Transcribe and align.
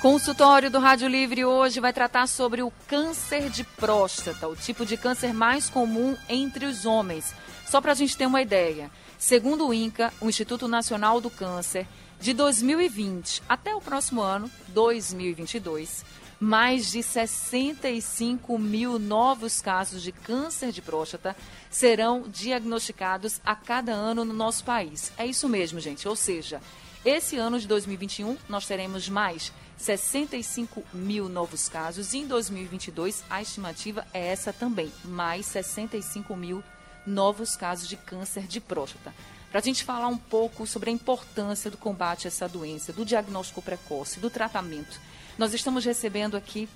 Consultório 0.00 0.70
do 0.70 0.78
Rádio 0.78 1.08
Livre 1.08 1.44
hoje 1.44 1.80
vai 1.80 1.92
tratar 1.92 2.28
sobre 2.28 2.62
o 2.62 2.72
câncer 2.86 3.50
de 3.50 3.64
próstata, 3.64 4.46
o 4.46 4.54
tipo 4.54 4.86
de 4.86 4.96
câncer 4.96 5.34
mais 5.34 5.68
comum 5.68 6.16
entre 6.28 6.66
os 6.66 6.86
homens. 6.86 7.34
Só 7.66 7.80
para 7.80 7.90
a 7.90 7.94
gente 7.96 8.16
ter 8.16 8.24
uma 8.24 8.40
ideia, 8.40 8.92
segundo 9.18 9.66
o 9.66 9.74
INCA, 9.74 10.12
o 10.20 10.28
Instituto 10.28 10.68
Nacional 10.68 11.20
do 11.20 11.28
Câncer, 11.28 11.84
de 12.20 12.32
2020 12.32 13.42
até 13.48 13.74
o 13.74 13.80
próximo 13.80 14.22
ano, 14.22 14.48
2022, 14.68 16.04
mais 16.38 16.92
de 16.92 17.02
65 17.02 18.56
mil 18.56 19.00
novos 19.00 19.60
casos 19.60 20.00
de 20.00 20.12
câncer 20.12 20.70
de 20.70 20.80
próstata 20.80 21.34
serão 21.68 22.22
diagnosticados 22.28 23.40
a 23.44 23.56
cada 23.56 23.92
ano 23.92 24.24
no 24.24 24.32
nosso 24.32 24.62
país. 24.62 25.10
É 25.18 25.26
isso 25.26 25.48
mesmo, 25.48 25.80
gente. 25.80 26.06
Ou 26.06 26.14
seja, 26.14 26.60
esse 27.04 27.36
ano 27.36 27.58
de 27.58 27.66
2021 27.66 28.36
nós 28.48 28.64
teremos 28.64 29.08
mais 29.08 29.52
65 29.78 30.84
mil 30.92 31.28
novos 31.28 31.68
casos. 31.68 32.12
E 32.12 32.18
em 32.18 32.26
2022, 32.26 33.24
a 33.30 33.40
estimativa 33.40 34.06
é 34.12 34.26
essa 34.26 34.52
também, 34.52 34.92
mais 35.04 35.46
65 35.46 36.36
mil 36.36 36.62
novos 37.06 37.56
casos 37.56 37.88
de 37.88 37.96
câncer 37.96 38.46
de 38.46 38.60
próstata. 38.60 39.14
Para 39.50 39.60
a 39.60 39.62
gente 39.62 39.84
falar 39.84 40.08
um 40.08 40.18
pouco 40.18 40.66
sobre 40.66 40.90
a 40.90 40.92
importância 40.92 41.70
do 41.70 41.78
combate 41.78 42.26
a 42.26 42.28
essa 42.28 42.46
doença, 42.46 42.92
do 42.92 43.04
diagnóstico 43.04 43.62
precoce, 43.62 44.20
do 44.20 44.28
tratamento, 44.28 45.00
nós 45.38 45.54
estamos 45.54 45.84
recebendo 45.84 46.36
aqui 46.36 46.68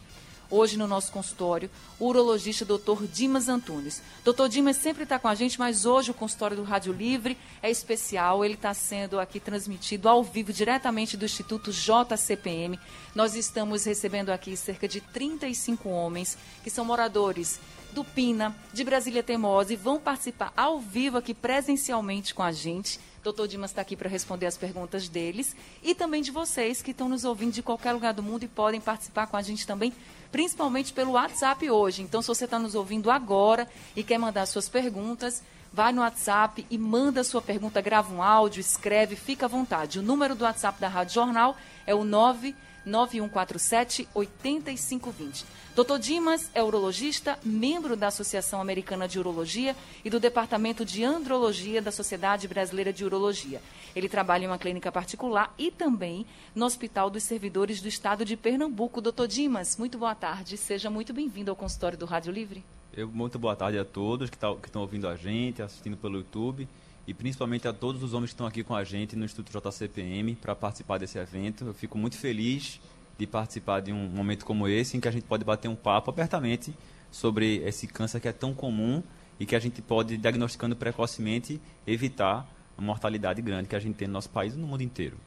hoje 0.53 0.77
no 0.77 0.87
nosso 0.87 1.11
consultório, 1.11 1.71
o 1.99 2.07
urologista 2.07 2.65
Dr. 2.65 3.07
Dimas 3.11 3.49
Antunes. 3.49 4.03
Dr. 4.23 4.49
Dimas 4.49 4.77
sempre 4.77 5.05
está 5.05 5.19
com 5.19 5.27
a 5.27 5.35
gente, 5.35 5.59
mas 5.59 5.87
hoje 5.87 6.11
o 6.11 6.15
consultório 6.15 6.57
do 6.57 6.63
Rádio 6.63 6.93
Livre 6.93 7.39
é 7.63 7.71
especial. 7.71 8.45
Ele 8.45 8.55
está 8.55 8.75
sendo 8.75 9.19
aqui 9.19 9.41
transmitido 9.41 10.09
ao 10.09 10.23
vivo, 10.23 10.53
diretamente 10.53 11.17
do 11.17 11.25
Instituto 11.25 11.73
JCPM. 11.73 12.79
Nós 13.15 13.35
estamos 13.35 13.85
recebendo 13.85 14.29
aqui 14.29 14.55
cerca 14.55 14.87
de 14.87 15.01
35 15.01 15.89
homens 15.89 16.37
que 16.63 16.69
são 16.71 16.85
moradores 16.85 17.59
do 17.93 18.05
Pina, 18.05 18.55
de 18.73 18.85
Brasília 18.85 19.23
Teimosa, 19.23 19.73
e 19.73 19.77
vão 19.77 19.99
participar 19.99 20.53
ao 20.57 20.81
vivo 20.81 21.19
aqui 21.19 21.35
presencialmente 21.35 22.35
com 22.35 22.43
a 22.43 22.53
gente. 22.53 22.99
Doutor 23.23 23.47
Dimas 23.47 23.71
está 23.71 23.83
aqui 23.83 23.95
para 23.95 24.09
responder 24.09 24.47
as 24.47 24.57
perguntas 24.57 25.09
deles 25.09 25.55
e 25.81 25.95
também 25.95 26.23
de 26.23 26.33
vocês 26.33 26.83
que 26.83 26.91
estão 26.91 27.09
nos 27.09 27.25
ouvindo 27.25 27.53
de 27.53 27.63
qualquer 27.63 27.93
lugar 27.93 28.13
do 28.13 28.23
mundo 28.23 28.43
e 28.43 28.49
podem 28.49 28.81
participar 28.81 29.29
com 29.29 29.37
a 29.37 29.43
gente 29.43 29.65
também 29.65 29.93
principalmente 30.33 30.93
pelo 30.93 31.13
WhatsApp 31.13 31.71
hoje. 31.71 32.03
Então, 32.03 32.23
se 32.23 32.29
você 32.29 32.47
está 32.47 32.59
nos 32.59 32.75
ouvindo 32.75 33.11
agora 33.11 33.69
e 33.95 34.03
quer 34.03 34.19
mandar 34.19 34.47
suas 34.47 34.69
perguntas, 34.69 35.43
vai 35.73 35.93
no 35.93 36.01
WhatsApp 36.01 36.67
e 36.71 36.79
manda 36.79 37.23
sua 37.23 37.41
pergunta, 37.41 37.81
grava 37.81 38.13
um 38.13 38.23
áudio, 38.23 38.61
escreve, 38.61 39.15
fica 39.15 39.47
à 39.47 39.49
vontade. 39.49 39.99
O 39.99 40.03
número 40.03 40.35
do 40.35 40.45
WhatsApp 40.45 40.81
da 40.81 40.89
Rádio 40.89 41.15
Jornal 41.15 41.57
é 41.87 41.95
o 41.95 42.03
9 42.03 42.57
9147 42.85 44.09
8520. 44.15 45.45
Dr. 45.75 45.99
Dimas 45.99 46.51
é 46.55 46.63
urologista, 46.63 47.39
membro 47.43 47.97
da 47.97 48.09
Associação 48.09 48.61
Americana 48.61 49.09
de 49.09 49.19
Urologia 49.19 49.75
e 50.05 50.11
do 50.11 50.21
Departamento 50.21 50.85
de 50.85 51.03
Andrologia 51.03 51.81
da 51.81 51.91
Sociedade 51.91 52.47
Brasileira 52.47 52.93
de 52.93 53.05
Urologia. 53.05 53.63
Ele 53.97 54.09
trabalha 54.09 54.45
em 54.45 54.49
uma 54.49 54.59
clínica 54.59 54.93
particular 54.93 55.55
e 55.59 55.71
também 55.71 56.27
no 56.55 56.67
Hospital 56.67 57.09
dos 57.09 57.23
Servidores 57.23 57.81
do 57.81 57.89
Estado 57.89 58.25
de 58.25 58.37
Pernambuco. 58.37 59.01
Dr. 59.01 59.27
Dimas, 59.27 59.79
muito 59.79 59.97
boa 59.97 60.15
tarde. 60.15 60.57
Seja 60.57 60.91
muito 60.91 61.13
bem-vindo 61.13 61.51
ao 61.51 61.57
consultório 61.57 61.97
do 61.97 62.05
Rádio 62.05 62.33
Livre. 62.33 62.63
Eu, 62.95 63.09
muito 63.09 63.39
boa 63.39 63.57
tarde 63.57 63.79
a 63.79 63.85
todos 63.85 64.29
que 64.29 64.37
tá, 64.37 64.53
estão 64.65 64.83
ouvindo 64.83 65.09
a 65.09 65.17
gente, 65.17 65.63
assistindo 65.63 65.97
pelo 65.97 66.19
YouTube 66.19 66.69
e 67.07 67.13
principalmente 67.13 67.67
a 67.67 67.73
todos 67.73 68.03
os 68.03 68.15
homens 68.15 68.31
que 68.31 68.35
estão 68.35 68.47
aqui 68.47 68.63
com 68.63 68.75
a 68.75 68.85
gente 68.85 69.17
no 69.17 69.25
Instituto 69.25 69.51
JCPM 69.53 70.37
para 70.37 70.55
participar 70.55 70.99
desse 70.99 71.19
evento. 71.19 71.67
Eu 71.67 71.75
fico 71.75 71.99
muito 71.99 72.17
feliz 72.17 72.81
de 73.19 73.27
participar 73.27 73.81
de 73.81 73.93
um 73.93 74.09
momento 74.09 74.45
como 74.45 74.69
esse, 74.69 74.97
em 74.97 75.01
que 75.01 75.09
a 75.09 75.11
gente 75.11 75.25
pode 75.25 75.45
bater 75.45 75.69
um 75.69 75.77
papo 75.77 76.11
abertamente 76.11 76.75
sobre 77.11 77.57
esse 77.59 77.87
câncer 77.87 78.21
que 78.21 78.29
é 78.29 78.33
tão 78.33 78.55
comum 78.55 79.03
e 79.39 79.47
que 79.47 79.57
a 79.57 79.59
gente 79.59 79.83
pode, 79.83 80.17
diagnosticando 80.17 80.77
precocemente, 80.77 81.61
evitar 81.87 82.47
a 82.77 82.83
mortalidade 82.83 83.43
grande 83.43 83.69
que 83.69 83.77
a 83.77 83.81
gente 83.81 83.97
tem 83.97 84.09
no 84.09 84.15
nosso 84.15 84.31
país 84.31 84.55
e 84.55 84.57
no 84.57 84.67
mundo 84.67 84.83
inteiro. 84.83 85.19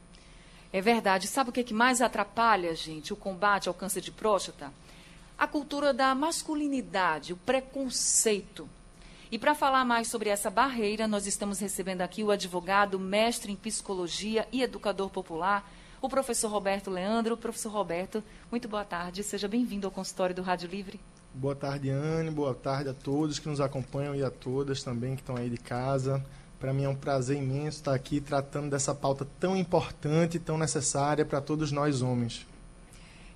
É 0.72 0.80
verdade. 0.80 1.26
Sabe 1.26 1.50
o 1.50 1.52
que, 1.52 1.60
é 1.60 1.64
que 1.64 1.74
mais 1.74 2.00
atrapalha, 2.00 2.74
gente, 2.74 3.12
o 3.12 3.16
combate 3.16 3.68
ao 3.68 3.74
câncer 3.74 4.00
de 4.00 4.10
próstata? 4.10 4.72
A 5.38 5.46
cultura 5.46 5.92
da 5.92 6.14
masculinidade, 6.14 7.32
o 7.32 7.36
preconceito. 7.36 8.68
E 9.30 9.40
para 9.40 9.56
falar 9.56 9.84
mais 9.84 10.06
sobre 10.06 10.28
essa 10.28 10.48
barreira, 10.48 11.08
nós 11.08 11.26
estamos 11.26 11.58
recebendo 11.58 12.00
aqui 12.00 12.22
o 12.22 12.30
advogado, 12.30 12.96
mestre 12.96 13.50
em 13.50 13.56
psicologia 13.56 14.46
e 14.52 14.62
educador 14.62 15.10
popular, 15.10 15.68
o 16.00 16.08
professor 16.08 16.48
Roberto 16.48 16.90
Leandro. 16.92 17.36
Professor 17.36 17.72
Roberto, 17.72 18.22
muito 18.52 18.68
boa 18.68 18.84
tarde. 18.84 19.24
Seja 19.24 19.48
bem-vindo 19.48 19.84
ao 19.84 19.90
consultório 19.90 20.32
do 20.32 20.42
Rádio 20.42 20.68
Livre. 20.68 21.00
Boa 21.34 21.56
tarde, 21.56 21.90
Anne. 21.90 22.30
Boa 22.30 22.54
tarde 22.54 22.88
a 22.88 22.94
todos 22.94 23.40
que 23.40 23.48
nos 23.48 23.60
acompanham 23.60 24.14
e 24.14 24.22
a 24.22 24.30
todas 24.30 24.84
também 24.84 25.16
que 25.16 25.22
estão 25.22 25.36
aí 25.36 25.50
de 25.50 25.58
casa. 25.58 26.24
Para 26.60 26.72
mim 26.72 26.84
é 26.84 26.88
um 26.88 26.94
prazer 26.94 27.36
imenso 27.36 27.78
estar 27.78 27.94
aqui 27.94 28.20
tratando 28.20 28.70
dessa 28.70 28.94
pauta 28.94 29.26
tão 29.40 29.56
importante 29.56 30.36
e 30.36 30.40
tão 30.40 30.56
necessária 30.56 31.24
para 31.24 31.40
todos 31.40 31.72
nós 31.72 32.00
homens. 32.00 32.46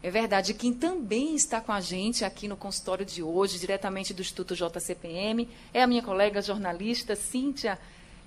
É 0.02 0.10
verdade. 0.10 0.54
Quem 0.54 0.72
também 0.72 1.34
está 1.34 1.60
com 1.60 1.72
a 1.72 1.80
gente 1.80 2.24
aqui 2.24 2.48
no 2.48 2.56
consultório 2.56 3.04
de 3.04 3.22
hoje, 3.22 3.58
diretamente 3.58 4.14
do 4.14 4.22
Instituto 4.22 4.54
JCPM, 4.54 5.48
é 5.74 5.82
a 5.82 5.86
minha 5.86 6.02
colega 6.02 6.40
jornalista 6.40 7.14
Cíntia, 7.14 7.78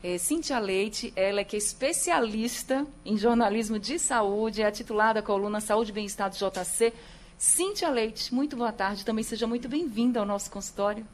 é, 0.03 0.17
Cíntia 0.19 0.59
Leite. 0.59 1.11
Ela 1.15 1.41
é 1.41 1.43
que 1.43 1.55
é 1.55 1.59
especialista 1.59 2.85
em 3.03 3.17
jornalismo 3.17 3.79
de 3.79 3.97
saúde, 3.97 4.61
é 4.61 4.67
a 4.67 4.71
titular 4.71 5.15
da 5.15 5.21
coluna 5.23 5.59
Saúde 5.59 5.89
e 5.89 5.93
Bem-Estar 5.93 6.29
do 6.29 6.35
JC. 6.35 6.93
Cíntia 7.39 7.89
Leite, 7.89 8.33
muito 8.33 8.55
boa 8.55 8.71
tarde. 8.71 9.03
Também 9.03 9.23
seja 9.23 9.47
muito 9.47 9.67
bem-vinda 9.67 10.19
ao 10.19 10.25
nosso 10.25 10.51
consultório. 10.51 11.05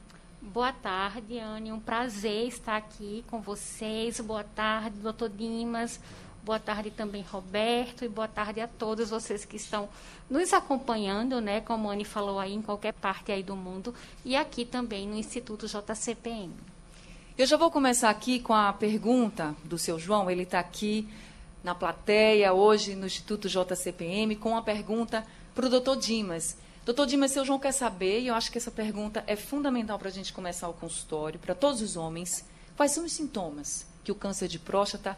Boa 0.42 0.74
tarde, 0.74 1.40
Anne. 1.40 1.72
Um 1.72 1.80
prazer 1.80 2.48
estar 2.48 2.76
aqui 2.76 3.24
com 3.28 3.42
vocês. 3.42 4.20
Boa 4.20 4.44
tarde, 4.44 4.98
doutor 5.00 5.30
Dimas. 5.30 6.00
Boa 6.50 6.60
tarde 6.60 6.90
também, 6.90 7.22
Roberto, 7.22 8.04
e 8.04 8.08
boa 8.08 8.28
tarde 8.28 8.60
a 8.60 8.68
todos 8.68 9.12
vocês 9.12 9.46
que 9.46 9.56
estão 9.56 9.88
nos 10.28 10.52
acompanhando, 10.52 11.40
né, 11.40 11.62
como 11.62 11.88
a 11.88 11.94
Anne 11.94 12.04
falou 12.04 12.40
aí, 12.40 12.56
em 12.56 12.62
qualquer 12.64 12.92
parte 12.92 13.32
aí 13.32 13.44
do 13.44 13.56
mundo, 13.56 13.94
e 14.26 14.36
aqui 14.36 14.66
também 14.66 15.08
no 15.08 15.16
Instituto 15.16 15.68
JCPM. 15.68 16.52
Eu 17.38 17.46
já 17.46 17.56
vou 17.56 17.70
começar 17.70 18.10
aqui 18.10 18.40
com 18.40 18.52
a 18.52 18.74
pergunta 18.74 19.56
do 19.64 19.78
seu 19.78 20.00
João, 20.00 20.28
ele 20.28 20.42
está 20.42 20.60
aqui 20.60 21.08
na 21.64 21.76
plateia 21.76 22.52
hoje 22.52 22.96
no 22.96 23.06
Instituto 23.06 23.48
JCPM 23.48 24.36
com 24.36 24.58
a 24.58 24.64
pergunta 24.64 25.24
para 25.54 25.68
o 25.68 25.70
doutor 25.70 25.98
Dimas. 25.98 26.58
Doutor 26.84 27.06
Dimas, 27.06 27.30
seu 27.30 27.46
João 27.46 27.60
quer 27.60 27.74
saber, 27.74 28.22
e 28.22 28.28
eu 28.30 28.34
acho 28.34 28.52
que 28.52 28.58
essa 28.58 28.72
pergunta 28.72 29.24
é 29.28 29.36
fundamental 29.36 30.00
para 30.00 30.10
a 30.10 30.12
gente 30.12 30.34
começar 30.34 30.68
o 30.68 30.74
consultório, 30.74 31.40
para 31.40 31.54
todos 31.54 31.80
os 31.80 31.96
homens, 31.96 32.44
quais 32.76 32.92
são 32.92 33.06
os 33.06 33.14
sintomas 33.14 33.86
que 34.04 34.12
o 34.12 34.16
câncer 34.16 34.48
de 34.48 34.58
próstata 34.58 35.16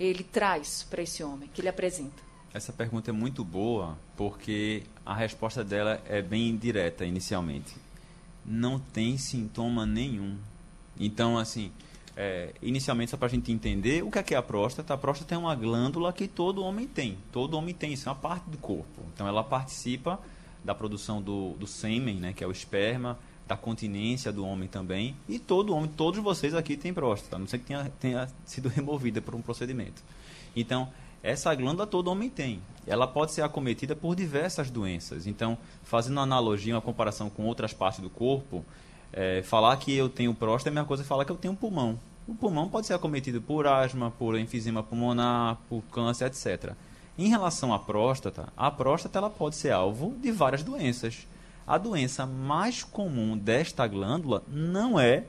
ele 0.00 0.24
traz 0.24 0.82
para 0.88 1.02
esse 1.02 1.22
homem, 1.22 1.48
que 1.52 1.60
ele 1.60 1.68
apresenta? 1.68 2.22
Essa 2.54 2.72
pergunta 2.72 3.10
é 3.10 3.12
muito 3.12 3.44
boa, 3.44 3.96
porque 4.16 4.82
a 5.04 5.14
resposta 5.14 5.62
dela 5.62 6.02
é 6.06 6.22
bem 6.22 6.56
direta 6.56 7.04
inicialmente. 7.04 7.76
Não 8.44 8.78
tem 8.78 9.18
sintoma 9.18 9.84
nenhum. 9.84 10.36
Então, 10.98 11.38
assim, 11.38 11.70
é, 12.16 12.52
inicialmente, 12.62 13.10
só 13.10 13.16
para 13.16 13.26
a 13.26 13.30
gente 13.30 13.52
entender 13.52 14.02
o 14.02 14.10
que 14.10 14.18
é, 14.18 14.22
que 14.22 14.34
é 14.34 14.38
a 14.38 14.42
próstata, 14.42 14.94
a 14.94 14.98
próstata 14.98 15.34
é 15.34 15.38
uma 15.38 15.54
glândula 15.54 16.12
que 16.12 16.26
todo 16.26 16.64
homem 16.64 16.88
tem. 16.88 17.18
Todo 17.30 17.56
homem 17.56 17.74
tem, 17.74 17.92
isso 17.92 18.08
é 18.08 18.12
uma 18.12 18.18
parte 18.18 18.48
do 18.48 18.58
corpo. 18.58 19.02
Então, 19.14 19.28
ela 19.28 19.44
participa 19.44 20.18
da 20.64 20.74
produção 20.74 21.22
do, 21.22 21.52
do 21.52 21.66
sêmen, 21.66 22.16
né, 22.16 22.32
que 22.32 22.42
é 22.42 22.46
o 22.46 22.50
esperma, 22.50 23.18
da 23.50 23.56
continência 23.56 24.30
do 24.30 24.46
homem 24.46 24.68
também. 24.68 25.16
E 25.28 25.36
todo 25.36 25.74
homem, 25.74 25.90
todos 25.90 26.22
vocês 26.22 26.54
aqui 26.54 26.76
têm 26.76 26.94
próstata, 26.94 27.34
a 27.34 27.38
não 27.38 27.48
sei 27.48 27.58
que 27.58 27.66
tenha, 27.66 27.90
tenha 27.98 28.28
sido 28.46 28.68
removida 28.70 29.20
por 29.20 29.34
um 29.34 29.42
procedimento. 29.42 30.04
Então, 30.54 30.88
essa 31.20 31.52
glândula 31.52 31.84
todo 31.84 32.08
homem 32.08 32.30
tem. 32.30 32.62
Ela 32.86 33.08
pode 33.08 33.32
ser 33.32 33.42
acometida 33.42 33.96
por 33.96 34.14
diversas 34.14 34.70
doenças. 34.70 35.26
Então, 35.26 35.58
fazendo 35.82 36.12
uma 36.12 36.22
analogia, 36.22 36.76
uma 36.76 36.80
comparação 36.80 37.28
com 37.28 37.42
outras 37.44 37.72
partes 37.72 38.00
do 38.00 38.08
corpo, 38.08 38.64
é, 39.12 39.42
falar 39.42 39.76
que 39.78 39.92
eu 39.92 40.08
tenho 40.08 40.32
próstata 40.32 40.68
é 40.68 40.70
a 40.70 40.74
mesma 40.74 40.86
coisa 40.86 41.02
que 41.02 41.08
falar 41.08 41.24
que 41.24 41.32
eu 41.32 41.36
tenho 41.36 41.56
pulmão. 41.56 41.98
O 42.28 42.34
pulmão 42.36 42.68
pode 42.68 42.86
ser 42.86 42.94
acometido 42.94 43.42
por 43.42 43.66
asma, 43.66 44.12
por 44.12 44.38
enfisema 44.38 44.80
pulmonar, 44.80 45.58
por 45.68 45.82
câncer, 45.90 46.26
etc. 46.26 46.72
Em 47.18 47.28
relação 47.28 47.74
à 47.74 47.80
próstata, 47.80 48.52
a 48.56 48.70
próstata 48.70 49.18
ela 49.18 49.28
pode 49.28 49.56
ser 49.56 49.72
alvo 49.72 50.14
de 50.22 50.30
várias 50.30 50.62
doenças. 50.62 51.26
A 51.70 51.78
doença 51.78 52.26
mais 52.26 52.82
comum 52.82 53.38
desta 53.38 53.86
glândula 53.86 54.42
não 54.48 54.98
é 54.98 55.22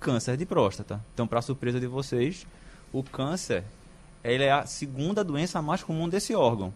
câncer 0.00 0.34
de 0.34 0.46
próstata. 0.46 1.04
Então, 1.12 1.26
para 1.26 1.42
surpresa 1.42 1.78
de 1.78 1.86
vocês, 1.86 2.46
o 2.90 3.02
câncer 3.02 3.64
ele 4.24 4.44
é 4.44 4.50
a 4.50 4.64
segunda 4.64 5.22
doença 5.22 5.60
mais 5.60 5.82
comum 5.82 6.08
desse 6.08 6.34
órgão. 6.34 6.72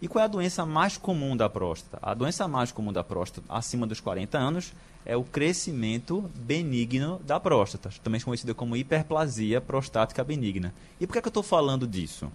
E 0.00 0.06
qual 0.06 0.22
é 0.22 0.26
a 0.26 0.28
doença 0.28 0.64
mais 0.64 0.96
comum 0.96 1.36
da 1.36 1.48
próstata? 1.48 1.98
A 2.00 2.14
doença 2.14 2.46
mais 2.46 2.70
comum 2.70 2.92
da 2.92 3.02
próstata 3.02 3.44
acima 3.48 3.84
dos 3.84 3.98
40 3.98 4.38
anos 4.38 4.72
é 5.04 5.16
o 5.16 5.24
crescimento 5.24 6.30
benigno 6.36 7.20
da 7.26 7.40
próstata, 7.40 7.90
também 8.00 8.20
conhecida 8.20 8.54
como 8.54 8.76
hiperplasia 8.76 9.60
prostática 9.60 10.22
benigna. 10.22 10.72
E 11.00 11.06
por 11.08 11.14
que, 11.14 11.18
é 11.18 11.22
que 11.22 11.26
eu 11.26 11.30
estou 11.30 11.42
falando 11.42 11.84
disso? 11.84 12.30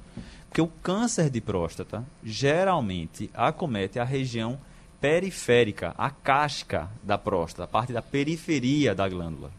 Porque 0.50 0.62
o 0.62 0.68
câncer 0.68 1.30
de 1.30 1.40
próstata 1.40 2.04
geralmente 2.22 3.30
acomete 3.34 3.98
a 3.98 4.04
região 4.04 4.60
periférica, 5.02 5.96
a 5.98 6.12
casca 6.12 6.88
da 7.02 7.18
próstata, 7.18 7.64
a 7.64 7.68
parte 7.68 7.92
da 7.92 8.04
periferia 8.04 8.94
da 8.94 9.10
glândula. 9.10 9.52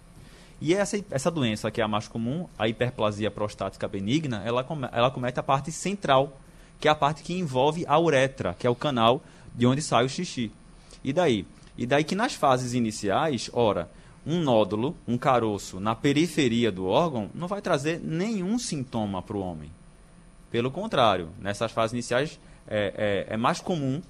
E 0.61 0.73
essa, 0.73 1.05
essa 1.11 1.29
doença, 1.29 1.69
que 1.73 1.81
é 1.81 1.85
a 1.85 1.89
mais 1.89 2.07
comum, 2.07 2.49
a 2.57 2.69
hiperplasia 2.69 3.29
prostática 3.29 3.89
benigna, 3.89 4.41
ela, 4.47 4.65
ela 4.93 5.11
comete 5.11 5.41
a 5.41 5.43
parte 5.43 5.73
central, 5.73 6.41
que 6.79 6.87
é 6.87 6.91
a 6.93 6.95
parte 6.95 7.25
que 7.25 7.37
envolve 7.37 7.85
a 7.89 7.99
uretra, 7.99 8.55
que 8.57 8.65
é 8.65 8.71
o 8.71 8.77
canal 8.77 9.21
de 9.53 9.67
onde 9.67 9.83
sai 9.83 10.05
o 10.05 10.09
xixi. 10.09 10.53
E 11.03 11.13
daí? 11.13 11.45
E 11.77 11.85
daí 11.85 12.05
que 12.05 12.15
nas 12.15 12.35
fases 12.35 12.75
iniciais, 12.75 13.51
ora, 13.53 13.91
um 14.25 14.41
nódulo, 14.41 14.97
um 15.09 15.19
caroço 15.19 15.81
na 15.81 15.97
periferia 15.97 16.71
do 16.71 16.87
órgão 16.87 17.29
não 17.35 17.49
vai 17.49 17.61
trazer 17.61 18.01
nenhum 18.01 18.57
sintoma 18.57 19.21
para 19.21 19.37
o 19.37 19.41
homem. 19.41 19.73
Pelo 20.49 20.71
contrário, 20.71 21.31
nessas 21.41 21.73
fases 21.73 21.93
iniciais 21.93 22.39
é, 22.69 23.27
é, 23.29 23.35
é 23.35 23.37
mais 23.37 23.61
comum 23.61 24.01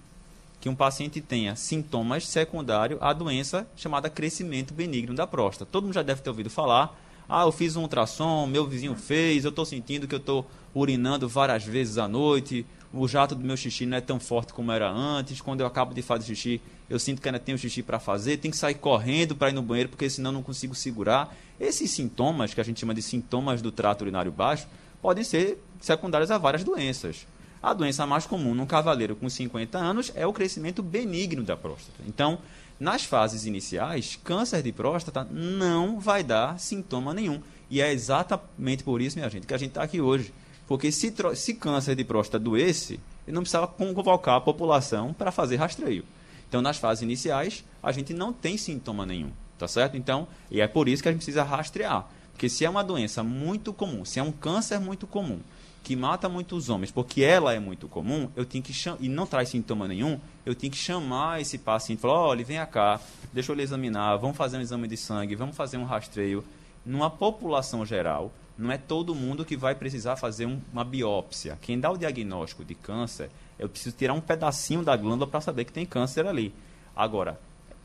que 0.63 0.69
um 0.69 0.77
paciente 0.77 1.21
tenha 1.21 1.57
sintomas 1.57 2.25
secundários 2.25 2.97
à 3.03 3.13
doença 3.13 3.67
chamada 3.75 4.09
crescimento 4.09 4.73
benigno 4.73 5.13
da 5.13 5.27
próstata. 5.27 5.69
Todo 5.69 5.83
mundo 5.83 5.95
já 5.95 6.05
deve 6.05 6.23
ter 6.23 6.31
ouvido 6.31 6.49
falar. 6.49 6.97
Ah, 7.29 7.43
eu 7.43 7.51
fiz 7.51 7.75
um 7.75 7.83
ultrassom, 7.83 8.47
meu 8.47 8.65
vizinho 8.65 8.95
fez, 8.95 9.45
eu 9.45 9.49
estou 9.49 9.65
sentindo 9.65 10.07
que 10.07 10.15
eu 10.15 10.21
estou 10.21 10.49
urinando 10.73 11.29
várias 11.29 11.65
vezes 11.65 11.99
à 11.99 12.07
noite, 12.07 12.65
o 12.93 13.09
jato 13.09 13.35
do 13.35 13.45
meu 13.45 13.57
xixi 13.57 13.87
não 13.87 13.97
é 13.97 14.01
tão 14.01 14.21
forte 14.21 14.53
como 14.53 14.71
era 14.71 14.89
antes, 14.89 15.41
quando 15.41 15.63
eu 15.63 15.67
acabo 15.67 15.93
de 15.95 16.01
fazer 16.01 16.27
xixi, 16.27 16.61
eu 16.89 16.99
sinto 17.01 17.21
que 17.21 17.29
ainda 17.29 17.41
tenho 17.41 17.59
xixi 17.59 17.83
para 17.83 17.99
fazer, 17.99 18.37
tenho 18.37 18.53
que 18.53 18.59
sair 18.59 18.75
correndo 18.75 19.35
para 19.35 19.51
ir 19.51 19.55
no 19.55 19.63
banheiro, 19.63 19.89
porque 19.89 20.09
senão 20.09 20.31
não 20.31 20.45
consigo 20.45 20.77
segurar. 20.77 21.35
Esses 21.59 21.91
sintomas, 21.91 22.55
que 22.55 22.61
a 22.61 22.65
gente 22.65 22.79
chama 22.79 22.95
de 22.95 23.03
sintomas 23.03 23.61
do 23.61 23.73
trato 23.73 24.03
urinário 24.03 24.31
baixo, 24.31 24.69
podem 25.01 25.25
ser 25.25 25.61
secundários 25.81 26.31
a 26.31 26.39
várias 26.39 26.63
doenças. 26.63 27.27
A 27.63 27.73
doença 27.73 28.05
mais 28.05 28.27
comum 28.27 28.55
num 28.55 28.67
cavaleiro 28.67 29.15
com 29.15 29.29
50 29.29 29.79
anos 29.79 30.11
é 30.17 30.27
o 30.27 30.33
crescimento 30.33 30.83
benigno 30.83 31.45
da 31.45 31.57
próstata. 31.57 32.03
Então, 32.09 32.39
nas 32.81 33.05
fases 33.05 33.47
iniciais, 33.47 34.19
câncer 34.25 34.63
de 34.63 34.73
próstata 34.73 35.25
não 35.31 36.01
vai 36.01 36.25
dar 36.25 36.59
sintoma 36.59 37.15
nenhum. 37.15 37.41
E 37.71 37.81
é 37.81 37.93
exatamente 37.93 38.83
por 38.83 39.01
isso, 39.01 39.17
minha 39.17 39.31
gente, 39.31 39.47
que 39.47 39.55
a 39.55 39.59
gente 39.59 39.71
está 39.71 39.83
aqui 39.85 40.01
hoje. 40.01 40.35
Porque 40.67 40.91
se, 40.91 41.15
se 41.37 41.55
câncer 41.55 41.95
de 41.95 42.03
próstata 42.03 42.43
doesse, 42.43 42.99
ele 43.27 43.35
não 43.35 43.43
precisava 43.43 43.69
convocar 43.69 44.37
a 44.37 44.41
população 44.41 45.13
para 45.13 45.31
fazer 45.31 45.57
rastreio. 45.57 46.05
Então, 46.49 46.61
nas 46.61 46.79
fases 46.79 47.03
iniciais, 47.03 47.65
a 47.81 47.93
gente 47.93 48.13
não 48.13 48.33
tem 48.33 48.59
sintoma 48.59 49.07
nenhum, 49.07 49.31
tá 49.57 49.69
certo? 49.69 49.97
Então, 49.97 50.27
e 50.51 50.61
é 50.61 50.67
por 50.67 50.89
isso 50.89 51.01
que 51.01 51.09
a 51.09 51.13
gente 51.13 51.21
precisa 51.21 51.45
rastrear. 51.45 52.09
Porque 52.33 52.49
se 52.49 52.65
é 52.65 52.69
uma 52.69 52.83
doença 52.83 53.23
muito 53.23 53.73
comum, 53.73 54.05
se 54.05 54.19
é 54.19 54.23
um 54.23 54.33
câncer 54.33 54.81
muito 54.81 55.07
comum, 55.07 55.39
que 55.83 55.97
mata 55.97 56.29
muitos 56.29 56.69
homens, 56.69 56.91
porque 56.93 57.23
ela 57.23 57.53
é 57.53 57.59
muito 57.59 57.89
comum, 57.89 58.31
eu 58.37 58.45
tenho 58.45 58.63
que 58.63 58.73
e 59.01 59.09
não 59.09 59.27
traz 59.27 59.49
sintoma 59.49 59.89
nenhum, 59.89 60.21
eu 60.47 60.55
tenho 60.55 60.73
que 60.73 60.79
chamar 60.79 61.41
esse 61.41 61.59
paciente 61.59 62.01
falar, 62.01 62.21
olha, 62.21 62.45
vem 62.45 62.65
cá, 62.67 63.01
deixa 63.33 63.51
eu 63.51 63.57
lhe 63.57 63.63
examinar, 63.63 64.17
vamos 64.17 64.37
fazer 64.37 64.59
um 64.59 64.61
exame 64.61 64.87
de 64.87 64.97
sangue, 64.97 65.35
vamos 65.35 65.57
fazer 65.57 65.77
um 65.77 65.85
rastreio. 65.85 66.45
Numa 66.87 67.11
população 67.11 67.85
geral, 67.85 68.33
não 68.57 68.71
é 68.71 68.79
todo 68.79 69.15
mundo 69.15 69.45
que 69.45 69.57
vai 69.57 69.75
precisar 69.75 70.17
fazer 70.17 70.47
um, 70.47 70.61
uma 70.73 70.85
biópsia. 70.85 71.59
Quem 71.61 71.81
dá 71.81 71.91
o 71.91 71.97
diagnóstico 71.97 72.65
de 72.65 72.75
câncer, 72.75 73.31
eu 73.59 73.69
preciso 73.69 73.97
tirar 73.97 74.15
um 74.15 74.21
pedacinho 74.21 74.83
da 74.83 74.97
glândula 74.97 75.31
para 75.31 75.41
saber 75.41 75.65
que 75.65 75.73
tem 75.73 75.87
câncer 75.87 76.27
ali. 76.27 76.55
Agora, 76.95 77.41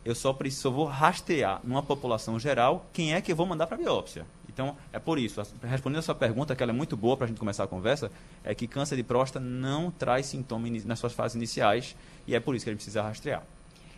eu 0.06 0.14
só 0.14 0.34
preciso, 0.34 0.72
vou 0.72 0.86
rastrear 0.86 1.62
numa 1.64 1.84
população 1.84 2.40
geral 2.40 2.86
quem 2.94 3.14
é 3.14 3.22
que 3.22 3.32
eu 3.32 3.36
vou 3.36 3.46
mandar 3.46 3.68
para 3.68 3.78
biópsia. 3.78 4.26
Então, 4.58 4.76
é 4.92 4.98
por 4.98 5.20
isso, 5.20 5.40
respondendo 5.62 6.00
a 6.00 6.02
sua 6.02 6.16
pergunta, 6.16 6.56
que 6.56 6.64
ela 6.64 6.72
é 6.72 6.74
muito 6.74 6.98
boa 6.98 7.16
para 7.16 7.26
a 7.26 7.28
gente 7.28 7.38
começar 7.38 7.64
a 7.64 7.68
conversa, 7.68 8.12
é 8.44 8.56
que 8.56 8.66
câncer 8.68 8.96
de 8.96 9.04
próstata 9.04 9.40
não 9.40 9.92
traz 9.92 10.26
sintoma 10.26 10.68
nas 10.84 10.98
suas 10.98 11.14
fases 11.14 11.36
iniciais 11.36 11.96
e 12.26 12.34
é 12.34 12.40
por 12.40 12.56
isso 12.56 12.66
que 12.66 12.72
a 12.72 12.74
gente 12.74 12.80
precisa 12.80 13.04
rastrear. 13.04 13.44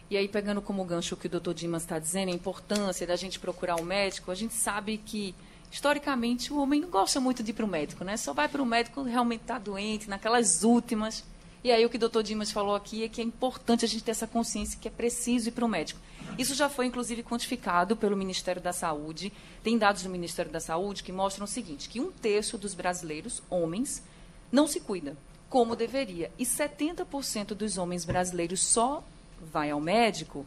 E 0.09 0.17
aí, 0.17 0.27
pegando 0.27 0.61
como 0.61 0.83
gancho 0.83 1.15
o 1.15 1.17
que 1.17 1.27
o 1.27 1.29
doutor 1.29 1.53
Dimas 1.53 1.83
está 1.83 1.97
dizendo, 1.97 2.27
a 2.27 2.35
importância 2.35 3.07
da 3.07 3.15
gente 3.15 3.39
procurar 3.39 3.79
um 3.79 3.85
médico, 3.85 4.31
a 4.31 4.35
gente 4.35 4.53
sabe 4.53 4.97
que, 4.97 5.33
historicamente, 5.71 6.51
o 6.51 6.61
homem 6.61 6.81
não 6.81 6.89
gosta 6.89 7.21
muito 7.21 7.41
de 7.41 7.51
ir 7.51 7.53
para 7.53 7.63
o 7.63 7.67
médico, 7.67 8.03
né? 8.03 8.17
Só 8.17 8.33
vai 8.33 8.49
para 8.49 8.61
o 8.61 8.65
médico 8.65 9.01
realmente 9.03 9.43
está 9.43 9.57
doente, 9.57 10.09
naquelas 10.09 10.65
últimas. 10.65 11.23
E 11.63 11.71
aí, 11.71 11.85
o 11.85 11.89
que 11.89 11.97
o 11.97 11.99
doutor 11.99 12.23
Dimas 12.23 12.51
falou 12.51 12.73
aqui 12.73 13.03
é 13.03 13.09
que 13.09 13.19
é 13.19 13.23
importante 13.23 13.83
a 13.83 13.87
gente 13.87 14.03
ter 14.03 14.11
essa 14.11 14.27
consciência 14.27 14.79
que 14.79 14.87
é 14.87 14.91
preciso 14.91 15.49
ir 15.49 15.51
para 15.51 15.65
o 15.65 15.67
médico. 15.67 15.99
Isso 16.37 16.55
já 16.55 16.69
foi, 16.69 16.85
inclusive, 16.85 17.21
quantificado 17.21 17.97
pelo 17.97 18.15
Ministério 18.15 18.61
da 18.61 18.71
Saúde. 18.71 19.33
Tem 19.61 19.77
dados 19.77 20.03
do 20.03 20.09
Ministério 20.09 20.51
da 20.51 20.59
Saúde 20.59 21.03
que 21.03 21.11
mostram 21.11 21.43
o 21.43 21.47
seguinte, 21.47 21.89
que 21.89 21.99
um 21.99 22.11
terço 22.11 22.57
dos 22.57 22.73
brasileiros, 22.73 23.41
homens, 23.49 24.01
não 24.51 24.67
se 24.67 24.79
cuida 24.79 25.17
como 25.49 25.75
deveria. 25.75 26.31
E 26.37 26.45
70% 26.45 27.47
dos 27.47 27.77
homens 27.77 28.05
brasileiros 28.05 28.61
só 28.61 29.03
vai 29.51 29.71
ao 29.71 29.81
médico 29.81 30.45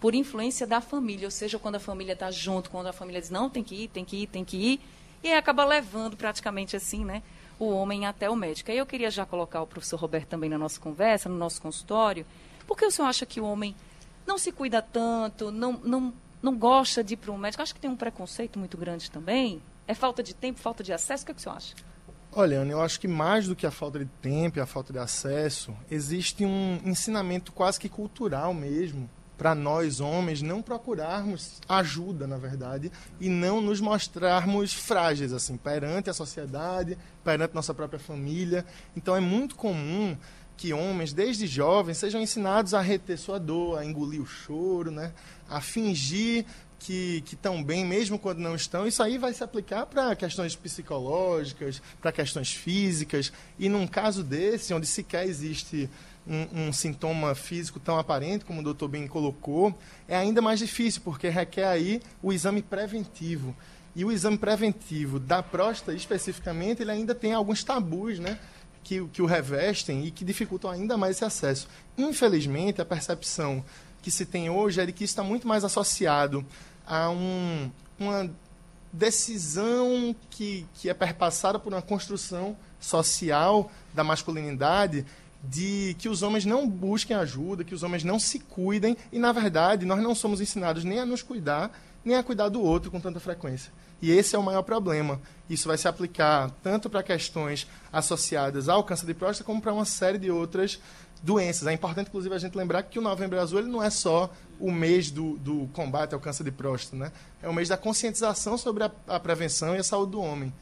por 0.00 0.14
influência 0.14 0.66
da 0.66 0.80
família, 0.80 1.26
ou 1.26 1.30
seja, 1.30 1.58
quando 1.58 1.76
a 1.76 1.80
família 1.80 2.12
está 2.12 2.30
junto, 2.30 2.70
quando 2.70 2.88
a 2.88 2.92
família 2.92 3.20
diz, 3.20 3.30
não, 3.30 3.48
tem 3.48 3.62
que 3.62 3.84
ir, 3.84 3.88
tem 3.88 4.04
que 4.04 4.16
ir, 4.16 4.26
tem 4.26 4.44
que 4.44 4.56
ir, 4.56 4.80
e 5.22 5.28
aí 5.28 5.34
acaba 5.34 5.64
levando 5.64 6.16
praticamente 6.16 6.74
assim, 6.74 7.04
né, 7.04 7.22
o 7.64 7.70
homem 7.70 8.06
até 8.06 8.28
o 8.28 8.34
médico. 8.34 8.70
Aí 8.70 8.78
eu 8.78 8.86
queria 8.86 9.10
já 9.10 9.24
colocar 9.24 9.62
o 9.62 9.66
professor 9.66 9.98
Roberto 9.98 10.28
também 10.28 10.50
na 10.50 10.58
nossa 10.58 10.80
conversa, 10.80 11.28
no 11.28 11.36
nosso 11.36 11.62
consultório, 11.62 12.26
por 12.66 12.76
que 12.76 12.84
o 12.84 12.90
senhor 12.90 13.08
acha 13.08 13.24
que 13.24 13.40
o 13.40 13.44
homem 13.44 13.74
não 14.26 14.38
se 14.38 14.50
cuida 14.50 14.82
tanto, 14.82 15.50
não, 15.50 15.72
não, 15.72 16.12
não 16.42 16.56
gosta 16.56 17.04
de 17.04 17.14
ir 17.14 17.16
para 17.16 17.30
um 17.30 17.38
médico. 17.38 17.62
Acho 17.62 17.74
que 17.74 17.80
tem 17.80 17.90
um 17.90 17.96
preconceito 17.96 18.58
muito 18.58 18.76
grande 18.76 19.10
também. 19.10 19.62
É 19.86 19.94
falta 19.94 20.22
de 20.22 20.34
tempo, 20.34 20.58
falta 20.60 20.82
de 20.82 20.92
acesso? 20.92 21.22
O 21.22 21.26
que, 21.26 21.32
é 21.32 21.34
que 21.34 21.40
o 21.40 21.42
senhor 21.42 21.56
acha? 21.56 21.74
Olha, 22.34 22.60
Ana, 22.60 22.72
eu 22.72 22.80
acho 22.80 22.98
que 22.98 23.06
mais 23.06 23.46
do 23.46 23.54
que 23.54 23.66
a 23.66 23.70
falta 23.70 23.98
de 23.98 24.06
tempo 24.06 24.58
e 24.58 24.60
a 24.60 24.66
falta 24.66 24.92
de 24.92 24.98
acesso, 24.98 25.76
existe 25.90 26.44
um 26.44 26.80
ensinamento 26.84 27.52
quase 27.52 27.78
que 27.78 27.88
cultural 27.88 28.54
mesmo 28.54 29.08
para 29.36 29.54
nós 29.54 30.00
homens 30.00 30.42
não 30.42 30.62
procurarmos 30.62 31.60
ajuda, 31.68 32.26
na 32.26 32.36
verdade, 32.36 32.92
e 33.20 33.28
não 33.28 33.60
nos 33.60 33.80
mostrarmos 33.80 34.72
frágeis 34.72 35.32
assim 35.32 35.56
perante 35.56 36.10
a 36.10 36.14
sociedade, 36.14 36.96
perante 37.24 37.54
nossa 37.54 37.74
própria 37.74 37.98
família. 37.98 38.64
Então 38.96 39.16
é 39.16 39.20
muito 39.20 39.56
comum 39.56 40.16
que 40.56 40.72
homens, 40.72 41.12
desde 41.12 41.46
jovens, 41.46 41.98
sejam 41.98 42.20
ensinados 42.20 42.72
a 42.74 42.80
reter 42.80 43.18
sua 43.18 43.38
dor, 43.40 43.78
a 43.78 43.84
engolir 43.84 44.22
o 44.22 44.26
choro, 44.26 44.90
né? 44.90 45.12
a 45.48 45.60
fingir 45.60 46.44
que 46.78 47.22
estão 47.26 47.62
bem, 47.62 47.84
mesmo 47.84 48.18
quando 48.18 48.38
não 48.38 48.54
estão. 48.54 48.86
Isso 48.86 49.02
aí 49.02 49.16
vai 49.16 49.32
se 49.32 49.44
aplicar 49.44 49.86
para 49.86 50.16
questões 50.16 50.56
psicológicas, 50.56 51.80
para 52.00 52.10
questões 52.10 52.52
físicas. 52.52 53.32
E 53.58 53.68
num 53.68 53.86
caso 53.86 54.24
desse, 54.24 54.74
onde 54.74 54.86
sequer 54.86 55.26
existe 55.26 55.88
um, 56.26 56.68
um, 56.68 56.72
sintoma 56.72 57.34
físico 57.34 57.80
tão 57.80 57.98
aparente, 57.98 58.44
como 58.44 58.60
o 58.60 58.64
doutor 58.64 58.88
bem 58.88 59.06
colocou, 59.06 59.76
é 60.08 60.16
ainda 60.16 60.40
mais 60.40 60.58
difícil, 60.58 61.02
porque 61.04 61.28
requer 61.28 61.66
aí 61.66 62.00
o 62.22 62.32
exame 62.32 62.62
preventivo. 62.62 63.54
E 63.94 64.04
o 64.04 64.12
exame 64.12 64.38
preventivo 64.38 65.18
da 65.18 65.42
próstata, 65.42 65.92
especificamente, 65.92 66.82
ele 66.82 66.90
ainda 66.90 67.14
tem 67.14 67.34
alguns 67.34 67.62
tabus, 67.62 68.18
né? 68.18 68.38
que, 68.82 69.06
que 69.08 69.22
o 69.22 69.26
revestem 69.26 70.06
e 70.06 70.10
que 70.10 70.24
dificultam 70.24 70.70
ainda 70.70 70.96
mais 70.96 71.16
esse 71.16 71.24
acesso. 71.24 71.68
Infelizmente, 71.96 72.80
a 72.80 72.84
percepção 72.84 73.64
que 74.00 74.10
se 74.10 74.26
tem 74.26 74.50
hoje 74.50 74.80
é 74.80 74.86
de 74.86 74.92
que 74.92 75.04
isso 75.04 75.12
está 75.12 75.22
muito 75.22 75.46
mais 75.46 75.64
associado 75.64 76.44
a 76.86 77.08
um, 77.10 77.70
uma 77.98 78.30
decisão 78.92 80.14
que, 80.28 80.66
que 80.74 80.90
é 80.90 80.94
perpassada 80.94 81.58
por 81.58 81.72
uma 81.72 81.82
construção 81.82 82.56
social 82.80 83.70
da 83.94 84.02
masculinidade 84.02 85.06
de 85.42 85.96
que 85.98 86.08
os 86.08 86.22
homens 86.22 86.44
não 86.44 86.68
busquem 86.68 87.16
ajuda, 87.16 87.64
que 87.64 87.74
os 87.74 87.82
homens 87.82 88.04
não 88.04 88.18
se 88.18 88.38
cuidem 88.38 88.96
e, 89.10 89.18
na 89.18 89.32
verdade, 89.32 89.84
nós 89.84 90.02
não 90.02 90.14
somos 90.14 90.40
ensinados 90.40 90.84
nem 90.84 91.00
a 91.00 91.06
nos 91.06 91.22
cuidar, 91.22 91.76
nem 92.04 92.16
a 92.16 92.22
cuidar 92.22 92.48
do 92.48 92.60
outro 92.60 92.90
com 92.90 93.00
tanta 93.00 93.18
frequência. 93.18 93.72
E 94.00 94.10
esse 94.10 94.34
é 94.34 94.38
o 94.38 94.42
maior 94.42 94.62
problema. 94.62 95.20
Isso 95.48 95.68
vai 95.68 95.78
se 95.78 95.86
aplicar 95.86 96.50
tanto 96.62 96.90
para 96.90 97.02
questões 97.02 97.68
associadas 97.92 98.68
ao 98.68 98.82
câncer 98.82 99.06
de 99.06 99.14
próstata, 99.14 99.44
como 99.44 99.62
para 99.62 99.72
uma 99.72 99.84
série 99.84 100.18
de 100.18 100.30
outras 100.30 100.80
doenças. 101.22 101.68
É 101.68 101.72
importante, 101.72 102.08
inclusive, 102.08 102.34
a 102.34 102.38
gente 102.38 102.56
lembrar 102.56 102.82
que 102.82 102.98
o 102.98 103.02
Novembro 103.02 103.38
Azul 103.40 103.60
ele 103.60 103.68
não 103.68 103.82
é 103.82 103.90
só 103.90 104.30
o 104.58 104.72
mês 104.72 105.10
do, 105.10 105.38
do 105.38 105.68
combate 105.72 106.14
ao 106.14 106.20
câncer 106.20 106.42
de 106.42 106.50
próstata, 106.50 106.96
né? 106.96 107.12
É 107.40 107.48
o 107.48 107.54
mês 107.54 107.68
da 107.68 107.76
conscientização 107.76 108.58
sobre 108.58 108.84
a, 108.84 108.90
a, 109.06 109.20
prevenção 109.20 109.74
e 109.76 109.78
a 109.78 109.84
saúde 109.84 110.12
do 110.12 110.20
homem, 110.20 110.52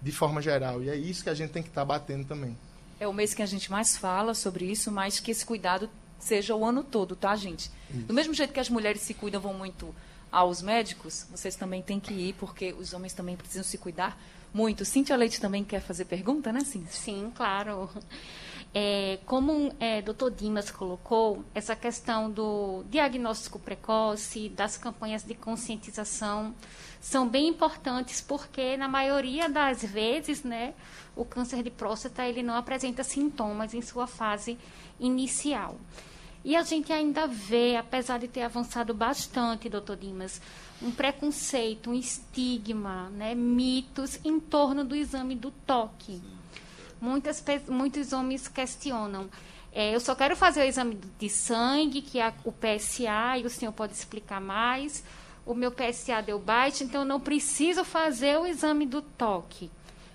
de 0.00 0.12
forma 0.12 0.42
geral. 0.42 0.82
E 0.82 0.90
é 0.90 0.96
isso 0.96 1.22
que 1.24 1.30
a 1.30 1.34
gente 1.34 1.50
tem 1.50 1.62
que 1.62 1.70
estar 1.70 1.82
tá 1.82 1.86
batendo 1.86 2.26
também. 2.26 2.56
É 3.00 3.08
o 3.08 3.12
mês 3.12 3.32
que 3.32 3.42
a 3.42 3.46
gente 3.46 3.70
mais 3.70 3.96
fala 3.96 4.34
sobre 4.34 4.66
isso, 4.70 4.92
mas 4.92 5.18
que 5.18 5.30
esse 5.30 5.44
cuidado 5.44 5.88
seja 6.18 6.54
o 6.54 6.64
ano 6.64 6.84
todo, 6.84 7.16
tá, 7.16 7.34
gente? 7.34 7.70
Isso. 7.90 8.00
Do 8.06 8.12
mesmo 8.12 8.34
jeito 8.34 8.52
que 8.52 8.60
as 8.60 8.68
mulheres 8.68 9.00
se 9.00 9.14
cuidam, 9.14 9.40
vão 9.40 9.54
muito 9.54 9.94
aos 10.30 10.60
médicos, 10.62 11.26
vocês 11.30 11.56
também 11.56 11.82
têm 11.82 11.98
que 11.98 12.12
ir, 12.12 12.34
porque 12.34 12.72
os 12.74 12.92
homens 12.92 13.14
também 13.14 13.36
precisam 13.36 13.64
se 13.64 13.78
cuidar 13.78 14.20
muito. 14.52 14.84
Cíntia 14.84 15.16
Leite 15.16 15.40
também 15.40 15.64
quer 15.64 15.80
fazer 15.80 16.04
pergunta, 16.04 16.52
né, 16.52 16.60
Cíntia? 16.60 16.92
Sim, 16.92 17.32
claro. 17.34 17.88
É, 18.72 19.18
como 19.26 19.74
é, 19.80 20.00
doutor 20.00 20.30
Dimas 20.30 20.70
colocou, 20.70 21.44
essa 21.52 21.74
questão 21.74 22.30
do 22.30 22.84
diagnóstico 22.88 23.58
precoce, 23.58 24.48
das 24.48 24.76
campanhas 24.76 25.24
de 25.24 25.34
conscientização, 25.34 26.54
são 27.00 27.28
bem 27.28 27.48
importantes 27.48 28.20
porque, 28.20 28.76
na 28.76 28.86
maioria 28.86 29.48
das 29.48 29.82
vezes, 29.82 30.44
né, 30.44 30.74
o 31.16 31.24
câncer 31.24 31.64
de 31.64 31.70
próstata 31.70 32.24
ele 32.24 32.44
não 32.44 32.54
apresenta 32.54 33.02
sintomas 33.02 33.74
em 33.74 33.82
sua 33.82 34.06
fase 34.06 34.56
inicial. 35.00 35.76
E 36.44 36.54
a 36.54 36.62
gente 36.62 36.92
ainda 36.92 37.26
vê, 37.26 37.76
apesar 37.76 38.18
de 38.18 38.28
ter 38.28 38.42
avançado 38.42 38.94
bastante, 38.94 39.68
doutor 39.68 39.96
Dimas, 39.96 40.40
um 40.80 40.92
preconceito, 40.92 41.90
um 41.90 41.94
estigma, 41.94 43.10
né, 43.10 43.34
mitos 43.34 44.20
em 44.24 44.38
torno 44.38 44.84
do 44.84 44.94
exame 44.94 45.34
do 45.34 45.50
toque. 45.50 46.22
Muitas, 47.00 47.42
muitos 47.68 48.12
homens 48.12 48.46
questionam. 48.48 49.28
É, 49.72 49.94
eu 49.94 50.00
só 50.00 50.14
quero 50.14 50.36
fazer 50.36 50.60
o 50.60 50.64
exame 50.64 50.98
de 51.18 51.28
sangue, 51.28 52.02
que 52.02 52.18
é 52.18 52.32
o 52.44 52.52
PSA, 52.52 53.38
e 53.38 53.46
o 53.46 53.50
senhor 53.50 53.72
pode 53.72 53.92
explicar 53.92 54.40
mais. 54.40 55.04
O 55.46 55.54
meu 55.54 55.70
PSA 55.70 56.20
deu 56.20 56.38
baixo, 56.38 56.84
então 56.84 57.02
eu 57.02 57.06
não 57.06 57.20
preciso 57.20 57.84
fazer 57.84 58.38
o 58.38 58.46
exame 58.46 58.84
do 58.84 59.00
toque. 59.00 59.70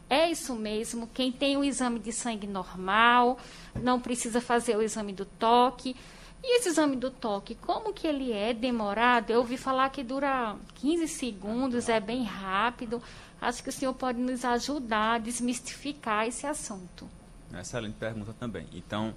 É 0.09 0.29
isso 0.29 0.53
mesmo. 0.53 1.09
Quem 1.13 1.31
tem 1.31 1.57
o 1.57 1.63
exame 1.63 1.99
de 1.99 2.11
sangue 2.11 2.45
normal 2.45 3.39
não 3.81 3.99
precisa 3.99 4.39
fazer 4.39 4.77
o 4.77 4.81
exame 4.81 5.13
do 5.13 5.25
toque. 5.25 5.95
E 6.43 6.57
esse 6.57 6.69
exame 6.69 6.95
do 6.95 7.09
toque, 7.09 7.55
como 7.55 7.91
que 7.91 8.05
ele 8.05 8.31
é 8.31 8.53
demorado? 8.53 9.31
Eu 9.31 9.39
ouvi 9.39 9.57
falar 9.57 9.89
que 9.89 10.03
dura 10.03 10.55
15 10.75 11.07
segundos, 11.07 11.89
é 11.89 11.99
bem 11.99 12.23
rápido. 12.23 13.01
Acho 13.41 13.63
que 13.63 13.69
o 13.69 13.71
senhor 13.71 13.93
pode 13.93 14.19
nos 14.19 14.43
ajudar 14.43 15.15
a 15.15 15.17
desmistificar 15.17 16.27
esse 16.27 16.47
assunto. 16.47 17.07
Excelente 17.53 17.95
pergunta 17.95 18.33
também. 18.33 18.67
Então, 18.73 19.13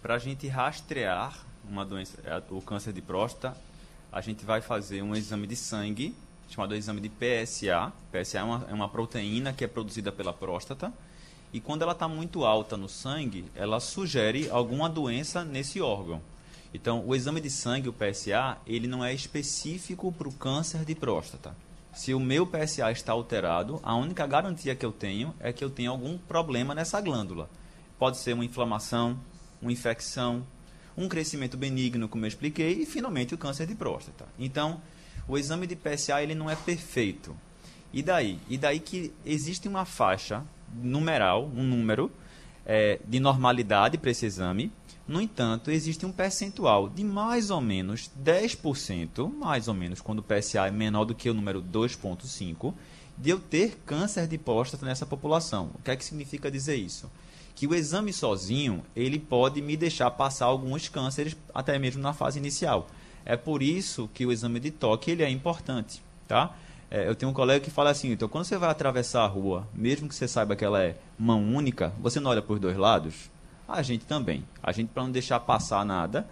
para 0.00 0.14
a 0.14 0.18
gente 0.18 0.46
rastrear 0.48 1.44
uma 1.68 1.84
doença, 1.84 2.18
é, 2.24 2.42
o 2.50 2.60
câncer 2.60 2.92
de 2.92 3.02
próstata, 3.02 3.56
a 4.10 4.20
gente 4.20 4.44
vai 4.44 4.60
fazer 4.60 5.02
um 5.02 5.14
exame 5.14 5.46
de 5.46 5.56
sangue, 5.56 6.14
chamado 6.48 6.74
exame 6.74 7.00
de 7.00 7.08
PSA. 7.08 7.92
PSA 8.10 8.38
é 8.38 8.42
uma, 8.42 8.66
é 8.70 8.74
uma 8.74 8.88
proteína 8.88 9.52
que 9.52 9.64
é 9.64 9.68
produzida 9.68 10.12
pela 10.12 10.32
próstata. 10.32 10.92
E 11.52 11.60
quando 11.60 11.82
ela 11.82 11.92
está 11.92 12.08
muito 12.08 12.44
alta 12.44 12.76
no 12.76 12.88
sangue, 12.88 13.44
ela 13.54 13.78
sugere 13.78 14.48
alguma 14.50 14.88
doença 14.88 15.44
nesse 15.44 15.80
órgão. 15.80 16.20
Então, 16.74 17.06
o 17.06 17.14
exame 17.14 17.40
de 17.40 17.50
sangue, 17.50 17.88
o 17.88 17.92
PSA, 17.92 18.56
ele 18.66 18.86
não 18.86 19.04
é 19.04 19.12
específico 19.12 20.10
para 20.12 20.28
o 20.28 20.32
câncer 20.32 20.84
de 20.84 20.94
próstata. 20.94 21.54
Se 21.92 22.14
o 22.14 22.20
meu 22.20 22.46
PSA 22.46 22.90
está 22.90 23.12
alterado, 23.12 23.78
a 23.82 23.94
única 23.94 24.26
garantia 24.26 24.74
que 24.74 24.84
eu 24.84 24.90
tenho 24.90 25.34
é 25.38 25.52
que 25.52 25.62
eu 25.62 25.68
tenho 25.68 25.90
algum 25.90 26.16
problema 26.16 26.74
nessa 26.74 27.00
glândula. 27.02 27.50
Pode 27.98 28.16
ser 28.16 28.32
uma 28.32 28.44
inflamação, 28.44 29.20
uma 29.60 29.70
infecção, 29.70 30.44
um 30.96 31.06
crescimento 31.06 31.56
benigno, 31.56 32.08
como 32.08 32.24
eu 32.24 32.28
expliquei, 32.28 32.82
e 32.82 32.86
finalmente 32.86 33.34
o 33.34 33.38
câncer 33.38 33.66
de 33.66 33.74
próstata. 33.74 34.26
Então, 34.38 34.80
o 35.28 35.36
exame 35.36 35.66
de 35.66 35.76
PSA 35.76 36.22
ele 36.22 36.34
não 36.34 36.48
é 36.48 36.56
perfeito. 36.56 37.36
E 37.92 38.02
daí? 38.02 38.38
E 38.48 38.56
daí 38.56 38.80
que 38.80 39.12
existe 39.24 39.68
uma 39.68 39.84
faixa 39.84 40.42
numeral, 40.74 41.44
um 41.54 41.62
número 41.62 42.10
é, 42.64 43.00
de 43.06 43.20
normalidade 43.20 43.98
para 43.98 44.10
esse 44.10 44.24
exame, 44.24 44.72
no 45.06 45.20
entanto, 45.20 45.70
existe 45.70 46.06
um 46.06 46.12
percentual 46.12 46.88
de 46.88 47.02
mais 47.02 47.50
ou 47.50 47.60
menos 47.60 48.10
10%, 48.22 49.32
mais 49.32 49.66
ou 49.66 49.74
menos 49.74 50.00
quando 50.00 50.20
o 50.20 50.22
PSA 50.22 50.68
é 50.68 50.70
menor 50.70 51.04
do 51.04 51.14
que 51.14 51.28
o 51.28 51.34
número 51.34 51.60
2,5%, 51.62 52.72
de 53.18 53.30
eu 53.30 53.38
ter 53.38 53.78
câncer 53.84 54.26
de 54.26 54.38
próstata 54.38 54.86
nessa 54.86 55.04
população. 55.04 55.70
O 55.74 55.82
que 55.82 55.90
é 55.90 55.96
que 55.96 56.04
significa 56.04 56.50
dizer 56.50 56.76
isso? 56.76 57.10
Que 57.54 57.66
o 57.66 57.74
exame 57.74 58.12
sozinho, 58.12 58.82
ele 58.96 59.18
pode 59.18 59.60
me 59.60 59.76
deixar 59.76 60.10
passar 60.12 60.46
alguns 60.46 60.88
cânceres, 60.88 61.36
até 61.54 61.78
mesmo 61.78 62.00
na 62.00 62.12
fase 62.12 62.38
inicial. 62.38 62.88
É 63.24 63.36
por 63.36 63.62
isso 63.62 64.08
que 64.14 64.24
o 64.24 64.32
exame 64.32 64.58
de 64.60 64.70
toque 64.70 65.10
ele 65.10 65.22
é 65.22 65.30
importante, 65.30 66.02
tá? 66.26 66.56
É, 66.90 67.08
eu 67.08 67.14
tenho 67.14 67.30
um 67.30 67.34
colega 67.34 67.64
que 67.64 67.70
fala 67.70 67.90
assim, 67.90 68.12
então 68.12 68.28
quando 68.28 68.44
você 68.44 68.58
vai 68.58 68.70
atravessar 68.70 69.22
a 69.22 69.26
rua, 69.26 69.66
mesmo 69.74 70.08
que 70.08 70.14
você 70.14 70.28
saiba 70.28 70.56
que 70.56 70.64
ela 70.64 70.82
é 70.82 70.96
mão 71.18 71.42
única, 71.42 71.92
você 72.00 72.20
não 72.20 72.30
olha 72.30 72.42
para 72.42 72.54
os 72.54 72.60
dois 72.60 72.76
lados? 72.76 73.30
A 73.66 73.82
gente 73.82 74.04
também. 74.04 74.44
A 74.62 74.72
gente, 74.72 74.88
para 74.88 75.02
não 75.02 75.10
deixar 75.10 75.40
passar 75.40 75.84
nada, 75.84 76.26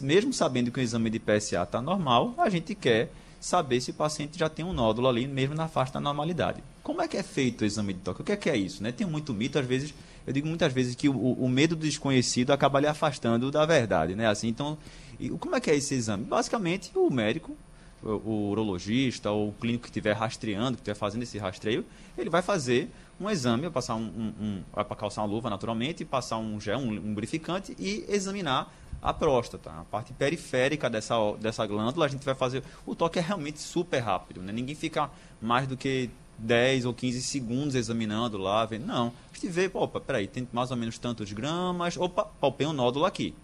mesmo 0.00 0.32
sabendo 0.32 0.70
que 0.70 0.80
o 0.80 0.82
exame 0.82 1.10
de 1.10 1.18
PSA 1.18 1.62
está 1.62 1.80
normal, 1.80 2.34
a 2.38 2.48
gente 2.48 2.74
quer 2.74 3.10
saber 3.40 3.80
se 3.80 3.90
o 3.90 3.94
paciente 3.94 4.38
já 4.38 4.48
tem 4.48 4.64
um 4.64 4.72
nódulo 4.72 5.08
ali, 5.08 5.26
mesmo 5.26 5.54
na 5.54 5.66
faixa 5.66 5.94
da 5.94 6.00
normalidade. 6.00 6.62
Como 6.82 7.02
é 7.02 7.08
que 7.08 7.16
é 7.16 7.22
feito 7.22 7.62
o 7.62 7.64
exame 7.64 7.92
de 7.92 8.00
toque? 8.00 8.22
O 8.22 8.24
que 8.24 8.32
é, 8.32 8.36
que 8.36 8.48
é 8.48 8.56
isso? 8.56 8.82
Né? 8.82 8.92
Tem 8.92 9.06
muito 9.06 9.34
mito, 9.34 9.58
às 9.58 9.66
vezes, 9.66 9.92
eu 10.24 10.32
digo 10.32 10.46
muitas 10.46 10.72
vezes 10.72 10.94
que 10.94 11.08
o, 11.08 11.14
o 11.14 11.48
medo 11.48 11.74
do 11.74 11.84
desconhecido 11.84 12.52
acaba 12.52 12.78
lhe 12.78 12.86
afastando 12.86 13.50
da 13.50 13.66
verdade. 13.66 14.14
Né? 14.14 14.28
Assim, 14.28 14.48
então, 14.48 14.78
e, 15.18 15.28
como 15.30 15.56
é 15.56 15.60
que 15.60 15.70
é 15.70 15.76
esse 15.76 15.94
exame? 15.94 16.24
Basicamente, 16.24 16.92
o 16.94 17.10
médico, 17.10 17.56
o, 18.02 18.50
urologista 18.50 19.30
ou 19.30 19.48
o 19.48 19.52
clínico 19.52 19.82
que 19.82 19.88
estiver 19.88 20.12
rastreando, 20.12 20.76
que 20.76 20.82
estiver 20.82 20.94
fazendo 20.96 21.22
esse 21.22 21.36
rastreio, 21.36 21.84
ele 22.16 22.30
vai 22.30 22.42
fazer 22.42 22.90
um 23.22 23.30
exame, 23.30 23.70
passar 23.70 23.94
um, 23.94 24.32
um, 24.40 24.62
um 24.76 24.84
calçar 24.94 25.22
uma 25.22 25.28
luva 25.28 25.48
naturalmente, 25.48 26.04
passar 26.04 26.38
um 26.38 26.60
gel, 26.60 26.78
um 26.78 26.90
lubrificante 26.90 27.76
e 27.78 28.04
examinar 28.08 28.72
a 29.00 29.12
próstata, 29.12 29.70
a 29.70 29.84
parte 29.84 30.12
periférica 30.12 30.88
dessa, 30.88 31.14
dessa 31.40 31.66
glândula, 31.66 32.06
a 32.06 32.08
gente 32.08 32.24
vai 32.24 32.34
fazer. 32.34 32.62
O 32.86 32.94
toque 32.94 33.18
é 33.18 33.22
realmente 33.22 33.58
super 33.58 33.98
rápido, 33.98 34.42
né? 34.42 34.52
Ninguém 34.52 34.74
fica 34.74 35.10
mais 35.40 35.66
do 35.66 35.76
que 35.76 36.08
10 36.38 36.84
ou 36.84 36.94
15 36.94 37.22
segundos 37.22 37.74
examinando 37.74 38.38
lá, 38.38 38.64
vendo. 38.64 38.86
Não. 38.86 39.12
A 39.32 39.34
gente 39.34 39.48
vê, 39.48 39.70
opa, 39.72 40.00
peraí, 40.00 40.26
tem 40.26 40.46
mais 40.52 40.70
ou 40.70 40.76
menos 40.76 40.98
tantos 40.98 41.32
gramas, 41.32 41.96
opa, 41.96 42.24
palpei 42.40 42.66
um 42.66 42.72
nódulo 42.72 43.04
aqui. 43.04 43.34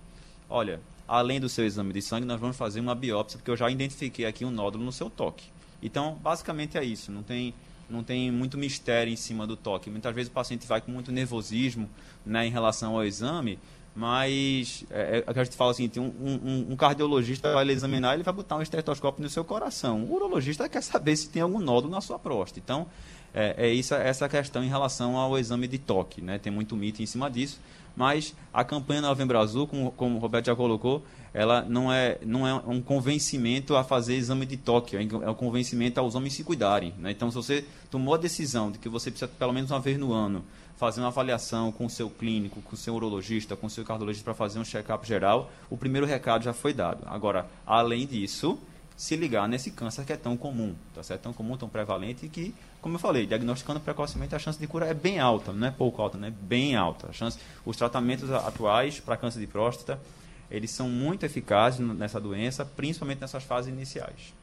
Olha, 0.49 0.81
além 1.07 1.41
do 1.41 1.49
seu 1.49 1.67
exame 1.67 1.93
de 1.93 2.03
sangue, 2.03 2.27
nós 2.27 2.41
vamos 2.41 2.57
fazer 2.57 2.81
uma 2.81 2.95
biópsia, 2.95 3.39
porque 3.39 3.51
eu 3.51 3.57
já 3.57 3.69
identifiquei 3.71 4.27
aqui 4.27 4.45
um 4.45 4.51
nódulo 4.51 4.85
no 4.85 4.93
seu 4.93 5.11
toque. 5.11 5.47
Então, 5.83 6.19
basicamente 6.23 6.79
é 6.79 6.85
isso, 6.85 7.11
não 7.13 7.23
tem 7.23 7.55
não 7.89 8.03
tem 8.03 8.31
muito 8.31 8.59
mistério 8.59 9.13
em 9.13 9.17
cima 9.17 9.47
do 9.47 9.57
toque. 9.57 9.91
Muitas 9.91 10.15
vezes 10.15 10.29
o 10.31 10.33
paciente 10.33 10.67
vai 10.67 10.81
com 10.81 10.91
muito 10.91 11.11
nervosismo 11.11 11.89
né, 12.25 12.47
em 12.47 12.51
relação 12.51 12.95
ao 12.95 13.05
exame, 13.05 13.59
mas 13.95 14.85
é, 14.91 15.25
é, 15.27 15.41
a 15.41 15.45
gente 15.45 15.57
fala 15.57 15.73
assim, 15.73 15.91
um, 15.97 16.03
um, 16.03 16.67
um, 16.71 16.77
cardiologista 16.77 17.53
vai 17.53 17.65
lhe 17.65 17.73
examinar, 17.73 18.15
ele 18.15 18.23
vai 18.23 18.33
botar 18.33 18.57
um 18.57 18.63
estetoscópio 18.63 19.23
no 19.23 19.29
seu 19.29 19.45
coração. 19.45 20.05
O 20.05 20.15
urologista 20.15 20.69
quer 20.69 20.83
saber 20.83 21.17
se 21.17 21.29
tem 21.29 21.43
algum 21.43 21.59
nódulo 21.59 21.93
na 21.93 22.01
sua 22.01 22.19
próstata. 22.19 22.61
Então, 22.61 22.87
é, 23.35 23.67
é 23.67 23.73
isso, 23.73 23.95
essa 23.95 24.29
questão 24.29 24.63
em 24.63 24.69
relação 24.69 25.17
ao 25.17 25.39
exame 25.39 25.67
de 25.67 25.79
toque. 25.79 26.21
Né? 26.21 26.39
Tem 26.39 26.53
muito 26.53 26.77
mito 26.77 27.03
em 27.03 27.07
cima 27.07 27.31
disso, 27.31 27.61
mas 27.97 28.37
a 28.55 28.63
campanha 28.63 29.01
Novembro 29.01 29.39
Azul, 29.39 29.67
como, 29.67 29.91
como 29.93 30.17
o 30.17 30.21
Roberto 30.21 30.47
já 30.47 30.55
colocou, 30.55 31.03
ela 31.33 31.63
não 31.63 31.93
é, 31.93 32.19
não 32.25 32.47
é 32.47 32.55
um 32.55 32.81
convencimento 32.81 33.77
a 33.77 33.85
fazer 33.85 34.15
exame 34.15 34.47
de 34.47 34.57
toque, 34.57 34.97
é 34.97 35.31
um 35.31 35.35
convencimento 35.35 36.01
aos 36.01 36.15
homens 36.15 36.35
se 36.35 36.45
cuidarem. 36.45 36.95
Né? 36.99 37.11
Então, 37.11 37.31
se 37.31 37.37
você 37.37 37.65
tomou 37.91 38.15
a 38.15 38.19
decisão 38.19 38.71
de 38.71 38.79
que 38.79 38.89
você 38.89 39.11
precisa, 39.11 39.31
pelo 39.39 39.53
menos 39.53 39.71
uma 39.71 39.81
vez 39.81 39.99
no 39.99 40.13
ano, 40.13 40.45
fazer 40.77 41.01
uma 41.01 41.09
avaliação 41.09 41.73
com 41.73 41.87
o 41.87 41.91
seu 41.91 42.09
clínico, 42.09 42.63
com 42.63 42.75
o 42.75 42.79
seu 42.79 42.95
urologista, 42.95 43.57
com 43.57 43.67
o 43.67 43.71
seu 43.71 43.85
cardiologista 43.85 44.25
para 44.25 44.35
fazer 44.35 44.59
um 44.59 44.65
check-up 44.65 45.07
geral, 45.07 45.51
o 45.69 45.77
primeiro 45.77 46.07
recado 46.07 46.45
já 46.45 46.53
foi 46.53 46.73
dado. 46.73 47.03
Agora, 47.07 47.47
além 47.67 48.07
disso, 48.07 48.59
se 48.97 49.17
ligar 49.17 49.49
nesse 49.49 49.71
câncer 49.71 50.05
que 50.05 50.13
é 50.13 50.17
tão 50.17 50.37
comum, 50.37 50.75
tá 50.95 51.03
certo? 51.03 51.23
Tão 51.23 51.33
comum, 51.33 51.57
tão 51.57 51.69
prevalente 51.69 52.29
que, 52.29 52.55
como 52.81 52.95
eu 52.95 52.99
falei, 52.99 53.27
diagnosticando 53.27 53.81
precocemente 53.81 54.35
a 54.35 54.39
chance 54.39 54.59
de 54.59 54.67
cura 54.67 54.87
é 54.87 54.95
bem 54.95 55.19
alta, 55.19 55.53
não 55.53 55.67
é 55.67 55.71
pouco 55.71 56.01
alta, 56.01 56.17
né? 56.17 56.33
Bem 56.43 56.75
alta. 56.75 57.09
A 57.09 57.13
chance, 57.13 57.39
os 57.65 57.77
tratamentos 57.77 58.31
atuais 58.31 58.99
para 58.99 59.17
câncer 59.17 59.41
de 59.41 59.47
próstata 59.47 60.01
eles 60.51 60.71
são 60.71 60.89
muito 60.89 61.25
eficazes 61.25 61.81
nessa 61.81 62.21
doença, 62.21 62.65
principalmente 62.65 63.21
nessas 63.21 63.45
fases 63.45 63.73
iniciais. 63.73 64.35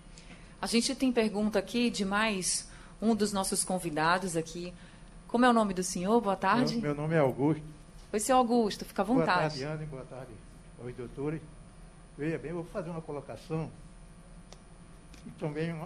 A 0.61 0.67
gente 0.67 0.95
tem 0.95 1.11
pergunta 1.11 1.59
aqui 1.59 1.89
de 1.89 2.05
mais 2.05 2.69
um 3.01 3.15
dos 3.15 3.33
nossos 3.33 3.63
convidados 3.63 4.37
aqui. 4.37 4.73
Como 5.27 5.45
é 5.45 5.49
o 5.49 5.53
nome 5.53 5.73
do 5.73 5.83
senhor? 5.83 6.19
Boa 6.21 6.35
tarde. 6.35 6.75
Meu, 6.75 6.81
meu 6.81 6.95
nome 6.95 7.15
é 7.15 7.19
Augusto. 7.19 7.63
Oi, 8.13 8.19
senhor 8.19 8.37
Augusto, 8.37 8.85
fica 8.85 9.01
à 9.01 9.05
vontade. 9.05 9.25
Boa 9.25 9.41
tarde, 9.49 9.63
Anne. 9.63 9.85
Boa 9.85 10.05
tarde 10.05 10.31
aos 10.81 10.95
doutores. 10.95 11.41
Veja 12.17 12.37
bem, 12.37 12.51
eu 12.51 12.57
vou 12.57 12.65
fazer 12.65 12.89
uma 12.89 13.01
colocação 13.01 13.69
e 15.25 15.31
também 15.31 15.73
um, 15.73 15.83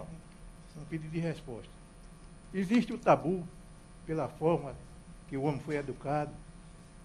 um 0.76 0.84
pedido 0.88 1.10
de 1.10 1.18
resposta. 1.18 1.70
Existe 2.52 2.92
o 2.92 2.98
tabu 2.98 3.46
pela 4.06 4.28
forma 4.28 4.74
que 5.28 5.36
o 5.36 5.42
homem 5.42 5.60
foi 5.60 5.76
educado, 5.76 6.32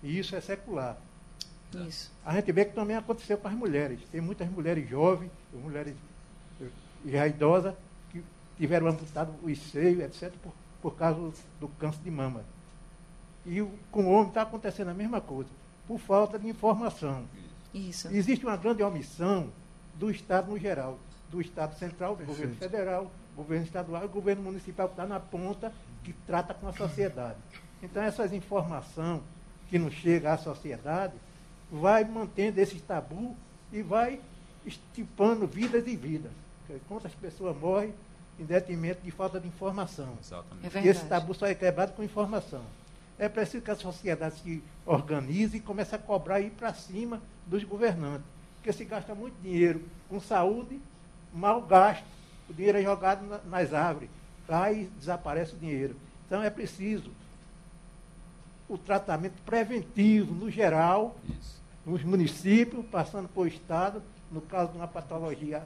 e 0.01 0.17
isso 0.17 0.36
é 0.36 0.41
secular. 0.41 0.98
Isso. 1.84 2.12
A 2.25 2.34
gente 2.34 2.51
vê 2.51 2.65
que 2.65 2.74
também 2.74 2.96
aconteceu 2.96 3.38
com 3.38 3.48
as 3.48 3.53
mulheres. 3.53 4.00
Tem 4.12 4.22
muitas 4.22 4.50
mulheres 4.50 4.88
jovens, 4.89 5.32
mulheres 5.53 5.96
já 7.05 7.27
idosas, 7.27 7.74
que 8.12 8.24
tiveram 8.58 8.88
amputado 8.88 9.34
os 9.44 9.58
seios, 9.72 10.01
etc., 10.01 10.34
por, 10.41 10.53
por 10.82 10.96
causa 10.96 11.32
do 11.60 11.67
câncer 11.67 12.01
de 12.03 12.12
mama. 12.12 12.44
E 13.46 13.62
com 13.91 14.05
o 14.05 14.12
homem 14.12 14.29
está 14.29 14.41
acontecendo 14.41 14.89
a 14.89 14.94
mesma 14.94 15.22
coisa, 15.22 15.50
por 15.88 16.00
falta 16.00 16.39
de 16.39 16.48
informação. 16.48 17.25
Isso. 17.74 18.08
Existe 18.08 18.46
uma 18.46 18.58
grande 18.58 18.82
omissão 18.82 19.51
do 19.96 20.10
Estado 20.10 20.50
no 20.50 20.58
geral, 20.58 20.98
do 21.29 21.41
Estado 21.41 21.77
Central, 21.77 22.15
do 22.15 22.25
governo 22.25 22.55
federal, 22.55 23.12
governo 23.36 23.65
estadual 23.65 24.05
e 24.05 24.08
governo 24.08 24.44
municipal 24.44 24.88
que 24.88 24.94
está 24.94 25.05
na 25.05 25.20
ponta, 25.20 25.72
que 26.03 26.13
trata 26.25 26.53
com 26.53 26.67
a 26.67 26.74
sociedade. 26.74 27.38
Então, 27.84 28.01
essas 28.01 28.34
informações 28.34 29.22
que 29.70 29.77
não 29.77 29.91
chegam 29.91 30.32
à 30.32 30.38
sociedade 30.38 31.13
vai 31.75 32.03
mantendo 32.03 32.60
esse 32.60 32.79
tabu 32.79 33.36
e 33.72 33.82
vai 33.82 34.20
estipando 34.65 35.46
vidas 35.46 35.86
e 35.88 35.96
vidas. 35.96 36.32
Quantas 36.88 37.13
pessoas 37.13 37.55
morrem 37.55 37.94
em 38.39 38.46
detrimento 38.46 39.01
de 39.01 39.12
falta 39.12 39.39
de 39.39 39.48
informação. 39.48 40.17
Exatamente. 40.20 40.77
É 40.77 40.82
e 40.82 40.88
esse 40.88 41.05
tabu 41.05 41.34
só 41.34 41.46
é 41.46 41.53
quebrado 41.55 41.94
com 41.94 42.03
informação. 42.03 42.63
É 43.17 43.29
preciso 43.29 43.63
que 43.63 43.72
a 43.72 43.75
sociedade 43.75 44.36
se 44.41 44.63
organize 44.86 45.58
e 45.58 45.60
comece 45.60 45.96
a 45.96 46.00
cobrar 46.00 46.41
e 46.41 46.48
ir 46.48 46.51
para 46.51 46.74
cima 46.74 47.22
dos 47.46 47.63
governantes. 47.63 48.25
Porque 48.55 48.74
se 48.74 48.84
gasta 48.84 49.15
muito 49.15 49.39
dinheiro 49.41 49.84
com 50.10 50.20
saúde, 50.20 50.82
mal 51.34 51.62
gasto. 51.62 52.03
O 52.50 52.53
dinheiro 52.53 52.77
é 52.77 52.84
jogado 52.84 53.25
na, 53.25 53.38
nas 53.39 53.74
árvores. 53.74 54.10
Cai 54.48 54.82
e 54.82 54.86
desaparece 54.86 55.55
o 55.55 55.58
dinheiro. 55.58 55.96
Então 56.25 56.41
é 56.41 56.50
preciso 56.50 57.12
o 58.67 58.77
tratamento 58.77 59.41
preventivo, 59.44 60.34
no 60.34 60.50
geral, 60.50 61.15
Isso. 61.29 61.64
Nos 61.86 62.04
municípios, 62.04 62.86
passando 62.88 63.27
por 63.30 63.48
Estado, 63.48 64.01
no 64.32 64.42
caso 64.42 64.72
de 64.72 64.77
uma 64.77 64.88
patologia 64.88 65.65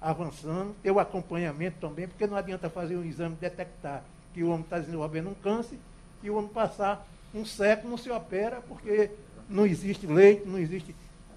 avançando, 0.00 0.74
ter 0.82 0.90
o 0.90 0.98
acompanhamento 0.98 1.76
também, 1.80 2.08
porque 2.08 2.26
não 2.26 2.36
adianta 2.36 2.68
fazer 2.68 2.96
um 2.96 3.04
exame 3.04 3.36
detectar 3.36 4.02
que 4.34 4.42
o 4.42 4.48
homem 4.48 4.62
está 4.62 4.78
desenvolvendo 4.78 5.30
um 5.30 5.34
câncer 5.34 5.78
e 6.22 6.28
o 6.28 6.36
homem 6.36 6.50
passar 6.50 7.06
um 7.34 7.44
século 7.44 7.90
não 7.90 7.98
se 7.98 8.10
opera, 8.10 8.60
porque 8.62 9.10
não 9.48 9.64
existe 9.64 10.06
leite, 10.06 10.46
não 10.46 10.58
existe 10.58 10.94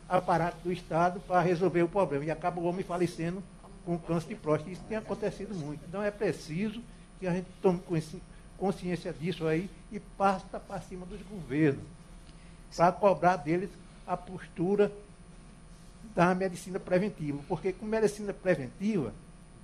aparato 0.10 0.58
do 0.64 0.72
Estado 0.72 1.20
para 1.22 1.42
resolver 1.42 1.84
o 1.84 1.88
problema. 1.88 2.26
E 2.26 2.32
acaba 2.32 2.60
o 2.60 2.66
homem 2.66 2.84
falecendo 2.84 3.42
com 3.86 3.98
câncer 3.98 4.30
de 4.30 4.36
próstata. 4.36 4.72
Isso 4.72 4.84
tem 4.90 4.98
acontecido 4.98 5.54
muito. 5.54 5.82
Então 5.88 6.02
é 6.02 6.12
preciso 6.12 6.82
que 7.20 7.28
a 7.28 7.32
gente 7.32 7.48
tome 7.62 7.80
consci- 7.80 8.22
consciência 8.58 9.14
disso 9.14 9.46
aí 9.48 9.70
e 9.92 10.00
passa 10.00 10.60
para 10.60 10.82
cima 10.82 11.06
dos 11.06 11.22
governos, 11.22 11.84
para 12.76 12.92
cobrar 12.92 13.38
deles 13.38 13.70
a 14.06 14.16
postura 14.16 14.92
da 16.16 16.34
medicina 16.34 16.80
preventiva. 16.80 17.40
Porque 17.48 17.74
com 17.74 17.86
medicina 17.86 18.34
preventiva, 18.34 19.14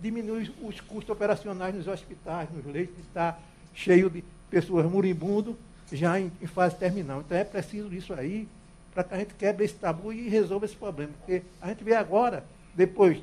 diminui 0.02 0.54
os 0.62 0.80
custos 0.82 1.10
operacionais 1.10 1.76
nos 1.76 1.88
hospitais, 1.88 2.50
nos 2.52 2.66
leitos, 2.66 2.98
está 3.00 3.38
cheio 3.74 4.10
de 4.10 4.24
pessoas 4.50 4.86
moribundas 4.90 5.56
já 5.92 6.20
em, 6.20 6.32
em 6.42 6.48
fase 6.48 6.76
terminal. 6.76 7.22
Então 7.22 7.38
é 7.38 7.44
preciso 7.44 7.94
isso 7.94 8.14
aí 8.14 8.48
para 8.94 9.04
que 9.04 9.14
a 9.14 9.18
gente 9.18 9.34
quebre 9.36 9.66
esse 9.66 9.76
tabu 9.76 10.12
e 10.12 10.28
resolva 10.28 10.66
esse 10.66 10.76
problema. 10.76 11.12
Porque 11.20 11.44
a 11.62 11.70
gente 11.70 11.84
vê 11.84 11.96
agora, 11.96 12.44
depois 12.76 13.22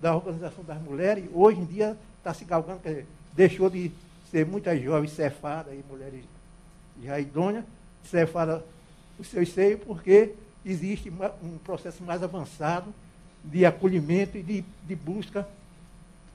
da 0.00 0.14
organização 0.14 0.64
das 0.64 0.80
mulheres, 0.82 1.24
hoje 1.32 1.60
em 1.60 1.64
dia 1.64 1.96
está 2.18 2.34
se 2.34 2.44
galgando, 2.44 2.80
quer 2.80 2.88
dizer, 2.90 3.06
deixou 3.32 3.70
de 3.70 3.90
ser 4.30 4.44
muitas 4.44 4.80
jovens 4.82 5.12
cefadas 5.12 5.72
e 5.72 5.82
mulheres 5.90 6.24
já 7.02 7.18
idôneas, 7.18 7.64
cefada 8.04 8.64
os 9.18 9.28
seus 9.28 9.50
seios, 9.52 9.80
porque 9.84 10.34
existe 10.66 11.12
um 11.42 11.58
processo 11.58 12.02
mais 12.02 12.22
avançado 12.22 12.92
de 13.44 13.64
acolhimento 13.64 14.36
e 14.36 14.42
de, 14.42 14.64
de 14.86 14.96
busca 14.96 15.48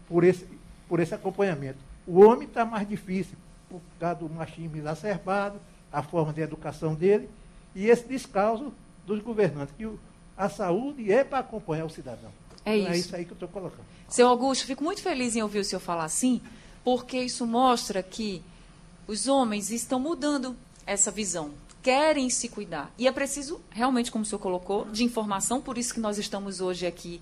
por 0.08 0.24
esse, 0.24 0.48
por 0.88 1.00
esse 1.00 1.14
acompanhamento. 1.14 1.80
O 2.08 2.22
homem 2.22 2.48
está 2.48 2.64
mais 2.64 2.88
difícil 2.88 3.36
por 3.70 3.82
causa 4.00 4.20
do 4.20 4.30
machismo 4.30 4.78
exacerbado, 4.78 5.60
a 5.92 6.02
forma 6.02 6.32
de 6.32 6.42
educação 6.42 6.96
dele 6.96 7.30
e 7.76 7.88
esse 7.88 8.08
descaso 8.08 8.74
dos 9.06 9.22
governantes, 9.22 9.76
que 9.78 9.90
a 10.38 10.50
saúde 10.50 11.12
é 11.12 11.24
para 11.24 11.40
acompanhar 11.40 11.86
o 11.86 11.90
cidadão. 11.90 12.32
É 12.66 12.78
Então, 12.78 12.92
é 12.92 12.98
isso. 12.98 13.08
isso 13.08 13.16
aí 13.16 13.26
que 13.26 13.32
eu 13.32 13.36
estou 13.36 13.50
colocando. 13.50 13.86
Seu 14.08 14.28
Augusto, 14.28 14.66
fico 14.66 14.84
muito 14.84 15.02
feliz 15.02 15.36
em 15.36 15.42
ouvir 15.42 15.60
o 15.60 15.64
senhor 15.64 15.80
falar 15.82 16.06
assim, 16.06 16.42
porque 16.84 17.22
isso 17.22 17.46
mostra 17.46 18.02
que 18.02 18.42
os 19.08 19.28
homens 19.28 19.72
estão 19.72 20.00
mudando 20.00 20.56
essa 20.86 21.12
visão, 21.12 21.52
querem 21.82 22.30
se 22.30 22.48
cuidar. 22.50 22.94
E 22.98 23.08
é 23.08 23.12
preciso, 23.12 23.62
realmente, 23.70 24.12
como 24.12 24.24
o 24.24 24.26
senhor 24.26 24.40
colocou, 24.40 24.86
de 24.86 25.04
informação, 25.04 25.62
por 25.62 25.78
isso 25.78 25.94
que 25.94 26.00
nós 26.00 26.18
estamos 26.18 26.62
hoje 26.62 26.86
aqui 26.86 27.22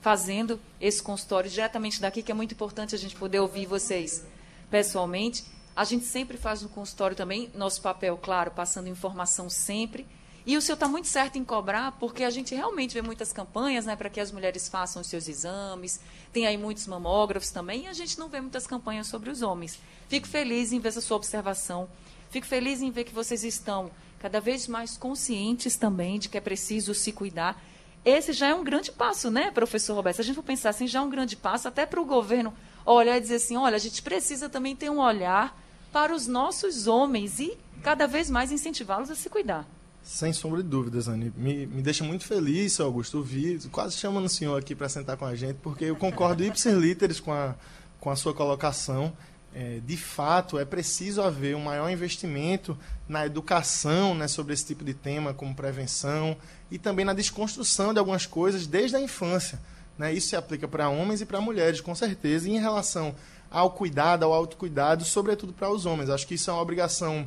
fazendo 0.00 0.60
esse 0.80 1.02
consultório 1.02 1.50
diretamente 1.50 2.00
daqui, 2.00 2.22
que 2.22 2.30
é 2.30 2.34
muito 2.34 2.52
importante 2.52 2.94
a 2.94 2.98
gente 2.98 3.16
poder 3.16 3.40
ouvir 3.40 3.66
vocês 3.66 4.24
pessoalmente. 4.70 5.44
A 5.74 5.84
gente 5.84 6.04
sempre 6.04 6.36
faz 6.36 6.62
no 6.62 6.68
consultório 6.68 7.16
também, 7.16 7.50
nosso 7.54 7.82
papel, 7.82 8.16
claro, 8.16 8.50
passando 8.52 8.88
informação 8.88 9.50
sempre. 9.50 10.06
E 10.46 10.56
o 10.56 10.62
senhor 10.62 10.74
está 10.74 10.86
muito 10.86 11.08
certo 11.08 11.38
em 11.38 11.44
cobrar, 11.44 11.90
porque 11.98 12.22
a 12.22 12.30
gente 12.30 12.54
realmente 12.54 12.94
vê 12.94 13.02
muitas 13.02 13.32
campanhas 13.32 13.84
né, 13.84 13.96
para 13.96 14.08
que 14.08 14.20
as 14.20 14.30
mulheres 14.30 14.68
façam 14.68 15.02
os 15.02 15.08
seus 15.08 15.26
exames, 15.26 15.98
tem 16.32 16.46
aí 16.46 16.56
muitos 16.56 16.86
mamógrafos 16.86 17.50
também, 17.50 17.82
e 17.82 17.86
a 17.88 17.92
gente 17.92 18.16
não 18.16 18.28
vê 18.28 18.40
muitas 18.40 18.64
campanhas 18.64 19.08
sobre 19.08 19.28
os 19.28 19.42
homens. 19.42 19.80
Fico 20.08 20.28
feliz 20.28 20.70
em 20.70 20.78
ver 20.78 20.90
essa 20.90 21.00
sua 21.00 21.16
observação, 21.16 21.88
fico 22.30 22.46
feliz 22.46 22.82
em 22.82 22.90
ver 22.90 23.04
que 23.04 23.14
vocês 23.14 23.44
estão 23.44 23.90
cada 24.18 24.40
vez 24.40 24.66
mais 24.66 24.96
conscientes 24.96 25.76
também 25.76 26.18
de 26.18 26.28
que 26.28 26.38
é 26.38 26.40
preciso 26.40 26.94
se 26.94 27.12
cuidar. 27.12 27.62
Esse 28.04 28.32
já 28.32 28.48
é 28.48 28.54
um 28.54 28.62
grande 28.62 28.92
passo, 28.92 29.30
né, 29.30 29.50
professor 29.50 29.94
Roberto? 29.94 30.16
Se 30.16 30.22
a 30.22 30.24
gente 30.24 30.36
for 30.36 30.42
pensar 30.42 30.70
assim, 30.70 30.86
já 30.86 31.00
é 31.00 31.02
um 31.02 31.10
grande 31.10 31.36
passo 31.36 31.66
até 31.68 31.84
para 31.84 32.00
o 32.00 32.04
governo 32.04 32.54
olhar 32.84 33.16
e 33.16 33.20
dizer 33.20 33.36
assim, 33.36 33.56
olha, 33.56 33.74
a 33.76 33.80
gente 33.80 34.00
precisa 34.00 34.48
também 34.48 34.76
ter 34.76 34.90
um 34.90 35.00
olhar 35.00 35.60
para 35.92 36.14
os 36.14 36.26
nossos 36.26 36.86
homens 36.86 37.40
e 37.40 37.56
cada 37.82 38.06
vez 38.06 38.30
mais 38.30 38.52
incentivá-los 38.52 39.10
a 39.10 39.14
se 39.14 39.28
cuidar. 39.28 39.66
Sem 40.02 40.32
sombra 40.32 40.62
de 40.62 40.68
dúvidas, 40.68 41.08
Anne. 41.08 41.32
Me, 41.36 41.66
me 41.66 41.82
deixa 41.82 42.04
muito 42.04 42.24
feliz, 42.24 42.74
seu 42.74 42.86
Augusto, 42.86 43.18
ouvir, 43.18 43.60
quase 43.70 43.96
chamando 43.96 44.26
o 44.26 44.28
senhor 44.28 44.56
aqui 44.56 44.72
para 44.72 44.88
sentar 44.88 45.16
com 45.16 45.24
a 45.24 45.34
gente, 45.34 45.56
porque 45.62 45.86
eu 45.86 45.96
concordo 45.96 46.44
ipsis 46.44 46.74
literis 46.74 47.18
com 47.18 47.32
a, 47.32 47.56
com 47.98 48.08
a 48.08 48.14
sua 48.14 48.32
colocação. 48.32 49.12
É, 49.58 49.80
de 49.86 49.96
fato, 49.96 50.58
é 50.58 50.66
preciso 50.66 51.22
haver 51.22 51.56
um 51.56 51.64
maior 51.64 51.88
investimento 51.88 52.76
na 53.08 53.24
educação 53.24 54.14
né, 54.14 54.28
sobre 54.28 54.52
esse 54.52 54.66
tipo 54.66 54.84
de 54.84 54.92
tema, 54.92 55.32
como 55.32 55.54
prevenção, 55.54 56.36
e 56.70 56.76
também 56.78 57.06
na 57.06 57.14
desconstrução 57.14 57.94
de 57.94 57.98
algumas 57.98 58.26
coisas 58.26 58.66
desde 58.66 58.96
a 58.96 59.00
infância. 59.00 59.58
Né? 59.96 60.12
Isso 60.12 60.28
se 60.28 60.36
aplica 60.36 60.68
para 60.68 60.90
homens 60.90 61.22
e 61.22 61.24
para 61.24 61.40
mulheres, 61.40 61.80
com 61.80 61.94
certeza, 61.94 62.46
e 62.46 62.52
em 62.52 62.60
relação 62.60 63.14
ao 63.50 63.70
cuidado, 63.70 64.26
ao 64.26 64.34
autocuidado, 64.34 65.06
sobretudo 65.06 65.54
para 65.54 65.70
os 65.70 65.86
homens. 65.86 66.10
Acho 66.10 66.26
que 66.26 66.34
isso 66.34 66.50
é 66.50 66.52
uma 66.52 66.60
obrigação 66.60 67.26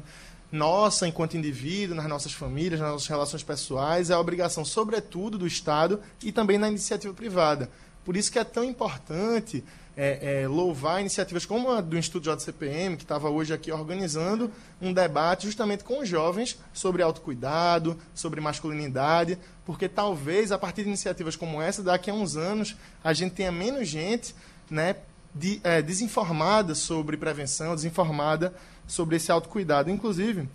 nossa, 0.52 1.08
enquanto 1.08 1.36
indivíduo, 1.36 1.96
nas 1.96 2.06
nossas 2.06 2.34
famílias, 2.34 2.80
nas 2.80 2.92
nossas 2.92 3.08
relações 3.08 3.42
pessoais, 3.42 4.12
é 4.12 4.14
a 4.14 4.20
obrigação, 4.20 4.64
sobretudo, 4.64 5.36
do 5.36 5.48
Estado 5.48 6.00
e 6.24 6.32
também 6.32 6.60
na 6.60 6.70
iniciativa 6.70 7.12
privada. 7.12 7.72
Por 8.06 8.16
isso 8.16 8.32
que 8.32 8.38
é 8.38 8.44
tão 8.44 8.64
importante 8.64 9.64
é, 10.02 10.44
é, 10.44 10.48
louvar 10.48 11.02
iniciativas 11.02 11.46
como 11.46 11.70
a 11.70 11.82
do 11.82 11.98
Instituto 11.98 12.34
JCPM, 12.34 12.96
que 12.96 13.04
estava 13.04 13.30
hoje 13.30 13.54
aqui 13.54 13.70
organizando 13.70 14.50
um 14.82 14.94
debate 14.94 15.46
justamente 15.46 15.84
com 15.84 16.00
os 16.00 16.08
jovens 16.08 16.58
sobre 16.72 17.04
autocuidado, 17.04 17.98
sobre 18.16 18.40
masculinidade, 18.40 19.38
porque 19.66 19.90
talvez 19.90 20.54
a 20.54 20.58
partir 20.58 20.84
de 20.84 20.88
iniciativas 20.88 21.36
como 21.36 21.62
essa, 21.62 21.84
daqui 21.84 22.10
a 22.10 22.14
uns 22.14 22.38
anos, 22.38 22.78
a 23.04 23.12
gente 23.12 23.34
tenha 23.34 23.52
menos 23.52 23.90
gente 23.90 24.34
né, 24.72 24.96
de, 25.36 25.60
é, 25.66 25.82
desinformada 25.82 26.74
sobre 26.76 27.18
prevenção, 27.18 27.76
desinformada 27.76 28.54
sobre 28.88 29.18
esse 29.18 29.30
autocuidado. 29.30 29.92
Inclusive, 29.92 30.48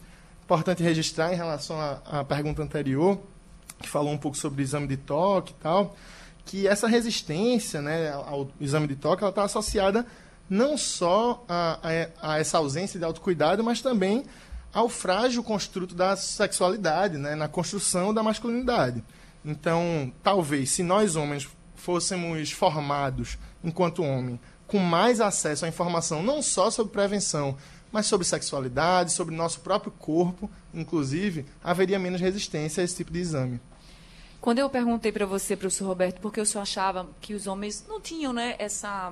importante 0.42 0.82
registrar 0.82 1.34
em 1.34 1.36
relação 1.36 1.78
à, 1.78 2.20
à 2.20 2.24
pergunta 2.24 2.62
anterior, 2.62 3.20
que 3.78 3.90
falou 3.90 4.10
um 4.10 4.18
pouco 4.18 4.38
sobre 4.38 4.62
exame 4.62 4.86
de 4.86 4.96
toque 4.96 5.52
e 5.52 5.62
tal, 5.62 5.94
que 6.44 6.68
essa 6.68 6.86
resistência 6.86 7.80
né, 7.80 8.10
ao 8.12 8.48
exame 8.60 8.86
de 8.86 8.96
toque 8.96 9.24
está 9.24 9.44
associada 9.44 10.06
não 10.48 10.76
só 10.76 11.44
a, 11.48 11.78
a, 11.82 12.32
a, 12.32 12.38
essa 12.38 12.58
ausência 12.58 12.98
de 12.98 13.04
autocuidado, 13.04 13.64
mas 13.64 13.80
também 13.80 14.24
ao 14.72 14.88
frágil 14.88 15.42
construto 15.42 15.94
da 15.94 16.16
sexualidade, 16.16 17.16
né, 17.16 17.34
na 17.34 17.48
construção 17.48 18.12
da 18.12 18.22
masculinidade. 18.22 19.02
Então, 19.44 20.12
talvez, 20.22 20.70
se 20.70 20.82
nós 20.82 21.16
homens 21.16 21.48
fôssemos 21.74 22.50
formados 22.50 23.38
enquanto 23.62 24.02
homem, 24.02 24.38
com 24.66 24.78
mais 24.78 25.20
acesso 25.20 25.64
à 25.64 25.68
informação, 25.68 26.22
não 26.22 26.42
só 26.42 26.70
sobre 26.70 26.92
prevenção, 26.92 27.56
mas 27.92 28.06
sobre 28.06 28.26
sexualidade, 28.26 29.12
sobre 29.12 29.34
nosso 29.34 29.60
próprio 29.60 29.92
corpo, 29.92 30.50
inclusive, 30.72 31.46
haveria 31.62 31.98
menos 31.98 32.20
resistência 32.20 32.80
a 32.80 32.84
esse 32.84 32.96
tipo 32.96 33.12
de 33.12 33.20
exame. 33.20 33.60
Quando 34.44 34.58
eu 34.58 34.68
perguntei 34.68 35.10
para 35.10 35.24
você, 35.24 35.56
professor 35.56 35.86
Roberto, 35.86 36.20
porque 36.20 36.38
o 36.38 36.44
senhor 36.44 36.60
achava 36.60 37.08
que 37.18 37.32
os 37.32 37.46
homens 37.46 37.82
não 37.88 37.98
tinham 37.98 38.30
né, 38.30 38.56
essa 38.58 39.10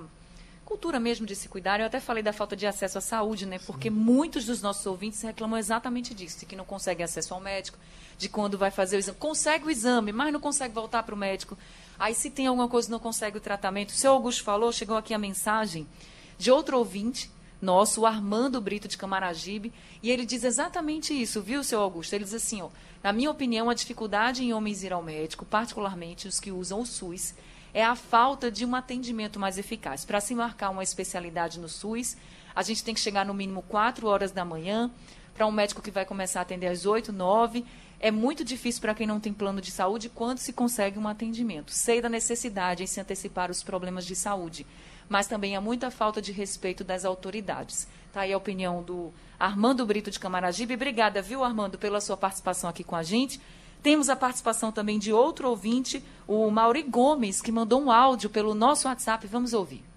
cultura 0.62 1.01
mesmo 1.01 1.25
de 1.25 1.35
se 1.35 1.49
cuidar, 1.49 1.81
eu 1.81 1.87
até 1.87 2.01
falei 2.01 2.23
da 2.23 2.35
falta 2.35 2.55
de 2.55 2.66
acesso 2.66 2.99
à 2.99 3.01
saúde, 3.01 3.47
né? 3.47 3.59
Porque 3.61 3.88
muitos 3.88 4.45
dos 4.45 4.61
nossos 4.61 4.85
ouvintes 4.85 5.23
reclamam 5.23 5.59
exatamente 5.59 6.12
disso, 6.12 6.40
de 6.40 6.45
que 6.45 6.55
não 6.55 6.66
conseguem 6.66 7.03
acesso 7.03 7.33
ao 7.33 7.40
médico, 7.40 7.79
de 8.18 8.29
quando 8.29 8.59
vai 8.59 8.71
fazer 8.71 8.97
o 8.97 8.99
exame. 8.99 9.16
Consegue 9.16 9.64
o 9.64 9.71
exame, 9.71 10.12
mas 10.12 10.31
não 10.35 10.38
consegue 10.38 10.75
voltar 10.75 11.03
para 11.03 11.14
o 11.14 11.18
médico. 11.18 11.57
Aí, 11.99 12.14
se 12.14 12.29
tem 12.29 12.47
alguma 12.47 12.68
coisa, 12.68 12.90
não 12.90 12.99
consegue 12.99 13.38
o 13.38 13.40
tratamento. 13.40 13.88
O 13.88 13.95
seu 13.95 14.12
Augusto 14.12 14.45
falou, 14.45 14.71
chegou 14.71 14.99
aqui 14.99 15.14
a 15.14 15.18
mensagem 15.18 15.88
de 16.37 16.51
outro 16.51 16.77
ouvinte 16.77 17.31
nosso, 17.62 18.01
o 18.03 18.07
Armando 18.07 18.61
Brito 18.61 18.88
de 18.88 18.98
Camaragibe, 18.98 19.72
e 20.03 20.11
ele 20.11 20.27
diz 20.27 20.42
exatamente 20.42 21.14
isso, 21.14 21.40
viu, 21.40 21.62
seu 21.62 21.81
Augusto? 21.81 22.12
Ele 22.12 22.25
diz 22.25 22.35
assim, 22.35 22.61
ó, 22.61 22.68
na 23.03 23.12
minha 23.12 23.31
opinião, 23.31 23.70
a 23.70 23.75
dificuldade 23.75 24.44
em 24.44 24.53
homens 24.53 24.83
ir 24.83 24.92
ao 24.92 25.03
médico, 25.03 25.44
particularmente 25.44 26.27
os 26.27 26.40
que 26.40 26.51
usam 26.51 26.81
o 26.81 26.87
SUS, 26.87 27.35
é 27.72 27.85
a 27.85 27.94
falta 27.94 28.51
de 28.51 28.66
um 28.66 28.75
atendimento 28.75 29.40
mais 29.40 29.57
eficaz. 29.57 30.05
Para 30.05 30.20
se 30.20 30.35
marcar 30.35 30.70
uma 30.70 30.83
especialidade 30.83 31.59
no 31.59 31.68
SUS, 31.68 32.16
a 32.55 32.62
gente 32.62 32.85
tem 32.85 32.92
que 32.92 33.01
chegar 33.01 33.25
no 33.25 33.33
mínimo 33.33 33.62
4 33.62 34.07
horas 34.07 34.31
da 34.31 34.44
manhã, 34.44 34.90
para 35.35 35.46
um 35.46 35.53
médico 35.53 35.81
que 35.81 35.90
vai 35.90 36.05
começar 36.05 36.40
a 36.40 36.42
atender 36.42 36.66
às 36.66 36.85
8, 36.85 37.12
9. 37.12 37.64
É 37.98 38.11
muito 38.11 38.44
difícil 38.44 38.81
para 38.81 38.94
quem 38.94 39.07
não 39.07 39.20
tem 39.20 39.33
plano 39.33 39.61
de 39.61 39.70
saúde 39.70 40.09
quando 40.09 40.38
se 40.38 40.53
consegue 40.53 40.98
um 40.98 41.09
atendimento. 41.09 41.70
Sei 41.70 42.03
da 42.03 42.09
necessidade 42.09 42.83
em 42.83 42.87
se 42.87 43.01
antecipar 43.01 43.51
os 43.51 43.62
problemas 43.62 44.05
de 44.05 44.14
saúde, 44.14 44.66
mas 45.12 45.27
também 45.27 45.55
há 45.55 45.61
muita 45.61 45.90
falta 45.90 46.22
de 46.22 46.33
respeito 46.33 46.83
das 46.83 47.05
autoridades. 47.05 47.87
Está 48.09 48.22
aí 48.22 48.33
a 48.33 48.37
opinião 48.37 48.83
do 48.83 49.12
Armando 49.38 49.85
Brito 49.85 50.11
de 50.11 50.18
Camaragibe. 50.18 50.72
Obrigada, 50.72 51.20
viu, 51.20 51.44
Armando, 51.44 51.77
pela 51.77 52.01
sua 52.01 52.16
participação 52.16 52.70
aqui 52.70 52.83
com 52.83 52.96
a 52.96 53.03
gente. 53.03 53.38
Temos 53.83 54.09
a 54.09 54.16
participação 54.16 54.72
também 54.72 54.98
de 54.98 55.12
outro 55.12 55.51
ouvinte, 55.51 56.03
o 56.27 56.51
Mauri 56.51 56.83
Gomes, 56.83 57.42
que 57.42 57.53
mandou 57.53 57.83
um 57.83 57.90
áudio 57.90 58.31
pelo 58.31 58.55
nosso 58.55 58.88
WhatsApp. 58.88 59.27
Vamos 59.27 59.53
ouvir. 59.53 59.91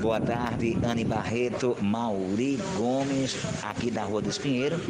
Boa 0.00 0.20
tarde, 0.20 0.78
Anne 0.82 1.04
Barreto, 1.04 1.76
Mauri 1.80 2.58
Gomes, 2.76 3.36
aqui 3.62 3.90
da 3.90 4.04
Rua 4.04 4.22
dos 4.22 4.38
Pinheiros. 4.38 4.80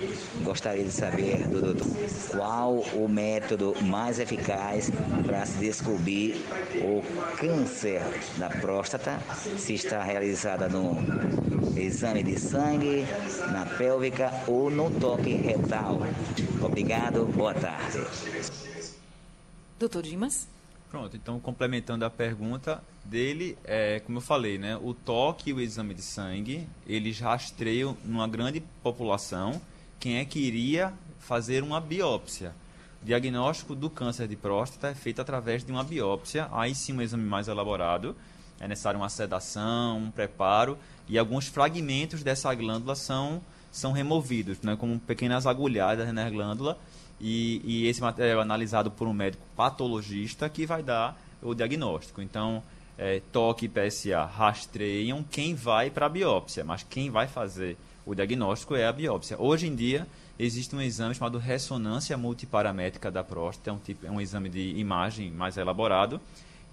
Gostaria 0.43 0.85
de 0.85 0.91
saber 0.93 1.49
do 1.49 1.61
doutor 1.61 1.87
qual 2.31 2.75
o 2.95 3.09
método 3.09 3.75
mais 3.83 4.19
eficaz 4.19 4.91
para 5.25 5.45
se 5.47 5.59
descobrir 5.59 6.45
o 6.77 7.03
câncer 7.37 8.03
da 8.39 8.49
próstata, 8.49 9.19
se 9.59 9.75
está 9.75 10.03
realizada 10.03 10.69
no 10.69 10.97
exame 11.77 12.23
de 12.23 12.39
sangue, 12.39 13.07
na 13.53 13.67
pélvica 13.67 14.31
ou 14.47 14.71
no 14.71 14.91
toque 14.91 15.35
retal. 15.35 16.01
Obrigado, 16.63 17.25
boa 17.27 17.55
tarde. 17.55 17.99
Doutor 19.79 20.03
Dimas? 20.03 20.47
Pronto, 20.91 21.17
então 21.17 21.39
complementando 21.39 22.05
a 22.05 22.11
pergunta 22.11 22.83
dele, 23.05 23.57
é, 23.63 24.01
como 24.01 24.19
eu 24.19 24.23
falei, 24.23 24.59
né, 24.59 24.77
o 24.77 24.93
toque 24.93 25.51
e 25.51 25.53
o 25.53 25.61
exame 25.61 25.95
de 25.95 26.03
sangue, 26.03 26.67
eles 26.85 27.21
rastreiam 27.21 27.97
numa 28.05 28.27
grande 28.27 28.61
população 28.83 29.61
quem 30.01 30.17
é 30.17 30.25
que 30.25 30.41
iria 30.41 30.93
fazer 31.21 31.63
uma 31.63 31.81
biópsia. 31.81 32.53
O 33.01 33.05
diagnóstico 33.05 33.77
do 33.77 33.89
câncer 33.89 34.27
de 34.27 34.35
próstata 34.35 34.89
é 34.89 34.95
feito 34.95 35.23
através 35.23 35.63
de 35.63 35.71
uma 35.71 35.85
biópsia, 35.85 36.49
aí 36.51 36.75
sim 36.75 36.93
um 36.93 37.01
exame 37.01 37.25
mais 37.25 37.47
elaborado, 37.47 38.17
é 38.59 38.67
necessário 38.67 38.99
uma 38.99 39.09
sedação, 39.09 39.97
um 39.97 40.11
preparo, 40.11 40.77
e 41.09 41.17
alguns 41.17 41.47
fragmentos 41.47 42.25
dessa 42.25 42.53
glândula 42.53 42.97
são, 42.97 43.41
são 43.71 43.93
removidos, 43.93 44.61
né, 44.61 44.75
como 44.75 44.99
pequenas 44.99 45.47
agulhadas 45.47 46.13
na 46.13 46.29
glândula, 46.29 46.77
e, 47.21 47.61
e, 47.65 47.87
esse 47.87 48.01
material 48.01 48.41
é 48.41 48.43
analisado 48.43 48.91
por 48.91 49.07
um 49.07 49.13
médico 49.13 49.45
patologista 49.55 50.49
que 50.49 50.65
vai 50.65 50.83
dar 50.83 51.21
o 51.43 51.55
diagnóstico. 51.55 52.23
Então, 52.23 52.63
é, 52.97 53.21
toque 53.33 53.67
e 53.67 53.69
PSA 53.69 54.25
rastreiam 54.25 55.25
quem 55.31 55.55
vai 55.55 55.91
para 55.91 56.07
a 56.07 56.09
biópsia, 56.09 56.65
mas 56.65 56.83
quem 56.83 57.11
vai 57.11 57.27
fazer 57.27 57.77
o 58.05 58.15
diagnóstico 58.15 58.75
é 58.75 58.87
a 58.87 58.93
biópsia. 58.93 59.37
Hoje 59.41 59.67
em 59.67 59.75
dia, 59.75 60.07
existe 60.39 60.75
um 60.75 60.81
exame 60.81 61.15
chamado 61.15 61.39
ressonância 61.39 62.17
multiparamétrica 62.17 63.11
da 63.11 63.23
próstata, 63.23 63.71
é 63.71 63.73
um, 63.73 63.79
tipo, 63.79 64.07
é 64.07 64.11
um 64.11 64.21
exame 64.21 64.49
de 64.49 64.79
imagem 64.79 65.31
mais 65.31 65.57
elaborado, 65.57 66.21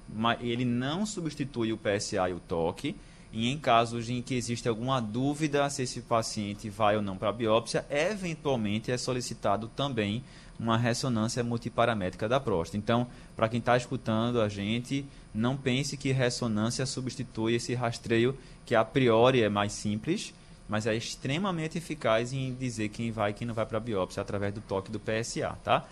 mas 0.08 0.40
ele 0.42 0.64
não 0.64 1.06
substitui 1.06 1.74
o 1.74 1.78
PSA 1.78 2.30
e 2.30 2.34
o 2.34 2.40
toque, 2.40 2.96
e 3.32 3.52
em 3.52 3.58
casos 3.58 4.10
em 4.10 4.22
que 4.22 4.36
existe 4.36 4.68
alguma 4.68 5.00
dúvida 5.00 5.70
se 5.70 5.84
esse 5.84 6.02
paciente 6.02 6.70
vai 6.70 6.96
ou 6.96 7.02
não 7.02 7.18
para 7.18 7.30
a 7.30 7.34
biópsia, 7.34 7.86
eventualmente 7.90 8.92
é 8.92 8.98
solicitado 8.98 9.68
também 9.76 10.24
uma 10.60 10.78
ressonância 10.78 11.44
multiparamétrica 11.44 12.28
da 12.28 12.40
próstata. 12.40 12.78
Então, 12.78 13.08
para 13.36 13.48
quem 13.48 13.60
está 13.60 13.78
escutando 13.78 14.42
a 14.42 14.50
gente, 14.50 15.06
não 15.34 15.56
pense 15.56 15.96
que 15.96 16.12
ressonância 16.12 16.86
substitui 16.86 17.56
esse 17.56 17.76
rastreio 17.76 18.38
que 18.66 18.74
a 18.74 18.84
priori 18.84 19.44
é 19.44 19.50
mais 19.50 19.72
simples, 19.74 20.34
mas 20.68 20.88
é 20.88 20.96
extremamente 20.96 21.78
eficaz 21.78 22.34
em 22.34 22.54
dizer 22.56 22.90
quem 22.90 23.12
vai 23.12 23.32
e 23.32 23.34
quem 23.34 23.48
não 23.48 23.54
vai 23.54 23.66
para 23.66 23.78
a 23.78 23.82
biópsia 23.82 24.22
através 24.22 24.54
do 24.54 24.62
toque 24.62 24.92
do 24.92 25.00
PSA, 25.00 25.58
tá? 25.64 25.86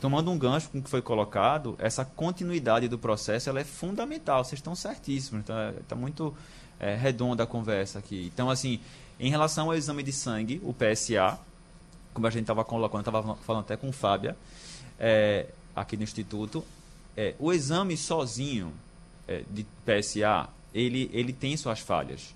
Tomando 0.00 0.30
um 0.30 0.38
gancho 0.38 0.68
com 0.68 0.78
o 0.78 0.82
que 0.82 0.90
foi 0.90 1.00
colocado, 1.00 1.74
essa 1.78 2.04
continuidade 2.04 2.86
do 2.86 2.98
processo 2.98 3.48
ela 3.48 3.60
é 3.60 3.64
fundamental. 3.64 4.44
Vocês 4.44 4.58
estão 4.58 4.74
certíssimos, 4.74 5.40
está 5.40 5.72
tá 5.88 5.96
muito 5.96 6.34
é, 6.78 6.94
redonda 6.94 7.44
a 7.44 7.46
conversa 7.46 7.98
aqui. 7.98 8.30
Então, 8.32 8.50
assim, 8.50 8.80
em 9.18 9.30
relação 9.30 9.66
ao 9.66 9.74
exame 9.74 10.02
de 10.02 10.12
sangue, 10.12 10.60
o 10.62 10.74
PSA, 10.74 11.38
como 12.12 12.26
a 12.26 12.30
gente 12.30 12.42
estava 12.42 12.64
colocando, 12.64 13.00
estava 13.00 13.34
falando 13.36 13.62
até 13.62 13.76
com 13.76 13.92
Fábia, 13.92 14.36
é, 14.98 15.46
aqui 15.74 15.96
no 15.96 16.02
Instituto, 16.02 16.64
é, 17.16 17.34
o 17.38 17.52
exame 17.52 17.96
sozinho 17.96 18.72
é, 19.26 19.42
de 19.50 19.66
PSA, 19.84 20.48
ele, 20.74 21.10
ele 21.12 21.32
tem 21.32 21.56
suas 21.56 21.80
falhas. 21.80 22.34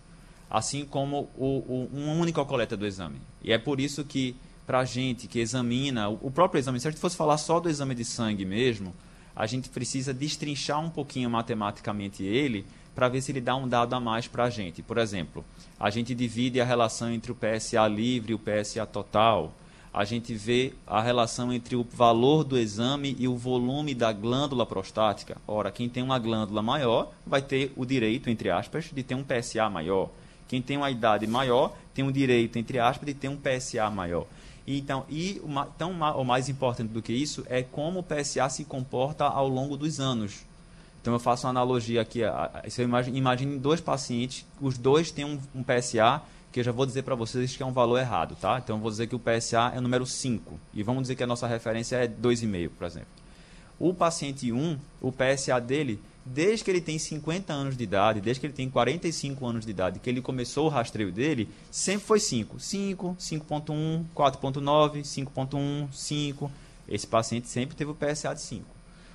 Assim 0.50 0.85
como 0.85 1.29
o, 1.37 1.59
o, 1.68 1.90
uma 1.92 2.12
única 2.12 2.44
coleta 2.44 2.76
do 2.76 2.87
exame. 2.87 3.20
E 3.42 3.53
é 3.53 3.59
por 3.59 3.79
isso 3.79 4.05
que, 4.05 4.35
para 4.66 4.81
a 4.81 4.85
gente 4.85 5.29
que 5.29 5.38
examina, 5.38 6.09
o, 6.09 6.18
o 6.22 6.31
próprio 6.31 6.59
exame, 6.59 6.81
se 6.81 6.88
a 6.88 6.90
gente 6.90 7.00
fosse 7.00 7.16
falar 7.16 7.38
só 7.38 7.61
do 7.61 7.68
exame 7.68 7.94
de 7.94 8.05
sangue 8.05 8.44
mesmo, 8.44 8.94
a 9.37 9.46
gente 9.46 9.68
precisa 9.68 10.12
destrinchar 10.12 10.81
um 10.81 10.90
pouquinho 10.90 11.31
matematicamente 11.31 12.24
ele 12.24 12.66
para 12.94 13.09
ver 13.09 13.20
se 13.20 13.33
ele 13.33 13.40
dá 13.40 13.57
um 13.57 13.68
dado 13.68 13.94
a 13.94 14.00
mais 14.00 14.26
para 14.26 14.44
a 14.44 14.50
gente. 14.50 14.83
Por 14.83 14.98
exemplo, 14.98 15.44
a 15.79 15.90
gente 15.90 16.14
divide 16.14 16.61
a 16.61 16.64
relação 16.64 17.11
entre 17.11 17.33
o 17.33 17.35
PSA 17.35 17.87
livre 17.88 18.33
e 18.33 18.35
o 18.35 18.38
PSA 18.38 18.87
total. 18.87 19.53
A 19.92 20.05
gente 20.05 20.35
vê 20.35 20.72
a 20.87 21.00
relação 21.00 21.53
entre 21.53 21.74
o 21.74 21.83
valor 21.83 22.44
do 22.44 22.57
exame 22.57 23.16
e 23.18 23.26
o 23.26 23.37
volume 23.37 23.94
da 23.94 24.12
glândula 24.12 24.64
prostática. 24.64 25.37
Ora, 25.48 25.70
quem 25.72 25.88
tem 25.88 26.03
uma 26.03 26.18
glândula 26.18 26.62
maior 26.62 27.11
vai 27.26 27.42
ter 27.42 27.72
o 27.76 27.85
direito, 27.85 28.31
entre 28.31 28.50
aspas, 28.50 28.90
de 28.92 29.03
ter 29.03 29.16
um 29.16 29.24
PSA 29.24 29.68
maior. 29.68 30.09
Quem 30.46 30.62
tem 30.62 30.76
uma 30.76 30.90
idade 30.90 31.26
maior 31.26 31.74
tem 31.92 32.05
o 32.05 32.12
direito, 32.12 32.57
entre 32.57 32.79
aspas, 32.79 33.07
de 33.07 33.14
ter 33.14 33.29
um 33.29 33.37
PSA 33.37 33.90
maior. 33.90 34.26
Então, 34.66 35.05
e 35.09 35.40
tão 35.76 35.92
o 35.92 36.24
mais 36.24 36.48
importante 36.48 36.92
do 36.92 37.03
que 37.03 37.12
isso 37.12 37.44
é 37.48 37.62
como 37.62 38.00
o 38.00 38.03
PSA 38.05 38.48
se 38.48 38.64
comporta 38.64 39.24
ao 39.24 39.48
longo 39.48 39.76
dos 39.76 39.98
anos. 39.98 40.44
Então 41.01 41.13
eu 41.13 41.19
faço 41.19 41.47
uma 41.47 41.51
analogia 41.51 42.01
aqui. 42.01 42.21
Você 42.65 42.83
imagine, 42.83 43.19
imagine 43.19 43.59
dois 43.59 43.81
pacientes, 43.81 44.47
os 44.61 44.77
dois 44.77 45.11
têm 45.11 45.25
um, 45.25 45.39
um 45.55 45.63
PSA, 45.63 46.23
que 46.53 46.61
eu 46.61 46.65
já 46.65 46.73
vou 46.73 46.85
dizer 46.85 47.03
para 47.03 47.15
vocês 47.15 47.57
que 47.57 47.63
é 47.63 47.67
um 47.67 47.73
valor 47.73 47.99
errado, 47.99 48.37
tá? 48.41 48.61
Então 48.63 48.77
eu 48.77 48.81
vou 48.81 48.91
dizer 48.91 49.07
que 49.07 49.15
o 49.15 49.21
PSA 49.21 49.73
é 49.75 49.79
o 49.79 49.81
número 49.81 50.05
5. 50.05 50.59
E 50.75 50.83
vamos 50.83 51.03
dizer 51.03 51.15
que 51.15 51.23
a 51.23 51.27
nossa 51.27 51.47
referência 51.47 51.97
é 51.97 52.09
2,5, 52.09 52.71
por 52.77 52.87
exemplo. 52.87 53.09
O 53.79 53.95
paciente 53.95 54.53
1, 54.53 54.79
o 55.01 55.11
PSA 55.11 55.59
dele, 55.59 55.99
desde 56.25 56.65
que 56.65 56.71
ele 56.71 56.83
tem 56.83 56.99
50 56.99 57.51
anos 57.53 57.77
de 57.77 57.85
idade, 57.85 58.21
desde 58.21 58.41
que 58.41 58.47
ele 58.47 58.53
tem 58.53 58.69
45 58.69 59.47
anos 59.47 59.65
de 59.65 59.71
idade, 59.71 60.01
que 60.01 60.11
ele 60.11 60.21
começou 60.21 60.67
o 60.67 60.69
rastreio 60.69 61.11
dele, 61.11 61.49
sempre 61.71 62.07
foi 62.07 62.21
5. 62.21 62.61
5, 62.61 63.17
5.1, 63.19 64.05
4.9, 64.15 65.01
5.1, 65.01 65.89
5. 65.93 66.53
Esse 66.89 67.07
paciente 67.07 67.49
sempre 67.49 67.75
teve 67.75 67.91
o 67.91 67.95
PSA 67.95 68.35
de 68.35 68.43
5. 68.43 68.67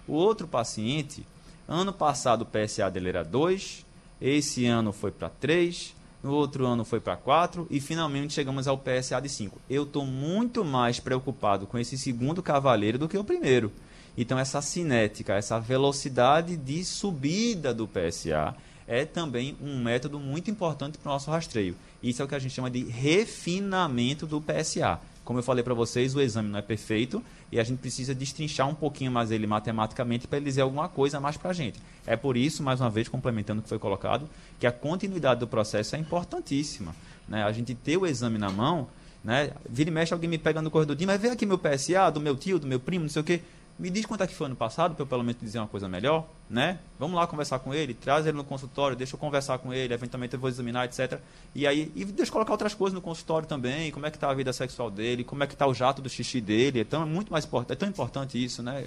O 0.08 0.14
outro 0.14 0.48
paciente, 0.48 1.26
Ano 1.68 1.92
passado 1.92 2.44
o 2.44 2.46
PSA 2.46 2.90
dele 2.92 3.10
era 3.10 3.24
2, 3.24 3.86
esse 4.22 4.66
ano 4.66 4.94
foi 4.94 5.12
para 5.12 5.30
3, 5.30 5.96
no 6.24 6.32
outro 6.32 6.66
ano 6.66 6.86
foi 6.86 7.00
para 7.00 7.18
4 7.18 7.68
e 7.70 7.80
finalmente 7.80 8.34
chegamos 8.34 8.68
ao 8.68 8.78
PSA 8.78 9.20
de 9.20 9.30
5. 9.30 9.60
Eu 9.70 9.84
estou 9.84 10.06
muito 10.06 10.64
mais 10.64 11.00
preocupado 11.00 11.66
com 11.66 11.78
esse 11.78 11.98
segundo 11.98 12.44
cavaleiro 12.44 12.98
do 12.98 13.10
que 13.10 13.18
o 13.18 13.24
primeiro. 13.24 13.72
Então, 14.18 14.40
essa 14.40 14.62
cinética, 14.62 15.34
essa 15.34 15.60
velocidade 15.60 16.56
de 16.56 16.86
subida 16.86 17.74
do 17.74 17.88
PSA 17.88 18.56
é 18.88 19.04
também 19.04 19.58
um 19.62 19.78
método 19.82 20.20
muito 20.20 20.50
importante 20.50 20.98
para 20.98 21.10
o 21.10 21.14
nosso 21.14 21.32
rastreio. 21.32 21.76
Isso 22.02 22.22
é 22.22 22.26
o 22.26 22.28
que 22.28 22.36
a 22.36 22.40
gente 22.40 22.54
chama 22.54 22.70
de 22.70 22.84
refinamento 22.84 24.26
do 24.26 24.40
PSA. 24.40 25.00
Como 25.26 25.40
eu 25.40 25.44
falei 25.44 25.64
para 25.64 25.74
vocês, 25.74 26.16
o 26.16 26.22
exame 26.22 26.50
não 26.50 26.60
é 26.60 26.62
perfeito 26.62 27.22
e 27.52 27.60
a 27.60 27.64
gente 27.64 27.80
precisa 27.80 28.14
destrinchar 28.14 28.70
um 28.70 28.76
pouquinho 28.76 29.12
mais 29.12 29.32
ele 29.32 29.48
matematicamente 29.48 30.28
para 30.28 30.38
ele 30.38 30.46
dizer 30.46 30.62
alguma 30.62 30.88
coisa 30.88 31.20
mais 31.20 31.36
para 31.36 31.50
a 31.50 31.54
gente. 31.54 31.82
É 32.06 32.16
por 32.16 32.38
isso, 32.38 32.62
mais 32.62 32.80
uma 32.80 32.92
vez, 32.92 33.10
complementando 33.10 33.60
o 33.60 33.64
que 33.64 33.70
foi 33.70 33.80
colocado, 33.80 34.30
que 34.60 34.68
a 34.68 34.72
continuidade 34.72 35.40
do 35.40 35.48
processo 35.48 35.96
é 35.96 36.00
importantíssima. 36.00 36.96
Né? 37.28 37.44
A 37.44 37.52
gente 37.52 37.74
ter 37.74 37.98
o 37.98 38.06
exame 38.06 38.38
na 38.38 38.52
mão, 38.52 38.88
né? 39.24 39.52
vira 39.68 39.90
e 39.90 39.94
mexe, 39.94 40.14
alguém 40.14 40.30
me 40.30 40.38
pega 40.38 40.62
no 40.62 40.70
corredor, 40.70 40.96
mas 41.08 41.20
vê 41.20 41.30
aqui 41.30 41.44
meu 41.44 41.58
PSA, 41.58 42.12
do 42.12 42.22
meu 42.22 42.36
tio, 42.36 42.60
do 42.60 42.68
meu 42.68 42.80
primo, 42.80 43.06
não 43.06 43.10
sei 43.10 43.22
o 43.24 43.26
quê. 43.26 43.42
Me 43.78 43.90
diz 43.90 44.06
quanto 44.06 44.24
é 44.24 44.28
que 44.28 44.34
foi 44.34 44.46
ano 44.46 44.56
passado, 44.56 44.96
para 44.96 45.04
eu 45.04 45.08
pelo 45.08 45.22
menos 45.22 45.42
dizer 45.42 45.60
uma 45.60 45.68
coisa 45.68 45.90
melhor, 45.90 46.26
né? 46.50 46.80
Vamos 46.98 47.18
lá 47.18 47.28
conversar 47.28 47.60
com 47.60 47.74
ele, 47.74 47.94
traz 47.94 48.26
ele 48.26 48.38
no 48.38 48.44
consultório, 48.46 48.96
deixa 48.96 49.16
eu 49.16 49.20
conversar 49.20 49.58
com 49.58 49.74
ele, 49.74 49.94
eventualmente 49.94 50.34
eu 50.34 50.40
vou 50.40 50.48
examinar, 50.48 50.86
etc. 50.86 51.20
E 51.54 51.68
aí, 51.68 51.92
e 51.94 52.06
deixa 52.06 52.30
eu 52.30 52.34
colocar 52.34 52.54
outras 52.54 52.74
coisas 52.74 52.94
no 52.94 53.02
consultório 53.02 53.46
também, 53.46 53.92
como 53.92 54.06
é 54.06 54.12
que 54.12 54.16
está 54.16 54.30
a 54.30 54.34
vida 54.34 54.54
sexual 54.54 54.90
dele, 54.90 55.26
como 55.26 55.44
é 55.44 55.48
que 55.48 55.54
está 55.54 55.68
o 55.68 55.74
jato 55.74 56.02
do 56.02 56.08
xixi 56.08 56.40
dele. 56.40 56.80
Então 56.80 57.04
é 57.04 57.06
muito 57.06 57.30
mais 57.34 57.46
é 57.68 57.76
tão 57.76 57.90
importante 57.90 58.42
isso, 58.42 58.64
né? 58.64 58.86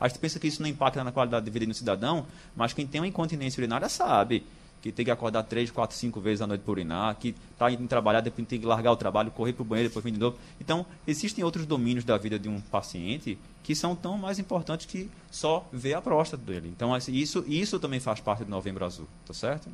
A 0.00 0.08
gente 0.08 0.18
pensa 0.18 0.40
que 0.40 0.46
isso 0.48 0.62
não 0.62 0.68
impacta 0.70 1.04
na 1.04 1.12
qualidade 1.12 1.44
de 1.44 1.50
vida 1.50 1.66
do 1.66 1.74
cidadão, 1.74 2.24
mas 2.56 2.72
quem 2.72 2.86
tem 2.86 2.98
uma 2.98 3.06
incontinência 3.06 3.60
urinária 3.60 3.90
sabe. 3.90 4.42
Que 4.80 4.90
tem 4.90 5.04
que 5.04 5.10
acordar 5.10 5.42
três, 5.42 5.70
quatro, 5.70 5.96
cinco 5.96 6.20
vezes 6.20 6.40
à 6.40 6.46
noite 6.46 6.62
por 6.62 6.72
urinar, 6.72 7.14
que 7.16 7.34
está 7.52 7.70
indo 7.70 7.86
trabalhar, 7.86 8.20
depois 8.20 8.46
tem 8.48 8.58
que 8.58 8.66
largar 8.66 8.92
o 8.92 8.96
trabalho, 8.96 9.30
correr 9.30 9.52
para 9.52 9.62
o 9.62 9.64
banheiro, 9.64 9.90
depois 9.90 10.04
vir 10.04 10.12
de 10.12 10.18
novo. 10.18 10.38
Então, 10.60 10.86
existem 11.06 11.44
outros 11.44 11.66
domínios 11.66 12.04
da 12.04 12.16
vida 12.16 12.38
de 12.38 12.48
um 12.48 12.60
paciente 12.60 13.38
que 13.62 13.74
são 13.74 13.94
tão 13.94 14.16
mais 14.16 14.38
importantes 14.38 14.86
que 14.86 15.10
só 15.30 15.68
ver 15.72 15.94
a 15.94 16.00
próstata 16.00 16.42
dele. 16.42 16.68
Então, 16.74 16.94
assim, 16.94 17.12
isso, 17.12 17.44
isso 17.46 17.78
também 17.78 18.00
faz 18.00 18.20
parte 18.20 18.44
do 18.44 18.50
Novembro 18.50 18.84
Azul, 18.84 19.06
tá 19.26 19.34
certo? 19.34 19.68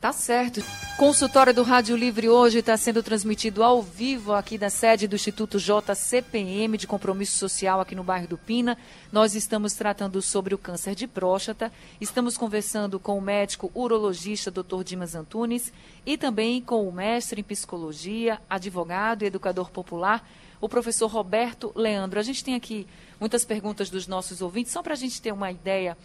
Tá 0.00 0.12
certo. 0.12 0.62
Consultório 0.98 1.54
do 1.54 1.62
Rádio 1.62 1.96
Livre 1.96 2.28
hoje 2.28 2.58
está 2.58 2.76
sendo 2.76 3.02
transmitido 3.02 3.62
ao 3.62 3.82
vivo 3.82 4.32
aqui 4.32 4.58
da 4.58 4.68
sede 4.68 5.08
do 5.08 5.16
Instituto 5.16 5.58
JCPM 5.58 6.76
de 6.76 6.86
Compromisso 6.86 7.38
Social 7.38 7.80
aqui 7.80 7.94
no 7.94 8.04
bairro 8.04 8.28
do 8.28 8.38
Pina. 8.38 8.76
Nós 9.10 9.34
estamos 9.34 9.72
tratando 9.72 10.20
sobre 10.20 10.54
o 10.54 10.58
câncer 10.58 10.94
de 10.94 11.06
próstata. 11.06 11.72
Estamos 12.00 12.36
conversando 12.36 13.00
com 13.00 13.16
o 13.16 13.20
médico 13.20 13.72
urologista 13.74 14.50
Dr. 14.50 14.84
Dimas 14.84 15.14
Antunes 15.14 15.72
e 16.04 16.18
também 16.18 16.60
com 16.60 16.86
o 16.86 16.92
mestre 16.92 17.40
em 17.40 17.44
psicologia, 17.44 18.38
advogado 18.48 19.22
e 19.22 19.26
educador 19.26 19.70
popular, 19.70 20.28
o 20.60 20.68
professor 20.68 21.08
Roberto 21.08 21.72
Leandro. 21.74 22.20
A 22.20 22.22
gente 22.22 22.44
tem 22.44 22.54
aqui 22.54 22.86
muitas 23.18 23.44
perguntas 23.44 23.90
dos 23.90 24.06
nossos 24.06 24.42
ouvintes, 24.42 24.72
só 24.72 24.82
para 24.82 24.92
a 24.92 24.96
gente 24.96 25.20
ter 25.20 25.32
uma 25.32 25.50
ideia 25.50 25.96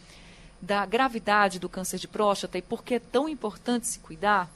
da 0.62 0.86
gravidade 0.86 1.60
do 1.60 1.70
câncer 1.70 2.00
de 2.00 2.08
próstata 2.08 2.58
e 2.58 2.62
por 2.62 2.84
que 2.84 2.96
é 2.96 3.00
tão 3.00 3.30
importante 3.30 3.88
se 3.88 4.00
cuidar, 4.00 4.50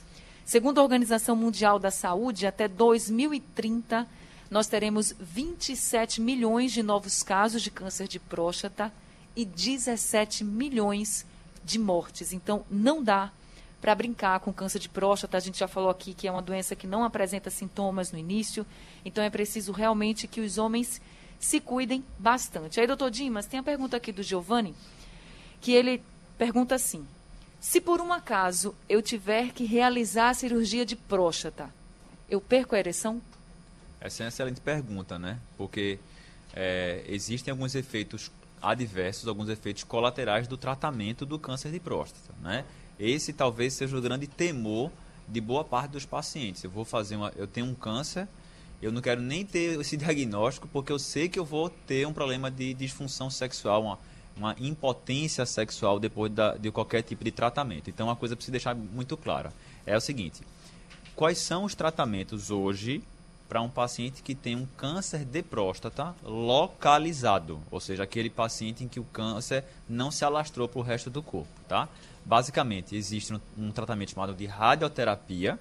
segundo 0.46 0.80
a 0.80 0.84
Organização 0.84 1.36
Mundial 1.36 1.80
da 1.80 1.92
Saúde, 1.92 2.46
até 2.46 2.68
2030 2.68 4.08
nós 4.54 4.68
teremos 4.68 5.16
27 5.20 6.22
milhões 6.22 6.72
de 6.72 6.84
novos 6.84 7.24
casos 7.24 7.62
de 7.62 7.72
câncer 7.72 8.08
de 8.08 8.20
próstata 8.20 8.94
e 9.36 9.46
17 9.46 10.44
milhões 10.44 11.26
de 11.66 11.80
mortes. 11.80 12.34
Então, 12.34 12.64
não 12.70 13.04
dá 13.04 13.32
para 13.82 13.96
brincar 13.96 14.40
com 14.42 14.54
câncer 14.54 14.78
de 14.78 14.88
próstata. 14.88 15.38
A 15.38 15.40
gente 15.40 15.58
já 15.58 15.68
falou 15.68 15.90
aqui 15.90 16.14
que 16.14 16.28
é 16.28 16.32
uma 16.32 16.42
doença 16.42 16.76
que 16.76 16.86
não 16.86 17.04
apresenta 17.04 17.50
sintomas 17.50 18.12
no 18.12 18.20
início. 18.20 18.64
Então, 19.04 19.24
é 19.24 19.30
preciso 19.30 19.72
realmente 19.72 20.28
que 20.28 20.40
os 20.40 20.60
homens 20.60 21.02
se 21.40 21.60
cuidem 21.60 22.04
bastante. 22.20 22.80
Aí, 22.80 22.86
doutor 22.86 23.10
Dimas, 23.10 23.48
tem 23.48 23.60
a 23.60 23.64
pergunta 23.64 23.98
aqui 23.98 24.12
do 24.12 24.22
Giovanni 24.22 24.76
que 25.64 25.72
ele 25.72 26.04
pergunta 26.38 26.76
assim: 26.76 27.08
se 27.60 27.80
por 27.80 28.02
um 28.02 28.12
acaso 28.12 28.76
eu 28.90 29.02
tiver 29.02 29.54
que 29.54 29.64
realizar 29.64 30.30
a 30.30 30.34
cirurgia 30.34 30.86
de 30.86 30.96
próstata, 30.96 31.74
eu 32.30 32.42
perco 32.42 32.76
a 32.76 32.80
ereção? 32.80 33.22
Essa 34.00 34.22
é 34.22 34.26
uma 34.26 34.28
excelente 34.28 34.60
pergunta, 34.60 35.18
né? 35.18 35.40
Porque 35.58 35.98
é, 36.54 37.04
existem 37.08 37.52
alguns 37.52 37.74
efeitos 37.74 38.30
adversos, 38.62 39.28
alguns 39.28 39.48
efeitos 39.48 39.86
colaterais 39.86 40.48
do 40.48 40.58
tratamento 40.58 41.26
do 41.26 41.40
câncer 41.40 41.72
de 41.72 41.80
próstata, 41.80 42.34
né? 42.42 42.66
Esse 43.00 43.32
talvez 43.32 43.74
seja 43.74 43.98
o 43.98 44.02
grande 44.02 44.28
temor 44.28 44.92
de 45.28 45.40
boa 45.40 45.64
parte 45.64 45.92
dos 45.92 46.06
pacientes. 46.06 46.62
Eu 46.64 46.70
vou 46.70 46.84
fazer 46.84 47.16
uma, 47.16 47.32
eu 47.38 47.48
tenho 47.48 47.66
um 47.66 47.74
câncer, 47.74 48.28
eu 48.82 48.92
não 48.92 49.02
quero 49.02 49.22
nem 49.22 49.46
ter 49.46 49.80
esse 49.80 49.96
diagnóstico 49.98 50.68
porque 50.68 50.92
eu 50.92 51.00
sei 51.00 51.30
que 51.30 51.40
eu 51.40 51.46
vou 51.46 51.70
ter 51.70 52.06
um 52.06 52.12
problema 52.12 52.52
de 52.52 52.74
disfunção 52.74 53.30
sexual, 53.30 53.84
uma, 53.84 54.00
uma 54.36 54.56
impotência 54.60 55.46
sexual 55.46 56.00
depois 56.00 56.32
da, 56.32 56.56
de 56.56 56.72
qualquer 56.72 57.02
tipo 57.04 57.24
de 57.24 57.32
tratamento. 57.32 57.90
Então, 57.90 58.08
uma 58.08 58.16
coisa 58.16 58.36
precisa 58.36 58.52
deixar 58.52 58.76
muito 58.76 59.16
clara. 59.16 59.54
É 59.86 59.96
o 59.96 60.02
seguinte, 60.02 60.42
quais 61.16 61.38
são 61.38 61.64
os 61.64 61.76
tratamentos 61.76 62.50
hoje 62.50 63.04
para 63.48 63.62
um 63.62 63.70
paciente 63.70 64.24
que 64.24 64.34
tem 64.34 64.56
um 64.56 64.66
câncer 64.66 65.24
de 65.24 65.44
próstata 65.44 66.16
localizado, 66.24 67.62
ou 67.70 67.80
seja, 67.80 68.02
aquele 68.02 68.30
paciente 68.30 68.84
em 68.84 68.88
que 68.88 69.00
o 69.00 69.04
câncer 69.04 69.64
não 69.88 70.10
se 70.10 70.26
alastrou 70.26 70.68
para 70.68 70.80
o 70.80 70.82
resto 70.82 71.10
do 71.10 71.22
corpo, 71.22 71.52
tá? 71.68 71.88
Basicamente, 72.26 72.96
existe 72.96 73.34
um, 73.34 73.40
um, 73.58 73.72
tratamento 73.72 74.12
chamado 74.12 74.34
de 74.34 74.46
radioterapia, 74.48 75.60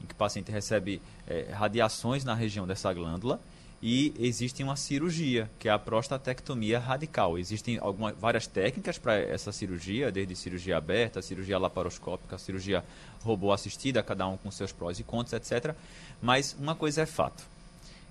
em 0.00 0.06
que 0.06 0.14
o 0.14 0.16
paciente 0.16 0.50
recebe 0.50 1.02
é, 1.26 1.50
radiações 1.52 2.24
na 2.24 2.34
região 2.34 2.66
dessa 2.66 2.90
glândula, 2.94 3.38
e 3.80 4.12
existe 4.18 4.62
uma 4.62 4.74
cirurgia, 4.76 5.48
que 5.58 5.68
é 5.68 5.72
a 5.72 5.78
prostatectomia 5.78 6.78
radical. 6.78 7.38
Existem 7.38 7.78
algumas, 7.78 8.14
várias 8.16 8.46
técnicas 8.46 8.98
para 8.98 9.16
essa 9.16 9.52
cirurgia, 9.52 10.10
desde 10.10 10.34
cirurgia 10.34 10.76
aberta, 10.76 11.22
cirurgia 11.22 11.58
laparoscópica, 11.58 12.38
cirurgia 12.38 12.84
robô 13.22 13.52
assistida, 13.52 14.02
cada 14.02 14.26
um 14.26 14.36
com 14.36 14.50
seus 14.50 14.72
prós 14.72 14.98
e 14.98 15.04
contras, 15.04 15.34
etc. 15.34 15.74
Mas 16.20 16.56
uma 16.58 16.74
coisa 16.74 17.02
é 17.02 17.06
fato. 17.06 17.44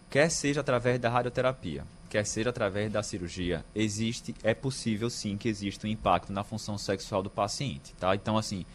Quer 0.10 0.32
seja 0.32 0.62
através 0.62 1.00
da 1.02 1.10
radioterapia, 1.10 1.84
quer 2.10 2.26
seja 2.26 2.50
através 2.50 2.90
da 2.90 3.04
cirurgia, 3.04 3.66
existe, 3.76 4.34
é 4.42 4.54
possível 4.54 5.10
sim 5.10 5.36
que 5.36 5.50
exista 5.50 5.86
um 5.86 5.90
impacto 5.90 6.32
na 6.32 6.46
função 6.46 6.78
sexual 6.78 7.22
do 7.22 7.30
paciente, 7.30 7.94
tá? 8.00 8.16
Então 8.16 8.38
assim, 8.38 8.66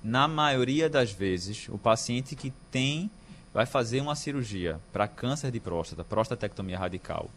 na 0.00 0.28
maioria 0.28 0.88
das 0.88 1.10
vezes, 1.10 1.68
o 1.68 1.76
paciente 1.76 2.36
que 2.36 2.52
tem 2.70 3.10
vai 3.56 3.64
fazer 3.64 4.02
uma 4.02 4.14
cirurgia 4.14 4.78
para 4.92 5.08
câncer 5.08 5.50
de 5.50 5.58
próstata, 5.58 6.04
prostatectomia 6.04 6.78
radical, 6.78 7.30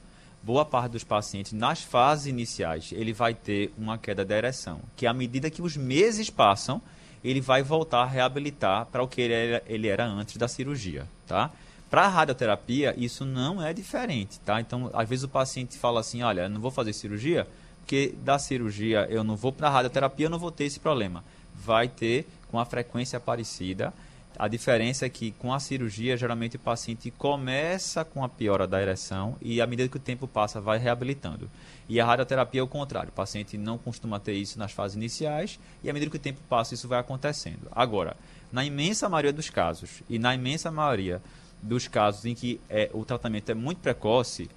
boa 0.43 0.65
parte 0.65 0.91
dos 0.91 1.03
pacientes, 1.05 1.53
nas 1.53 1.82
fases 1.82 2.25
iniciais, 2.25 2.91
ele 2.91 3.13
vai 3.13 3.34
ter 3.34 3.73
uma 3.77 3.97
queda 3.97 4.25
da 4.25 4.36
ereção, 4.36 4.82
que 4.97 5.08
à 5.08 5.13
medida 5.13 5.49
que 5.49 5.62
os 5.62 5.77
meses 5.77 6.29
passam, 6.29 6.82
ele 7.23 7.39
vai 7.39 7.63
voltar 7.63 8.01
a 8.01 8.05
reabilitar 8.05 8.86
para 8.88 9.01
o 9.01 9.08
que 9.08 9.21
ele 9.21 9.34
era, 9.34 9.63
ele 9.65 9.88
era 9.88 10.05
antes 10.05 10.36
da 10.36 10.49
cirurgia, 10.49 11.08
tá? 11.25 11.51
Para 11.89 12.03
a 12.03 12.10
radioterapia, 12.10 12.93
isso 12.97 13.23
não 13.23 13.63
é 13.63 13.71
diferente, 13.71 14.41
tá? 14.41 14.60
Então, 14.60 14.91
às 14.93 15.08
vezes 15.08 15.23
o 15.23 15.29
paciente 15.29 15.77
fala 15.77 16.01
assim, 16.01 16.21
olha, 16.21 16.41
eu 16.41 16.49
não 16.49 16.60
vou 16.60 16.69
fazer 16.69 16.91
cirurgia, 16.91 17.47
porque 17.79 18.13
da 18.25 18.38
cirurgia 18.38 19.08
eu 19.10 19.23
não 19.23 19.38
vou 19.38 19.53
para 19.53 19.69
a 19.69 19.71
radioterapia, 19.71 20.25
eu 20.25 20.29
não 20.29 20.38
vou 20.38 20.51
ter 20.51 20.65
esse 20.65 20.82
problema. 20.82 21.23
Vai 21.55 21.88
ter 21.88 22.27
com 22.51 22.60
a 22.60 22.65
frequência 22.65 23.21
parecida, 23.21 23.93
a 24.39 24.47
diferença 24.47 25.06
é 25.06 25.10
que 25.10 25.32
com 25.32 25.54
a 25.54 25.60
cirurgia, 25.60 26.15
geralmente 26.15 26.56
o 26.56 26.60
paciente 26.60 27.12
começa 27.12 28.06
com 28.06 28.23
a 28.23 28.30
piora 28.30 28.65
da 28.65 28.82
ereção 28.82 29.36
e 29.41 29.60
à 29.60 29.67
medida 29.67 29.89
que 29.89 29.97
o 29.97 29.99
tempo 29.99 30.30
passa, 30.30 30.62
vai 30.62 30.80
reabilitando. 30.80 31.52
E 31.89 31.99
a 31.99 32.06
radioterapia 32.06 32.62
é 32.62 32.63
o 32.63 32.67
contrário. 32.67 33.10
O 33.10 33.13
paciente 33.13 33.58
não 33.58 33.78
costuma 33.78 34.17
ter 34.17 34.32
isso 34.32 34.58
nas 34.58 34.71
fases 34.71 34.95
iniciais 34.95 35.60
e 35.84 35.89
à 35.89 35.93
medida 35.93 36.10
que 36.10 36.15
o 36.15 36.21
tempo 36.21 36.39
passa, 36.47 36.73
isso 36.73 36.88
vai 36.88 36.99
acontecendo. 36.99 37.67
Agora, 37.69 38.15
na 38.49 38.63
imensa 38.63 39.10
maioria 39.10 39.34
dos 39.34 39.49
casos 39.49 40.02
e 40.10 40.17
na 40.17 40.34
imensa 40.34 40.71
maioria 40.71 41.21
dos 41.62 41.89
casos 41.89 42.23
em 42.23 42.34
que 42.34 42.62
é, 42.69 42.89
o 42.93 43.04
tratamento 43.04 43.49
é 43.49 43.54
muito 43.54 43.80
precoce, 43.80 44.49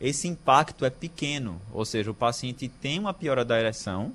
esse 0.00 0.28
impacto 0.28 0.84
é 0.84 0.90
pequeno. 0.90 1.60
Ou 1.72 1.84
seja, 1.84 2.08
o 2.08 2.14
paciente 2.14 2.68
tem 2.68 3.00
uma 3.00 3.12
piora 3.12 3.44
da 3.44 3.58
ereção 3.58 4.12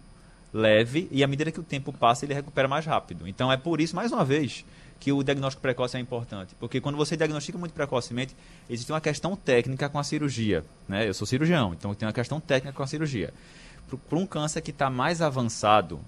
leve 0.53 1.09
e 1.11 1.25
à 1.25 1.27
medida 1.27 1.51
que 1.51 1.59
o 1.59 1.63
tempo 1.63 1.91
passa, 1.91 2.25
ele 2.25 2.33
recupera 2.33 2.69
mais 2.69 2.85
rápido. 2.85 3.27
Então 3.27 3.51
é 3.51 3.57
por 3.57 3.81
isso, 3.81 3.95
mais 3.95 4.13
uma 4.13 4.23
vez, 4.23 4.63
que 4.99 5.11
o 5.11 5.23
diagnóstico 5.23 5.61
precoce 5.61 5.95
é 5.97 5.99
importante. 5.99 6.53
Porque 6.59 6.81
quando 6.81 6.97
você 6.97 7.15
diagnostica 7.15 7.57
muito 7.57 7.73
precocemente, 7.73 8.35
existe 8.69 8.91
uma 8.91 8.99
questão 8.99 9.35
técnica 9.35 9.87
com 9.87 9.97
a 9.97 10.03
cirurgia. 10.03 10.63
Né? 10.87 11.07
Eu 11.07 11.13
sou 11.13 11.25
cirurgião, 11.25 11.73
então 11.73 11.93
tem 11.93 12.05
uma 12.05 12.13
questão 12.13 12.39
técnica 12.39 12.75
com 12.75 12.83
a 12.83 12.87
cirurgia. 12.87 13.33
Para 14.09 14.19
um 14.19 14.25
câncer 14.25 14.61
que 14.61 14.71
está 14.71 14.89
mais 14.89 15.21
avançado, 15.21 15.99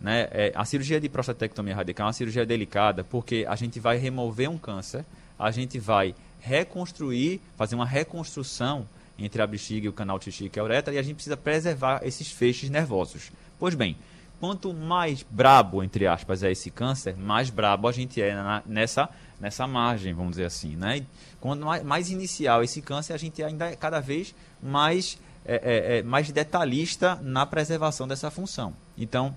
né, 0.00 0.28
é, 0.30 0.52
a 0.54 0.64
cirurgia 0.64 1.00
de 1.00 1.08
prostatectomia 1.08 1.74
radical 1.74 2.04
é 2.04 2.08
uma 2.08 2.12
cirurgia 2.12 2.44
delicada, 2.44 3.02
porque 3.02 3.46
a 3.48 3.56
gente 3.56 3.80
vai 3.80 3.96
remover 3.96 4.50
um 4.50 4.58
câncer, 4.58 5.04
a 5.38 5.50
gente 5.50 5.78
vai 5.78 6.14
reconstruir, 6.40 7.40
fazer 7.56 7.74
uma 7.74 7.86
reconstrução 7.86 8.86
entre 9.18 9.40
a 9.40 9.46
bexiga 9.46 9.86
e 9.86 9.88
o 9.88 9.92
canal 9.92 10.18
testículo 10.18 10.58
e 10.58 10.60
a 10.60 10.64
uretra, 10.64 10.94
e 10.94 10.98
a 10.98 11.02
gente 11.02 11.14
precisa 11.14 11.36
preservar 11.36 12.00
esses 12.04 12.30
feixes 12.30 12.68
nervosos. 12.68 13.32
Pois 13.58 13.74
bem, 13.74 13.96
quanto 14.40 14.72
mais 14.74 15.24
brabo, 15.28 15.82
entre 15.82 16.06
aspas, 16.06 16.42
é 16.42 16.52
esse 16.52 16.70
câncer, 16.70 17.16
mais 17.16 17.50
brabo 17.50 17.88
a 17.88 17.92
gente 17.92 18.20
é 18.20 18.34
na, 18.34 18.62
nessa, 18.66 19.08
nessa 19.40 19.66
margem, 19.66 20.12
vamos 20.12 20.32
dizer 20.32 20.46
assim. 20.46 20.76
Né? 20.76 20.98
E 20.98 21.06
quanto 21.40 21.64
mais, 21.64 21.82
mais, 21.82 22.10
inicial 22.10 22.62
esse 22.62 22.82
câncer, 22.82 23.12
a 23.12 23.16
gente 23.16 23.42
ainda 23.42 23.70
é 23.70 23.76
cada 23.76 24.00
vez 24.00 24.34
mais, 24.62 25.18
é, 25.44 25.54
é, 25.54 25.98
é, 25.98 26.02
mais 26.02 26.30
detalhista 26.30 27.16
na 27.22 27.46
preservação 27.46 28.06
dessa 28.06 28.30
função. 28.30 28.74
Então, 28.96 29.36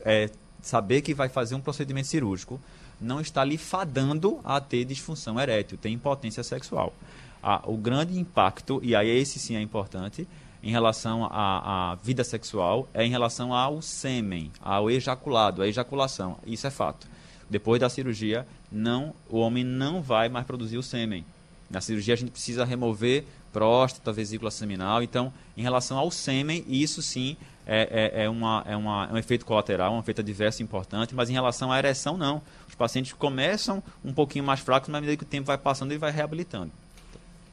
é, 0.00 0.30
saber 0.60 1.02
que 1.02 1.14
vai 1.14 1.28
fazer 1.28 1.54
um 1.54 1.60
procedimento 1.60 2.08
cirúrgico 2.08 2.60
não 3.00 3.20
está 3.20 3.44
lhe 3.44 3.56
fadando 3.56 4.40
a 4.44 4.60
ter 4.60 4.84
disfunção 4.84 5.38
erétil, 5.38 5.78
ter 5.78 5.88
impotência 5.90 6.42
sexual. 6.42 6.92
Ah, 7.42 7.62
o 7.64 7.76
grande 7.76 8.18
impacto, 8.18 8.80
e 8.82 8.96
aí 8.96 9.08
esse 9.08 9.38
sim 9.38 9.54
é 9.54 9.60
importante, 9.60 10.26
em 10.62 10.70
relação 10.70 11.24
à, 11.24 11.92
à, 11.92 11.94
vida 11.96 12.24
sexual 12.24 12.88
é 12.92 13.04
em 13.04 13.10
relação 13.10 13.54
ao 13.54 13.80
sêmen, 13.80 14.50
ao 14.60 14.90
ejaculado, 14.90 15.62
à 15.62 15.68
ejaculação. 15.68 16.36
Isso 16.46 16.66
é 16.66 16.70
fato. 16.70 17.06
Depois 17.48 17.80
da 17.80 17.88
cirurgia, 17.88 18.46
não, 18.70 19.14
o 19.28 19.38
homem 19.38 19.64
não 19.64 20.02
vai 20.02 20.28
mais 20.28 20.46
produzir 20.46 20.76
o 20.76 20.82
sêmen. 20.82 21.24
Na 21.70 21.80
cirurgia 21.80 22.14
a 22.14 22.16
gente 22.16 22.30
precisa 22.30 22.64
remover 22.64 23.24
próstata, 23.52 24.12
vesícula 24.12 24.50
seminal. 24.50 25.02
Então, 25.02 25.32
em 25.56 25.62
relação 25.62 25.98
ao 25.98 26.10
sêmen, 26.10 26.64
isso 26.68 27.02
sim 27.02 27.36
é, 27.66 28.12
é, 28.14 28.24
é, 28.24 28.28
uma, 28.28 28.64
é, 28.66 28.76
uma, 28.76 29.08
é 29.10 29.12
um 29.12 29.18
efeito 29.18 29.44
colateral, 29.44 29.92
um 29.92 30.00
efeito 30.00 30.20
adverso 30.20 30.62
importante, 30.62 31.14
mas 31.14 31.28
em 31.28 31.34
relação 31.34 31.70
à 31.70 31.78
ereção, 31.78 32.16
não. 32.16 32.42
Os 32.68 32.74
pacientes 32.74 33.12
começam 33.12 33.82
um 34.04 34.12
pouquinho 34.12 34.44
mais 34.44 34.60
fracos, 34.60 34.88
mas 34.88 34.98
à 34.98 35.00
medida 35.00 35.16
que 35.16 35.24
o 35.24 35.26
tempo 35.26 35.46
vai 35.46 35.58
passando, 35.58 35.90
ele 35.92 35.98
vai 35.98 36.10
reabilitando. 36.10 36.72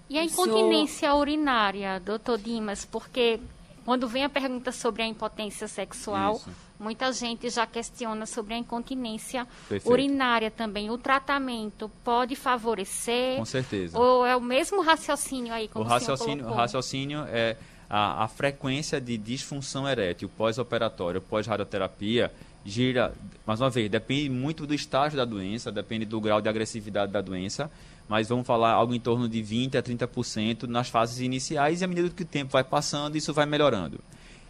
E 0.09 0.17
a 0.19 0.23
incontinência 0.23 1.09
senhor... 1.09 1.19
urinária, 1.19 1.99
doutor 1.99 2.37
Dimas, 2.37 2.85
porque 2.85 3.39
quando 3.83 4.07
vem 4.07 4.23
a 4.23 4.29
pergunta 4.29 4.71
sobre 4.71 5.03
a 5.03 5.07
impotência 5.07 5.67
sexual, 5.67 6.35
Isso. 6.35 6.65
Muita 6.77 7.11
gente 7.13 7.49
já 7.49 7.65
questiona 7.65 8.25
sobre 8.25 8.53
a 8.53 8.57
incontinência 8.57 9.47
Perfeito. 9.69 9.89
urinária 9.89 10.51
também. 10.51 10.89
O 10.89 10.97
tratamento 10.97 11.89
pode 12.03 12.35
favorecer? 12.35 13.37
Com 13.37 13.45
certeza. 13.45 13.97
Ou 13.97 14.25
é 14.25 14.35
o 14.35 14.41
mesmo 14.41 14.81
raciocínio 14.81 15.53
aí, 15.53 15.67
O 15.67 15.69
como 15.69 15.85
o, 15.85 15.87
raciocínio, 15.87 16.35
o 16.35 16.39
colocou? 16.39 16.57
raciocínio 16.57 17.23
é 17.29 17.55
a, 17.89 18.25
a 18.25 18.27
frequência 18.27 18.99
de 18.99 19.17
disfunção 19.17 19.87
erétil 19.87 20.27
pós-operatório, 20.27 21.21
pós-radioterapia, 21.21 22.29
gira, 22.65 23.13
mais 23.45 23.61
uma 23.61 23.69
vez, 23.69 23.89
depende 23.89 24.29
muito 24.29 24.65
do 24.65 24.73
estágio 24.73 25.15
da 25.15 25.23
doença, 25.23 25.71
depende 25.71 26.03
do 26.03 26.19
grau 26.19 26.41
de 26.41 26.49
agressividade 26.49 27.11
da 27.11 27.21
doença, 27.21 27.69
mas 28.09 28.27
vamos 28.27 28.45
falar 28.45 28.71
algo 28.71 28.93
em 28.93 28.99
torno 28.99 29.29
de 29.29 29.41
20% 29.41 29.75
a 29.75 29.83
30% 29.83 30.63
nas 30.63 30.89
fases 30.89 31.19
iniciais 31.19 31.81
e 31.81 31.83
à 31.85 31.87
medida 31.87 32.09
que 32.09 32.23
o 32.23 32.25
tempo 32.25 32.51
vai 32.51 32.63
passando, 32.63 33.15
isso 33.15 33.33
vai 33.33 33.45
melhorando. 33.45 33.99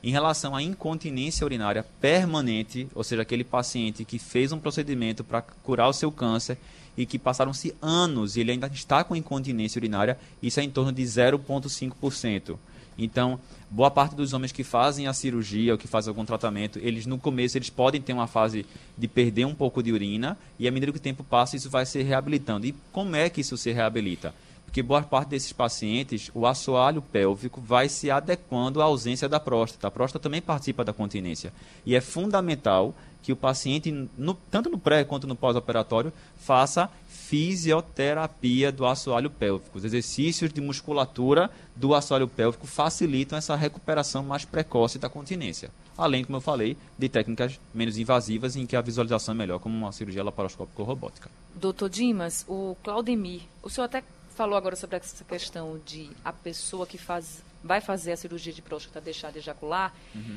Em 0.01 0.11
relação 0.11 0.55
à 0.55 0.61
incontinência 0.61 1.43
urinária 1.43 1.83
permanente, 1.99 2.87
ou 2.95 3.03
seja, 3.03 3.23
aquele 3.23 3.43
paciente 3.43 4.05
que 4.05 4.19
fez 4.19 4.51
um 4.51 4.59
procedimento 4.59 5.23
para 5.23 5.41
curar 5.41 5.89
o 5.89 5.93
seu 5.93 6.11
câncer 6.11 6.57
e 6.95 7.05
que 7.05 7.19
passaram-se 7.19 7.75
anos 7.81 8.37
e 8.37 8.41
ele 8.41 8.51
ainda 8.51 8.67
está 8.67 9.03
com 9.03 9.15
incontinência 9.15 9.79
urinária, 9.79 10.17
isso 10.41 10.59
é 10.59 10.63
em 10.63 10.69
torno 10.69 10.91
de 10.91 11.01
0,5%. 11.01 12.57
Então, 12.97 13.39
boa 13.69 13.91
parte 13.91 14.15
dos 14.15 14.33
homens 14.33 14.51
que 14.51 14.63
fazem 14.63 15.07
a 15.07 15.13
cirurgia 15.13 15.73
ou 15.73 15.77
que 15.77 15.87
fazem 15.87 16.09
algum 16.09 16.25
tratamento, 16.25 16.79
eles 16.79 17.05
no 17.05 17.17
começo 17.17 17.57
eles 17.57 17.69
podem 17.69 18.01
ter 18.01 18.13
uma 18.13 18.27
fase 18.27 18.65
de 18.97 19.07
perder 19.07 19.45
um 19.45 19.55
pouco 19.55 19.81
de 19.81 19.91
urina 19.91 20.37
e 20.59 20.67
à 20.67 20.71
medida 20.71 20.91
que 20.91 20.97
o 20.97 21.01
tempo 21.01 21.23
passa 21.23 21.55
isso 21.55 21.69
vai 21.69 21.85
se 21.85 22.01
reabilitando. 22.01 22.65
E 22.65 22.75
como 22.91 23.15
é 23.15 23.29
que 23.29 23.41
isso 23.41 23.57
se 23.57 23.71
reabilita? 23.71 24.33
Porque 24.65 24.83
boa 24.83 25.01
parte 25.01 25.29
desses 25.29 25.53
pacientes, 25.53 26.29
o 26.33 26.45
assoalho 26.45 27.01
pélvico 27.01 27.61
vai 27.61 27.87
se 27.87 28.11
adequando 28.11 28.81
à 28.81 28.85
ausência 28.85 29.29
da 29.29 29.39
próstata. 29.39 29.87
A 29.87 29.91
próstata 29.91 30.23
também 30.23 30.41
participa 30.41 30.83
da 30.83 30.91
continência. 30.91 31.53
E 31.85 31.95
é 31.95 32.01
fundamental 32.01 32.93
que 33.25 33.33
o 33.33 33.35
paciente, 33.35 33.91
no- 34.17 34.35
tanto 34.51 34.69
no 34.69 34.77
pré 34.77 35.03
quanto 35.03 35.25
no 35.25 35.35
pós-operatório, 35.35 36.13
faça 36.37 36.89
fisioterapia 37.07 38.71
do 38.71 38.85
assoalho 38.85 39.29
pélvico. 39.31 39.77
Os 39.77 39.83
exercícios 39.83 40.53
de 40.53 40.61
musculatura 40.61 41.49
do 41.75 41.95
assoalho 41.95 42.27
pélvico 42.27 42.67
facilitam 42.67 43.35
essa 43.37 43.55
recuperação 43.55 44.23
mais 44.23 44.45
precoce 44.45 44.99
da 44.99 45.09
continência. 45.09 45.71
Além, 45.97 46.23
como 46.23 46.37
eu 46.37 46.41
falei, 46.41 46.77
de 46.99 47.09
técnicas 47.09 47.59
menos 47.73 47.97
invasivas 47.97 48.55
em 48.55 48.65
que 48.67 48.75
a 48.75 48.81
visualização 48.81 49.33
é 49.33 49.37
melhor, 49.37 49.59
como 49.59 49.75
uma 49.75 49.91
cirurgia 49.91 50.23
laparoscópica 50.23 50.81
ou 50.81 50.87
robótica. 50.87 51.29
Doutor 51.55 51.89
Dimas, 51.89 52.45
o 52.47 52.75
Claudemir, 52.83 53.41
o 53.63 53.69
senhor 53.69 53.85
até 53.85 54.03
falou 54.35 54.55
agora 54.57 54.75
sobre 54.75 54.97
essa 54.97 55.23
questão 55.23 55.79
de 55.85 56.09
a 56.23 56.31
pessoa 56.31 56.85
que 56.85 56.97
faz, 56.97 57.41
vai 57.63 57.81
fazer 57.81 58.11
a 58.11 58.17
cirurgia 58.17 58.53
de 58.53 58.61
próstata 58.61 59.01
deixar 59.01 59.31
de 59.31 59.39
ejacular. 59.39 59.93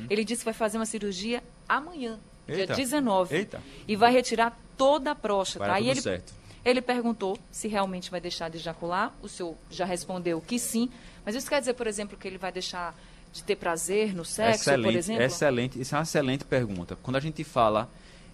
Ele 0.09 0.23
disse 0.23 0.39
que 0.41 0.45
vai 0.45 0.53
fazer 0.53 0.77
uma 0.77 0.85
cirurgia 0.85 1.43
amanhã, 1.67 2.17
dia. 2.49 2.61
Eita. 2.61 2.75
19. 2.75 3.35
Eita. 3.35 3.61
E 3.87 3.95
vai 3.95 4.11
retirar 4.11 4.57
toda 4.77 5.11
a 5.11 5.15
próstata. 5.15 5.71
Aí 5.71 5.83
tudo 5.83 5.91
ele, 5.91 6.01
certo. 6.01 6.33
ele 6.63 6.81
perguntou 6.81 7.37
se 7.51 7.67
realmente 7.67 8.09
vai 8.09 8.19
deixar 8.19 8.49
de 8.49 8.57
ejacular. 8.57 9.13
O 9.21 9.27
senhor 9.27 9.55
já 9.69 9.85
respondeu 9.85 10.41
que 10.41 10.59
sim. 10.59 10.89
Mas 11.25 11.35
isso 11.35 11.47
quer 11.49 11.59
dizer, 11.59 11.73
por 11.73 11.87
exemplo, 11.87 12.17
que 12.17 12.27
ele 12.27 12.37
vai 12.37 12.51
deixar 12.51 12.95
de 13.31 13.43
ter 13.43 13.55
prazer 13.55 14.15
no 14.15 14.25
sexo, 14.25 14.63
por 14.63 14.71
excelente, 14.71 14.97
exemplo? 14.97 15.23
excelente. 15.23 15.81
Isso 15.81 15.95
é 15.95 15.97
uma 15.97 16.03
excelente 16.03 16.43
pergunta. 16.43 16.97
Quando 17.03 17.15
a 17.15 17.19
gente 17.19 17.43
fala 17.43 17.89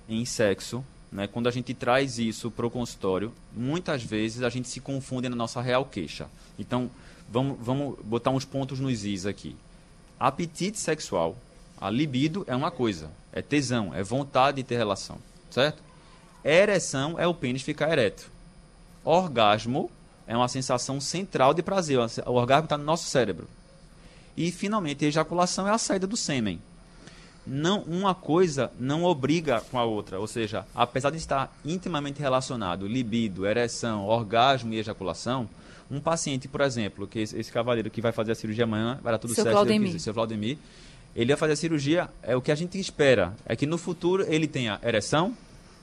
em 0.08 0.24
sexo, 0.24 0.84
né, 1.12 1.28
quando 1.28 1.48
a 1.48 1.52
gente 1.52 1.74
traz 1.74 2.18
isso 2.20 2.50
para 2.50 2.66
o 2.66 2.72
consultório, 2.72 3.34
muitas 3.54 4.04
vezes 4.04 4.42
a 4.42 4.50
gente 4.50 4.68
se 4.68 4.80
confunde 4.80 5.28
na 5.30 5.36
nossa 5.36 5.62
real 5.62 5.86
queixa. 5.86 6.28
Então, 6.58 6.90
vamos, 7.30 7.58
vamos 7.60 7.98
botar 8.04 8.32
uns 8.32 8.46
pontos 8.46 8.80
nos 8.80 9.04
is 9.04 9.26
aqui. 9.26 9.56
Apetite 10.20 10.80
sexual, 10.80 11.36
a 11.80 11.90
libido 11.90 12.46
é 12.48 12.56
uma 12.56 12.72
coisa, 12.72 13.10
é 13.36 13.42
tesão, 13.42 13.94
é 13.94 14.02
vontade 14.02 14.58
de 14.58 14.64
ter 14.64 14.78
relação, 14.78 15.20
certo? 15.52 15.84
Ereção 16.44 17.20
é 17.20 17.28
o 17.28 17.34
pênis 17.34 17.62
ficar 17.62 17.92
ereto. 17.92 18.32
Orgasmo 19.04 19.92
é 20.26 20.36
uma 20.36 20.48
sensação 20.48 21.00
central 21.02 21.54
de 21.54 21.62
prazer. 21.62 22.00
O 22.26 22.32
orgasmo 22.32 22.64
está 22.64 22.78
no 22.78 22.84
nosso 22.84 23.08
cérebro. 23.10 23.48
E, 24.38 24.52
finalmente, 24.52 25.06
a 25.06 25.08
ejaculação 25.08 25.68
é 25.68 25.72
a 25.72 25.78
saída 25.78 26.08
do 26.08 26.18
sêmen. 26.18 26.62
Não, 27.46 27.82
uma 27.82 28.16
coisa 28.16 28.72
não 28.80 29.04
obriga 29.04 29.62
com 29.72 29.78
a 29.78 29.84
outra. 29.84 30.20
Ou 30.20 30.28
seja, 30.28 30.66
apesar 30.74 31.12
de 31.12 31.18
estar 31.18 31.56
intimamente 31.64 32.20
relacionado, 32.20 32.88
libido, 32.88 33.46
ereção, 33.46 34.06
orgasmo 34.06 34.74
e 34.74 34.80
ejaculação, 34.80 35.48
um 35.90 36.00
paciente, 36.00 36.48
por 36.48 36.62
exemplo, 36.62 37.08
que 37.08 37.20
esse, 37.20 37.38
esse 37.38 37.52
cavaleiro 37.52 37.90
que 37.92 38.02
vai 38.02 38.12
fazer 38.12 38.32
a 38.32 38.36
cirurgia 38.36 38.64
amanhã, 38.64 39.00
vai 39.04 39.14
dar 39.14 39.20
tudo 39.20 39.36
Seu 39.36 39.44
certo, 39.44 39.56
Claudemir. 39.56 40.00
seu 40.00 40.14
Claudemir, 40.14 40.58
ele 41.16 41.32
vai 41.32 41.38
fazer 41.38 41.54
a 41.54 41.56
cirurgia, 41.56 42.10
é 42.22 42.36
o 42.36 42.42
que 42.42 42.52
a 42.52 42.56
gente 42.56 42.78
espera, 42.80 43.34
é 43.46 43.56
que 43.56 43.66
no 43.66 43.78
futuro 43.78 44.26
ele 44.28 44.48
tenha 44.48 44.80
ereção, 44.84 45.36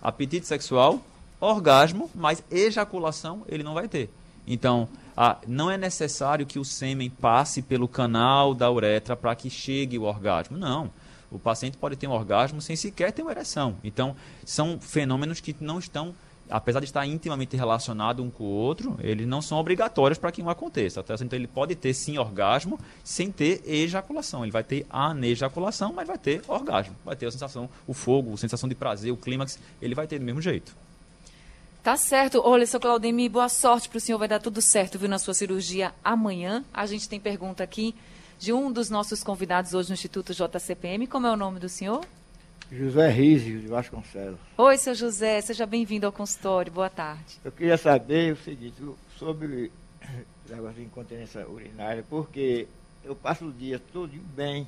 apetite 0.02 0.46
sexual, 0.46 1.00
orgasmo, 1.40 2.10
mas 2.14 2.42
ejaculação 2.50 3.42
ele 3.48 3.62
não 3.62 3.74
vai 3.74 3.88
ter. 3.88 4.10
Então, 4.46 4.88
ah, 5.16 5.38
não 5.46 5.70
é 5.70 5.76
necessário 5.76 6.46
que 6.46 6.58
o 6.58 6.64
sêmen 6.64 7.10
passe 7.10 7.62
pelo 7.62 7.88
canal 7.88 8.54
da 8.54 8.70
uretra 8.70 9.16
para 9.16 9.34
que 9.34 9.48
chegue 9.48 9.98
o 9.98 10.02
orgasmo. 10.02 10.56
Não. 10.56 10.90
O 11.30 11.38
paciente 11.38 11.78
pode 11.78 11.96
ter 11.96 12.06
um 12.06 12.12
orgasmo 12.12 12.60
sem 12.60 12.76
sequer 12.76 13.12
ter 13.12 13.22
uma 13.22 13.30
ereção. 13.30 13.76
Então, 13.82 14.14
são 14.44 14.78
fenômenos 14.80 15.40
que 15.40 15.56
não 15.60 15.78
estão, 15.78 16.14
apesar 16.52 16.80
de 16.80 16.86
estar 16.86 17.06
intimamente 17.06 17.56
relacionados 17.56 18.24
um 18.24 18.30
com 18.30 18.44
o 18.44 18.48
outro, 18.48 18.96
eles 19.00 19.26
não 19.26 19.40
são 19.40 19.58
obrigatórios 19.58 20.18
para 20.18 20.30
que 20.30 20.42
um 20.42 20.50
aconteça. 20.50 21.02
Tá? 21.02 21.14
Então, 21.20 21.38
ele 21.38 21.46
pode 21.48 21.74
ter 21.74 21.94
sim 21.94 22.18
orgasmo 22.18 22.78
sem 23.02 23.32
ter 23.32 23.62
ejaculação. 23.66 24.44
Ele 24.44 24.52
vai 24.52 24.62
ter 24.62 24.86
anejaculação, 24.90 25.92
mas 25.92 26.06
vai 26.06 26.18
ter 26.18 26.42
orgasmo. 26.46 26.94
Vai 27.04 27.16
ter 27.16 27.26
a 27.26 27.30
sensação, 27.30 27.68
o 27.86 27.94
fogo, 27.94 28.34
a 28.34 28.36
sensação 28.36 28.68
de 28.68 28.74
prazer, 28.74 29.10
o 29.10 29.16
clímax, 29.16 29.58
ele 29.80 29.94
vai 29.94 30.06
ter 30.06 30.18
do 30.18 30.24
mesmo 30.24 30.42
jeito. 30.42 30.76
Tá 31.82 31.96
certo. 31.96 32.40
Olha, 32.44 32.66
seu 32.66 32.78
Claudemir, 32.78 33.30
boa 33.30 33.48
sorte 33.48 33.88
para 33.88 33.96
o 33.96 34.00
senhor. 34.00 34.18
Vai 34.18 34.28
dar 34.28 34.38
tudo 34.38 34.60
certo, 34.60 34.98
viu, 34.98 35.08
na 35.08 35.18
sua 35.18 35.34
cirurgia 35.34 35.92
amanhã. 36.04 36.64
A 36.72 36.86
gente 36.86 37.08
tem 37.08 37.18
pergunta 37.18 37.64
aqui 37.64 37.94
de 38.38 38.52
um 38.52 38.70
dos 38.70 38.90
nossos 38.90 39.24
convidados 39.24 39.72
hoje 39.72 39.88
no 39.88 39.94
Instituto 39.94 40.34
JCPM. 40.34 41.06
Como 41.06 41.26
é 41.26 41.32
o 41.32 41.36
nome 41.36 41.58
do 41.58 41.68
senhor? 41.68 42.04
José 42.70 43.08
Rizio 43.10 43.60
de 43.60 43.66
Vasconcelos. 43.66 44.38
Oi, 44.56 44.78
seu 44.78 44.94
José. 44.94 45.40
Seja 45.40 45.66
bem-vindo 45.66 46.06
ao 46.06 46.12
consultório. 46.12 46.72
Boa 46.72 46.88
tarde. 46.90 47.38
Eu 47.44 47.52
queria 47.52 47.76
saber 47.76 48.32
o 48.32 48.36
seguinte, 48.36 48.76
sobre 49.18 49.70
o 50.48 50.48
negócio 50.48 50.76
de 50.76 50.82
incontinência 50.82 51.48
urinária, 51.48 52.04
porque 52.08 52.66
eu 53.04 53.14
passo 53.14 53.46
o 53.46 53.52
dia 53.52 53.80
todo 53.92 54.12
bem, 54.34 54.66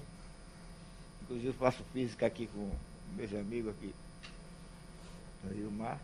inclusive 1.22 1.52
faço 1.52 1.82
física 1.92 2.26
aqui 2.26 2.48
com 2.48 2.70
meus 3.16 3.32
amigos 3.32 3.70
aqui 3.70 3.94
no 5.44 5.54
Rio 5.54 5.70
Mar. 5.70 5.98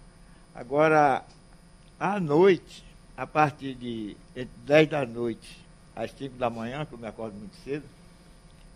Agora, 0.55 1.25
à 1.99 2.19
noite, 2.19 2.85
a 3.17 3.27
partir 3.27 3.75
de 3.75 4.17
entre 4.35 4.51
10 4.65 4.89
da 4.89 5.07
noite 5.07 5.65
às 5.95 6.11
5 6.13 6.37
da 6.37 6.49
manhã, 6.49 6.87
que 6.87 6.95
eu 6.95 6.99
me 6.99 7.07
acordo 7.07 7.37
muito 7.37 7.57
cedo, 7.57 7.85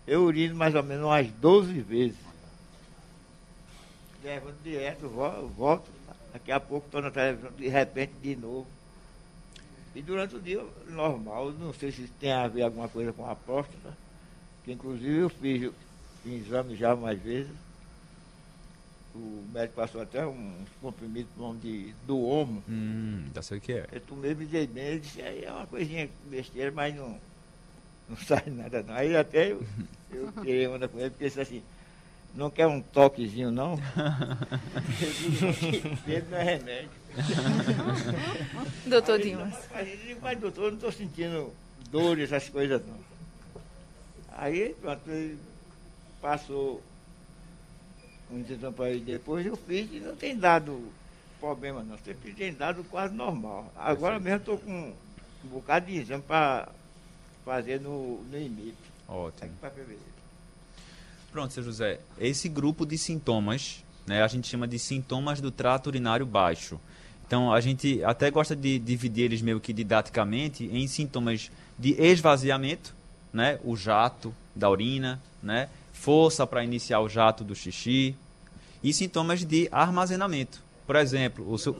eu 0.05 0.23
urino 0.23 0.55
mais 0.55 0.75
ou 0.75 0.83
menos 0.83 1.05
umas 1.05 1.27
12 1.27 1.81
vezes. 1.81 2.17
Levanto 4.25 4.57
direto, 4.63 5.07
vol- 5.07 5.47
volto, 5.49 5.91
daqui 6.33 6.51
a 6.51 6.59
pouco 6.59 6.87
estou 6.87 6.99
na 7.01 7.11
televisão, 7.11 7.51
de 7.51 7.67
repente 7.67 8.13
de 8.23 8.35
novo. 8.35 8.65
E 9.93 10.01
durante 10.01 10.35
o 10.35 10.41
dia, 10.41 10.65
normal, 10.89 11.51
não 11.51 11.71
sei 11.71 11.91
se 11.91 12.07
tem 12.19 12.31
a 12.31 12.47
ver 12.47 12.63
alguma 12.63 12.89
coisa 12.89 13.13
com 13.13 13.29
a 13.29 13.35
próstata, 13.35 13.95
que 14.63 14.71
inclusive 14.71 15.17
eu 15.19 15.29
fiz 15.29 15.71
um 16.25 16.29
exame 16.31 16.75
já 16.75 16.95
mais 16.95 17.21
vezes. 17.21 17.51
O 19.13 19.45
médico 19.53 19.75
passou 19.75 20.01
até 20.01 20.25
uns 20.25 20.67
comprimidos 20.81 21.31
com 21.35 21.41
nome 21.43 21.59
de 21.59 21.93
do 22.05 22.19
homo. 22.19 22.61
Hum, 22.67 23.27
já 23.33 23.41
sei 23.43 23.59
o 23.59 23.61
que 23.61 23.73
é. 23.73 23.87
Eu 23.91 24.01
tomei, 24.01 24.33
me 24.35 24.45
dei 24.45 24.65
bem, 24.67 24.83
ele 24.85 24.99
disse, 25.01 25.21
aí 25.21 25.45
é 25.45 25.51
uma 25.51 25.67
coisinha 25.67 26.09
besteira, 26.25 26.71
mas 26.71 26.93
não, 26.95 27.17
não 28.09 28.17
sai 28.25 28.43
nada 28.47 28.81
não. 28.83 28.93
Aí 28.95 29.15
até 29.15 29.51
eu, 29.53 29.63
eu 30.11 30.31
tirei 30.41 30.67
onda 30.67 30.87
com 30.89 30.99
ele, 30.99 31.11
porque 31.11 31.23
disse 31.25 31.39
assim, 31.39 31.63
não 32.35 32.49
quer 32.49 32.67
um 32.67 32.81
toquezinho 32.81 33.49
não? 33.49 33.79
disse, 34.87 35.87
ele 36.07 36.25
não 36.29 36.37
é 36.37 36.43
remédio. 36.43 36.89
Doutor 38.85 39.15
Aí, 39.15 39.23
Dimas. 39.23 39.53
Mas, 39.71 39.87
eu 39.87 39.97
digo, 39.97 40.19
mas 40.21 40.39
doutor, 40.39 40.63
eu 40.65 40.71
não 40.71 40.75
estou 40.75 40.91
sentindo 40.91 41.53
dor, 41.89 42.19
essas 42.19 42.49
coisas 42.49 42.85
não. 42.85 42.97
Aí, 44.33 44.75
pronto, 44.81 45.09
ele 45.09 45.39
passou 46.21 46.81
um 48.29 48.39
exame 48.39 48.73
para 48.73 48.89
ele 48.89 48.99
depois, 49.05 49.45
eu 49.45 49.55
fiz 49.55 49.89
e 49.93 49.99
não 49.99 50.15
tem 50.15 50.37
dado 50.37 50.91
problema 51.39 51.83
não, 51.83 51.97
sempre 51.99 52.33
tem 52.33 52.53
dado 52.53 52.83
quase 52.85 53.13
normal. 53.13 53.71
Agora 53.75 54.19
mesmo 54.19 54.39
estou 54.39 54.57
com 54.57 54.93
um 55.43 55.47
bocado 55.47 55.85
de 55.85 55.97
exame 55.99 56.23
para 56.23 56.69
fazer 57.45 57.79
no, 57.79 58.21
no 58.23 58.37
IMIP, 58.37 58.75
Ótimo. 59.07 59.51
aqui 59.51 59.59
para 59.61 59.69
fevereiro. 59.69 60.24
Pronto, 61.35 61.53
seu 61.53 61.63
José. 61.63 61.99
Esse 62.17 62.47
grupo 62.47 62.85
de 62.85 62.97
sintomas, 62.97 63.83
né, 64.07 64.23
a 64.23 64.27
gente 64.29 64.47
chama 64.47 64.65
de 64.65 64.79
sintomas 64.79 65.41
do 65.41 65.51
trato 65.51 65.87
urinário 65.87 66.25
baixo. 66.25 66.79
Então, 67.27 67.51
a 67.51 67.59
gente 67.59 68.01
até 68.05 68.31
gosta 68.31 68.55
de 68.55 68.79
dividir 68.79 69.25
eles 69.25 69.41
meio 69.41 69.59
que 69.59 69.73
didaticamente 69.73 70.63
em 70.71 70.87
sintomas 70.87 71.51
de 71.77 71.91
esvaziamento, 72.01 72.95
né, 73.33 73.59
o 73.65 73.75
jato 73.75 74.33
da 74.55 74.69
urina, 74.69 75.21
né, 75.43 75.67
força 75.91 76.47
para 76.47 76.63
iniciar 76.63 77.01
o 77.01 77.09
jato 77.09 77.43
do 77.43 77.53
xixi 77.53 78.15
e 78.81 78.93
sintomas 78.93 79.43
de 79.43 79.67
armazenamento. 79.73 80.63
Por 80.87 80.95
exemplo, 80.95 81.51
o 81.51 81.57
seu 81.57 81.77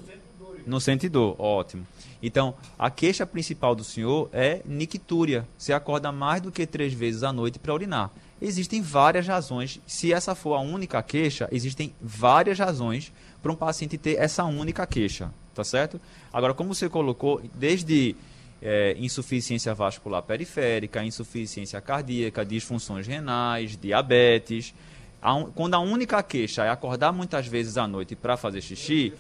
não 0.67 0.81
sente 0.81 1.07
dor, 1.07 1.39
ótimo. 1.39 1.87
Então, 2.21 2.55
a 2.77 2.89
queixa 2.89 3.25
principal 3.25 3.73
do 3.73 3.85
senhor 3.85 4.29
é 4.33 4.61
nictúria. 4.65 5.47
Você 5.57 5.71
acorda 5.71 6.11
mais 6.11 6.41
do 6.41 6.51
que 6.51 6.67
três 6.67 6.91
vezes 6.91 7.23
à 7.23 7.31
noite 7.31 7.57
para 7.57 7.73
urinar. 7.73 8.11
Existem 8.41 8.81
várias 8.81 9.27
razões. 9.27 9.79
Se 9.88 10.13
essa 10.13 10.36
for 10.36 10.55
a 10.55 10.59
única 10.59 11.01
queixa, 11.01 11.47
existem 11.51 11.93
várias 12.01 12.59
razões 12.59 13.11
para 13.41 13.51
um 13.51 13.55
paciente 13.55 13.97
ter 13.97 14.15
essa 14.15 14.43
única 14.43 14.86
queixa, 14.86 15.31
tá 15.53 15.63
certo? 15.63 15.99
Agora, 16.33 16.53
como 16.53 16.73
você 16.73 16.89
colocou, 16.89 17.41
desde 17.53 18.15
é, 18.61 18.95
insuficiência 18.97 19.73
vascular 19.73 20.21
periférica, 20.23 21.03
insuficiência 21.03 21.79
cardíaca, 21.79 22.45
disfunções 22.45 23.05
renais, 23.05 23.77
diabetes. 23.77 24.73
A 25.21 25.33
un... 25.36 25.51
Quando 25.51 25.75
a 25.75 25.79
única 25.79 26.21
queixa 26.23 26.65
é 26.65 26.69
acordar 26.69 27.11
muitas 27.11 27.47
vezes 27.47 27.77
à 27.77 27.88
noite 27.88 28.15
para 28.15 28.36
fazer 28.36 28.61
xixi, 28.61 29.13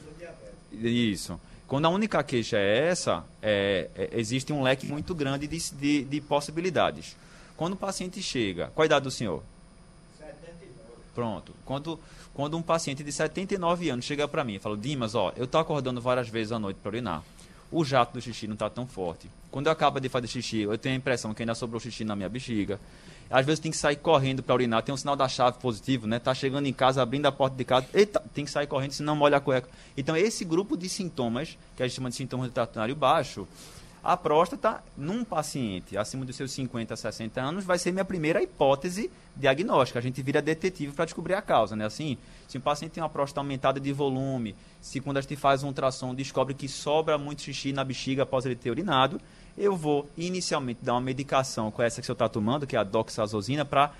isso. 0.71 1.39
Quando 1.67 1.85
a 1.85 1.89
única 1.89 2.23
queixa 2.23 2.57
é 2.57 2.87
essa, 2.89 3.23
é, 3.41 3.89
é, 3.95 4.09
existe 4.13 4.53
um 4.53 4.61
leque 4.61 4.85
muito 4.85 5.15
grande 5.15 5.47
de, 5.47 5.73
de, 5.73 6.03
de, 6.03 6.21
possibilidades. 6.21 7.15
Quando 7.57 7.73
o 7.73 7.77
paciente 7.77 8.21
chega, 8.21 8.71
qual 8.75 8.83
a 8.83 8.85
idade 8.85 9.03
do 9.03 9.11
senhor? 9.11 9.41
79. 10.17 10.69
Pronto. 11.13 11.53
Quando, 11.65 11.99
quando 12.33 12.57
um 12.57 12.61
paciente 12.61 13.03
de 13.03 13.11
79 13.11 13.89
anos 13.89 14.05
chega 14.05 14.27
para 14.27 14.43
mim 14.43 14.55
e 14.55 14.59
fala, 14.59 14.75
Dimas, 14.75 15.15
ó, 15.15 15.31
eu 15.37 15.45
estou 15.45 15.59
acordando 15.61 16.01
várias 16.01 16.27
vezes 16.27 16.51
à 16.51 16.59
noite 16.59 16.77
para 16.81 16.89
urinar. 16.89 17.23
O 17.71 17.83
jato 17.83 18.13
do 18.13 18.21
xixi 18.21 18.47
não 18.47 18.53
está 18.53 18.69
tão 18.69 18.85
forte. 18.85 19.29
Quando 19.49 19.67
eu 19.67 19.71
acabo 19.71 19.99
de 19.99 20.09
fazer 20.09 20.27
xixi, 20.27 20.61
eu 20.61 20.77
tenho 20.77 20.95
a 20.95 20.97
impressão 20.97 21.33
que 21.33 21.41
ainda 21.41 21.55
sobrou 21.55 21.79
xixi 21.79 22.03
na 22.03 22.15
minha 22.15 22.29
bexiga. 22.29 22.79
Às 23.29 23.45
vezes 23.45 23.59
tem 23.59 23.71
que 23.71 23.77
sair 23.77 23.95
correndo 23.95 24.43
para 24.43 24.53
urinar, 24.53 24.83
tem 24.83 24.93
um 24.93 24.97
sinal 24.97 25.15
da 25.15 25.27
chave 25.27 25.57
positivo, 25.59 26.05
né? 26.05 26.19
Tá 26.19 26.33
chegando 26.33 26.67
em 26.67 26.73
casa, 26.73 27.01
abrindo 27.01 27.25
a 27.25 27.31
porta 27.31 27.55
de 27.55 27.65
casa, 27.65 27.87
eita, 27.93 28.21
tem 28.33 28.45
que 28.45 28.51
sair 28.51 28.67
correndo, 28.67 28.91
senão 28.91 29.15
molha 29.15 29.37
a 29.37 29.39
cueca. 29.39 29.67
Então, 29.97 30.15
esse 30.15 30.45
grupo 30.45 30.77
de 30.77 30.87
sintomas, 30.87 31.57
que 31.75 31.81
a 31.81 31.87
gente 31.87 31.95
chama 31.95 32.09
de 32.09 32.15
sintomas 32.15 32.49
do 32.49 32.53
trato 32.53 32.71
urinário 32.71 32.95
baixo, 32.95 33.47
a 34.05 34.15
próstata, 34.15 34.83
num 34.95 35.23
paciente 35.23 35.97
acima 35.97 36.23
dos 36.23 36.35
seus 36.35 36.51
50, 36.51 36.95
60 36.95 37.41
anos, 37.41 37.65
vai 37.65 37.79
ser 37.79 37.91
minha 37.91 38.05
primeira 38.05 38.39
hipótese 38.39 39.09
diagnóstica. 39.35 39.97
A 39.97 40.01
gente 40.01 40.21
vira 40.21 40.43
detetive 40.43 40.91
para 40.91 41.05
descobrir 41.05 41.33
a 41.33 41.41
causa, 41.41 41.75
né? 41.75 41.85
Assim, 41.85 42.15
se 42.47 42.55
um 42.55 42.61
paciente 42.61 42.91
tem 42.91 43.01
uma 43.01 43.09
próstata 43.09 43.39
aumentada 43.39 43.79
de 43.79 43.91
volume, 43.91 44.55
se 44.79 45.01
quando 45.01 45.17
a 45.17 45.21
gente 45.21 45.35
faz 45.35 45.63
um 45.63 45.67
ultrassom 45.67 46.13
descobre 46.13 46.53
que 46.53 46.67
sobra 46.67 47.17
muito 47.17 47.41
xixi 47.41 47.73
na 47.73 47.83
bexiga 47.83 48.21
após 48.21 48.45
ele 48.45 48.55
ter 48.55 48.69
urinado, 48.69 49.19
eu 49.57 49.75
vou 49.75 50.07
inicialmente 50.15 50.81
dar 50.83 50.93
uma 50.93 51.01
medicação 51.01 51.71
com 51.71 51.81
essa 51.81 51.99
que 51.99 52.03
o 52.03 52.05
senhor 52.05 52.13
está 52.13 52.29
tomando, 52.29 52.67
que 52.67 52.75
é 52.75 52.79
a 52.79 52.83
doxazosina, 52.83 53.65
para 53.65 53.91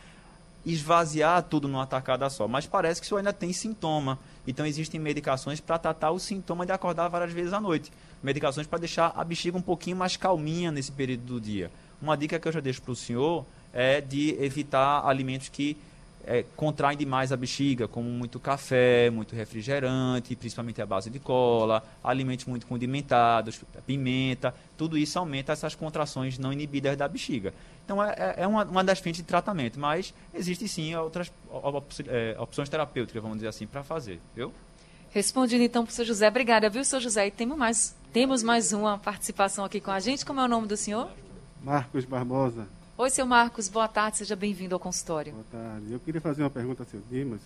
esvaziar 0.65 1.43
tudo 1.43 1.67
numa 1.67 1.85
tacada 1.85 2.29
só. 2.29 2.47
Mas 2.47 2.65
parece 2.65 2.99
que 2.99 3.05
o 3.05 3.07
senhor 3.07 3.19
ainda 3.19 3.33
tem 3.33 3.53
sintoma. 3.53 4.17
Então 4.47 4.65
existem 4.65 4.99
medicações 4.99 5.59
para 5.59 5.77
tratar 5.77 6.11
o 6.11 6.19
sintoma 6.19 6.65
de 6.65 6.71
acordar 6.71 7.07
várias 7.07 7.31
vezes 7.31 7.53
à 7.53 7.61
noite. 7.61 7.91
Medicações 8.23 8.67
para 8.67 8.79
deixar 8.79 9.13
a 9.15 9.23
bexiga 9.23 9.57
um 9.57 9.61
pouquinho 9.61 9.97
mais 9.97 10.17
calminha 10.17 10.71
nesse 10.71 10.91
período 10.91 11.23
do 11.23 11.41
dia. 11.41 11.71
Uma 12.01 12.17
dica 12.17 12.39
que 12.39 12.47
eu 12.47 12.51
já 12.51 12.59
deixo 12.59 12.81
para 12.81 12.91
o 12.91 12.95
senhor 12.95 13.45
é 13.71 14.01
de 14.01 14.31
evitar 14.41 15.05
alimentos 15.05 15.49
que 15.49 15.77
é, 16.25 16.43
contraem 16.55 16.97
demais 16.97 17.31
a 17.31 17.37
bexiga, 17.37 17.87
como 17.87 18.09
muito 18.09 18.39
café, 18.39 19.09
muito 19.09 19.35
refrigerante, 19.35 20.35
principalmente 20.35 20.81
a 20.81 20.85
base 20.85 21.09
de 21.09 21.19
cola, 21.19 21.83
alimentos 22.03 22.45
muito 22.45 22.65
condimentados, 22.65 23.61
pimenta, 23.85 24.53
tudo 24.77 24.97
isso 24.97 25.17
aumenta 25.19 25.53
essas 25.53 25.75
contrações 25.75 26.37
não 26.37 26.51
inibidas 26.51 26.97
da 26.97 27.07
bexiga. 27.07 27.53
Então 27.83 28.03
é, 28.03 28.15
é, 28.17 28.35
é 28.43 28.47
uma, 28.47 28.63
uma, 28.65 28.83
das 28.83 28.99
frentes 28.99 29.21
de 29.21 29.27
tratamento, 29.27 29.79
mas 29.79 30.13
existe 30.33 30.67
sim 30.67 30.95
outras 30.95 31.31
op 31.49 31.85
é, 32.07 32.35
opções 32.39 32.67
terapêuticas, 32.67 33.21
vamos 33.21 33.37
dizer 33.37 33.47
assim, 33.47 33.67
para 33.67 33.83
fazer, 33.83 34.19
viu? 34.35 34.51
Respondendo 35.11 35.61
então 35.61 35.85
para 35.85 35.91
o 35.91 35.93
seu 35.93 36.03
José, 36.03 36.27
obrigada, 36.27 36.69
viu, 36.69 36.83
seu 36.83 36.99
José? 36.99 37.27
E 37.27 37.31
temos 37.31 37.57
mais, 37.57 37.95
temos 38.11 38.43
mais 38.43 38.73
uma 38.73 38.97
participação 38.97 39.63
aqui 39.63 39.79
com 39.79 39.91
a 39.91 39.99
gente. 39.99 40.25
Como 40.25 40.41
é 40.41 40.43
o 40.43 40.47
nome 40.47 40.67
do 40.67 40.75
senhor? 40.75 41.09
Marcos 41.63 42.03
Barbosa. 42.03 42.67
Oi, 42.97 43.09
seu 43.09 43.25
Marcos, 43.25 43.67
boa 43.67 43.89
tarde, 43.89 44.15
seja 44.15 44.37
bem-vindo 44.37 44.73
ao 44.73 44.79
consultório. 44.79 45.33
Boa 45.33 45.45
tarde. 45.51 45.91
Eu 45.91 45.99
queria 45.99 46.21
fazer 46.21 46.43
uma 46.43 46.49
pergunta 46.49 46.83
ao 46.83 46.87
seu 46.87 47.01
Dimas 47.11 47.41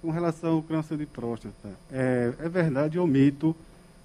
com 0.00 0.10
relação 0.10 0.54
ao 0.54 0.62
câncer 0.62 0.96
de 0.96 1.04
próstata. 1.04 1.68
É, 1.92 2.32
é 2.38 2.48
verdade 2.48 2.98
ou 2.98 3.06
mito 3.06 3.54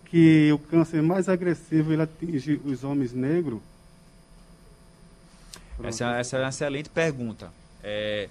que 0.07 0.51
o 0.51 0.59
câncer 0.59 1.01
mais 1.01 1.29
agressivo 1.29 1.93
ele 1.93 2.01
atinge 2.01 2.59
os 2.65 2.83
homens 2.83 3.13
negros? 3.13 3.61
Essa, 5.81 6.17
essa, 6.17 6.35
é 6.35 6.41
uma 6.41 6.49
excelente 6.49 6.89
pergunta. 6.89 7.49
É, 7.81 8.27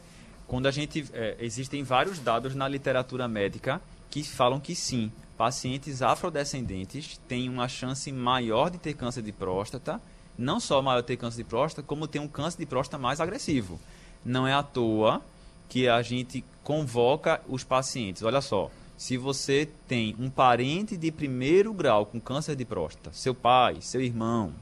quando 0.46 0.66
a 0.66 0.70
gente 0.70 1.06
é, 1.14 1.38
existem 1.40 1.82
vários 1.82 2.18
dados 2.18 2.54
na 2.54 2.68
literatura 2.68 3.26
médica 3.26 3.80
que 4.10 4.22
falam 4.22 4.60
que 4.60 4.74
sim, 4.74 5.10
pacientes 5.38 6.02
afrodescendentes 6.02 7.18
têm 7.26 7.48
uma 7.48 7.66
chance 7.66 8.12
maior 8.12 8.68
de 8.68 8.76
ter 8.76 8.92
câncer 8.92 9.22
de 9.22 9.32
próstata 9.32 9.98
não 10.36 10.58
só 10.58 10.80
maior 10.82 11.02
ter 11.02 11.16
câncer 11.16 11.38
de 11.38 11.44
próstata, 11.44 11.86
como 11.86 12.08
ter 12.08 12.18
um 12.18 12.28
câncer 12.28 12.58
de 12.58 12.66
próstata 12.66 13.00
mais 13.00 13.20
agressivo. 13.20 13.80
Não 14.24 14.46
é 14.46 14.52
à 14.52 14.62
toa 14.62 15.22
que 15.68 15.88
a 15.88 16.02
gente 16.02 16.44
convoca 16.62 17.40
os 17.48 17.64
pacientes. 17.64 18.22
Olha 18.22 18.40
só, 18.40 18.70
se 18.96 19.16
você 19.16 19.68
tem 19.88 20.14
um 20.18 20.30
parente 20.30 20.96
de 20.96 21.10
primeiro 21.10 21.72
grau 21.72 22.06
com 22.06 22.20
câncer 22.20 22.54
de 22.54 22.64
próstata, 22.64 23.10
seu 23.12 23.34
pai, 23.34 23.78
seu 23.80 24.00
irmão, 24.00 24.52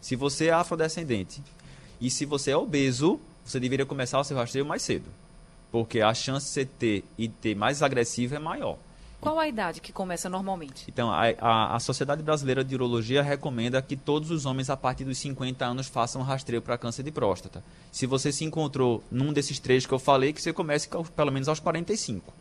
se 0.00 0.16
você 0.16 0.46
é 0.46 0.52
afrodescendente 0.52 1.42
e 2.00 2.10
se 2.10 2.24
você 2.24 2.50
é 2.50 2.56
obeso, 2.56 3.20
você 3.44 3.60
deveria 3.60 3.86
começar 3.86 4.18
o 4.18 4.24
seu 4.24 4.36
rastreio 4.36 4.66
mais 4.66 4.82
cedo. 4.82 5.06
Porque 5.70 6.00
a 6.00 6.12
chance 6.14 6.46
de 6.46 6.52
você 6.52 6.64
ter 6.64 7.04
e 7.16 7.28
ter 7.28 7.54
mais 7.54 7.82
agressivo 7.82 8.34
é 8.34 8.38
maior. 8.38 8.78
Qual 9.24 9.38
a 9.38 9.48
idade 9.48 9.80
que 9.80 9.90
começa 9.90 10.28
normalmente? 10.28 10.84
Então, 10.86 11.10
a, 11.10 11.22
a, 11.40 11.76
a, 11.76 11.80
Sociedade 11.80 12.22
Brasileira 12.22 12.62
de 12.62 12.74
Urologia 12.74 13.22
recomenda 13.22 13.80
que 13.80 13.96
todos 13.96 14.30
os 14.30 14.44
homens 14.44 14.68
a 14.68 14.76
partir 14.76 15.04
dos 15.04 15.16
50 15.16 15.64
anos 15.64 15.86
façam 15.86 16.20
rastreio 16.20 16.60
para 16.60 16.76
câncer 16.76 17.02
de 17.02 17.10
próstata. 17.10 17.64
Se 17.90 18.04
você 18.04 18.30
se 18.30 18.44
encontrou 18.44 19.02
num 19.10 19.32
desses 19.32 19.58
três 19.58 19.86
que 19.86 19.94
eu 19.94 19.98
falei, 19.98 20.34
que 20.34 20.42
você 20.42 20.52
comece 20.52 20.90
pelo 21.16 21.32
menos 21.32 21.48
aos 21.48 21.58
45. 21.58 22.34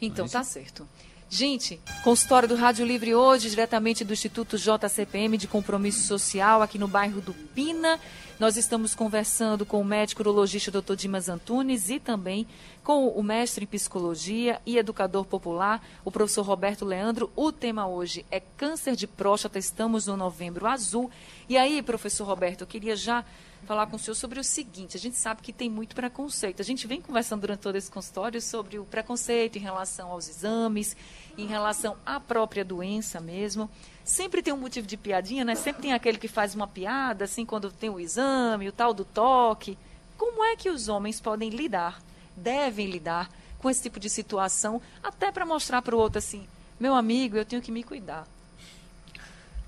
Então, 0.00 0.28
tá 0.28 0.44
certo. 0.44 0.86
Gente, 1.32 1.80
consultório 2.02 2.48
do 2.48 2.56
Rádio 2.56 2.84
Livre 2.84 3.14
hoje, 3.14 3.48
diretamente 3.48 4.02
do 4.02 4.12
Instituto 4.12 4.58
JCPM 4.58 5.38
de 5.38 5.46
Compromisso 5.46 6.02
Social, 6.02 6.60
aqui 6.60 6.76
no 6.76 6.88
bairro 6.88 7.20
do 7.20 7.32
Pina. 7.32 8.00
Nós 8.36 8.56
estamos 8.56 8.96
conversando 8.96 9.64
com 9.64 9.80
o 9.80 9.84
médico 9.84 10.22
urologista 10.22 10.72
Dr. 10.72 10.96
Dimas 10.96 11.28
Antunes 11.28 11.88
e 11.88 12.00
também 12.00 12.48
com 12.82 13.06
o 13.06 13.22
mestre 13.22 13.62
em 13.62 13.68
psicologia 13.68 14.60
e 14.66 14.76
educador 14.76 15.24
popular, 15.24 15.80
o 16.04 16.10
professor 16.10 16.42
Roberto 16.42 16.84
Leandro. 16.84 17.30
O 17.36 17.52
tema 17.52 17.86
hoje 17.86 18.26
é 18.28 18.40
câncer 18.40 18.96
de 18.96 19.06
próstata. 19.06 19.56
Estamos 19.56 20.08
no 20.08 20.16
novembro 20.16 20.66
azul. 20.66 21.12
E 21.48 21.56
aí, 21.56 21.80
professor 21.80 22.24
Roberto, 22.24 22.62
eu 22.62 22.66
queria 22.66 22.96
já 22.96 23.24
falar 23.66 23.86
com 23.86 23.96
o 23.96 23.98
senhor 23.98 24.14
sobre 24.14 24.40
o 24.40 24.44
seguinte: 24.44 24.96
a 24.96 25.00
gente 25.00 25.16
sabe 25.16 25.42
que 25.42 25.52
tem 25.52 25.70
muito 25.70 25.94
preconceito. 25.94 26.60
A 26.60 26.64
gente 26.64 26.86
vem 26.86 27.00
conversando 27.00 27.42
durante 27.42 27.60
todo 27.60 27.76
esse 27.76 27.90
consultório 27.90 28.40
sobre 28.40 28.78
o 28.78 28.84
preconceito 28.84 29.56
em 29.56 29.60
relação 29.60 30.10
aos 30.10 30.28
exames, 30.28 30.96
em 31.36 31.46
relação 31.46 31.96
à 32.04 32.18
própria 32.18 32.64
doença 32.64 33.20
mesmo 33.20 33.70
sempre 34.10 34.42
tem 34.42 34.52
um 34.52 34.56
motivo 34.56 34.86
de 34.86 34.96
piadinha, 34.96 35.44
né? 35.44 35.54
Sempre 35.54 35.82
tem 35.82 35.92
aquele 35.92 36.18
que 36.18 36.26
faz 36.26 36.54
uma 36.54 36.66
piada, 36.66 37.24
assim, 37.24 37.46
quando 37.46 37.70
tem 37.70 37.88
o 37.88 38.00
exame, 38.00 38.68
o 38.68 38.72
tal 38.72 38.92
do 38.92 39.04
toque. 39.04 39.78
Como 40.18 40.44
é 40.44 40.56
que 40.56 40.68
os 40.68 40.88
homens 40.88 41.20
podem 41.20 41.48
lidar, 41.48 42.02
devem 42.36 42.90
lidar 42.90 43.30
com 43.58 43.70
esse 43.70 43.82
tipo 43.82 44.00
de 44.00 44.10
situação, 44.10 44.80
até 45.02 45.30
para 45.30 45.46
mostrar 45.46 45.80
para 45.82 45.94
o 45.94 45.98
outro 45.98 46.18
assim, 46.18 46.46
meu 46.78 46.94
amigo, 46.94 47.36
eu 47.36 47.44
tenho 47.44 47.62
que 47.62 47.70
me 47.70 47.82
cuidar? 47.84 48.26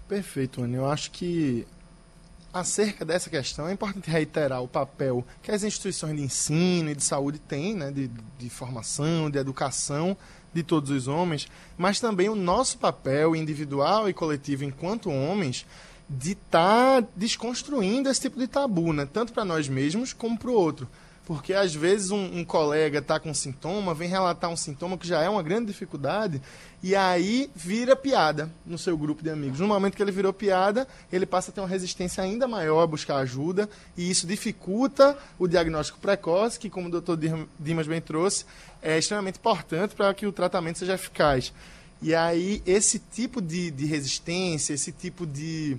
Perfeito, 0.09 0.63
Ana. 0.63 0.77
Eu 0.77 0.91
acho 0.91 1.11
que 1.11 1.67
acerca 2.53 3.05
dessa 3.05 3.31
questão 3.31 3.67
é 3.67 3.73
importante 3.73 4.11
reiterar 4.11 4.63
o 4.63 4.69
papel 4.69 5.25
que 5.43 5.51
as 5.51 5.63
instituições 5.63 6.17
de 6.17 6.23
ensino 6.23 6.91
e 6.91 6.95
de 6.95 7.03
saúde 7.03 7.39
têm, 7.39 7.75
né, 7.75 7.91
de, 7.91 8.11
de 8.39 8.51
formação, 8.51 9.31
de 9.31 9.39
educação, 9.39 10.17
de 10.53 10.63
todos 10.63 10.91
os 10.91 11.09
homens, 11.09 11.49
mas 11.79 11.99
também 11.99 12.29
o 12.29 12.35
nosso 12.35 12.77
papel 12.79 13.35
individual 13.35 14.09
e 14.09 14.13
coletivo 14.13 14.65
enquanto 14.65 15.11
homens 15.11 15.67
de 16.09 16.33
estar 16.33 17.03
tá 17.03 17.09
desconstruindo 17.17 18.09
esse 18.09 18.21
tipo 18.21 18.39
de 18.39 18.47
tabu, 18.47 18.93
né? 18.93 19.09
tanto 19.11 19.33
para 19.33 19.45
nós 19.45 19.69
mesmos 19.69 20.13
como 20.13 20.39
para 20.39 20.51
o 20.51 20.55
outro. 20.55 20.87
Porque 21.33 21.55
às 21.55 21.75
vezes 21.75 22.11
um, 22.11 22.41
um 22.41 22.45
colega 22.45 22.99
está 22.99 23.19
com 23.19 23.33
sintoma, 23.33 23.95
vem 23.95 24.07
relatar 24.07 24.51
um 24.51 24.57
sintoma 24.57 24.99
que 24.99 25.09
já 25.09 25.23
é 25.23 25.31
uma 25.31 25.43
grande 25.43 25.69
dificuldade, 25.69 26.43
e 26.83 26.95
aí 26.95 27.51
vira 27.55 27.97
piada 27.97 28.51
no 28.67 28.77
seu 28.77 28.99
grupo 28.99 29.23
de 29.23 29.31
amigos. 29.31 29.59
No 29.59 29.67
momento 29.67 29.97
que 29.97 30.03
ele 30.03 30.13
virou 30.13 30.31
piada, 30.31 30.87
ele 31.11 31.25
passa 31.25 31.51
a 31.51 31.55
ter 31.55 31.63
uma 31.63 31.69
resistência 31.69 32.23
ainda 32.23 32.47
maior 32.47 32.83
a 32.83 32.87
buscar 32.87 33.17
ajuda, 33.17 33.67
e 33.97 34.11
isso 34.11 34.27
dificulta 34.27 35.17
o 35.39 35.49
diagnóstico 35.49 35.99
precoce, 36.01 36.59
que, 36.59 36.69
como 36.69 36.89
o 36.89 36.91
doutor 36.91 37.19
Dimas 37.59 37.87
bem 37.87 38.03
trouxe, 38.03 38.45
é 38.83 38.99
extremamente 38.99 39.39
importante 39.39 39.95
para 39.95 40.13
que 40.13 40.27
o 40.27 40.33
tratamento 40.33 40.81
seja 40.81 40.93
eficaz. 40.93 41.51
E 42.03 42.15
aí, 42.15 42.63
esse 42.67 42.99
tipo 42.99 43.41
de, 43.41 43.71
de 43.71 43.87
resistência, 43.87 44.75
esse 44.75 44.93
tipo 44.93 45.27
de, 45.27 45.79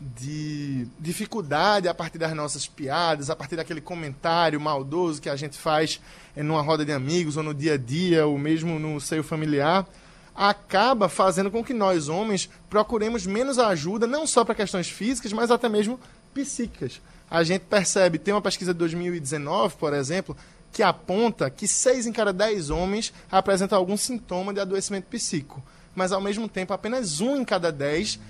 de 0.00 0.86
dificuldade 0.98 1.88
a 1.88 1.94
partir 1.94 2.18
das 2.18 2.32
nossas 2.32 2.66
piadas, 2.66 3.30
a 3.30 3.36
partir 3.36 3.56
daquele 3.56 3.80
comentário 3.80 4.60
maldoso 4.60 5.20
que 5.20 5.28
a 5.28 5.34
gente 5.34 5.58
faz 5.58 6.00
em 6.36 6.42
numa 6.42 6.62
roda 6.62 6.84
de 6.84 6.92
amigos 6.92 7.36
ou 7.36 7.42
no 7.42 7.52
dia 7.52 7.74
a 7.74 7.76
dia, 7.76 8.26
ou 8.26 8.38
mesmo 8.38 8.78
no 8.78 9.00
seio 9.00 9.24
familiar, 9.24 9.86
acaba 10.34 11.08
fazendo 11.08 11.50
com 11.50 11.64
que 11.64 11.74
nós, 11.74 12.08
homens, 12.08 12.48
procuremos 12.70 13.26
menos 13.26 13.58
ajuda, 13.58 14.06
não 14.06 14.24
só 14.24 14.44
para 14.44 14.54
questões 14.54 14.88
físicas, 14.88 15.32
mas 15.32 15.50
até 15.50 15.68
mesmo 15.68 15.98
psíquicas. 16.32 17.00
A 17.28 17.42
gente 17.42 17.62
percebe, 17.62 18.18
tem 18.18 18.32
uma 18.32 18.40
pesquisa 18.40 18.72
de 18.72 18.78
2019, 18.78 19.76
por 19.76 19.92
exemplo, 19.92 20.36
que 20.72 20.82
aponta 20.82 21.50
que 21.50 21.66
6 21.66 22.06
em 22.06 22.12
cada 22.12 22.32
10 22.32 22.70
homens 22.70 23.12
apresentam 23.30 23.76
algum 23.76 23.96
sintoma 23.96 24.54
de 24.54 24.60
adoecimento 24.60 25.08
psíquico, 25.08 25.60
mas 25.94 26.12
ao 26.12 26.20
mesmo 26.20 26.48
tempo 26.48 26.72
apenas 26.72 27.20
um 27.20 27.36
em 27.36 27.44
cada 27.44 27.72
10 27.72 28.20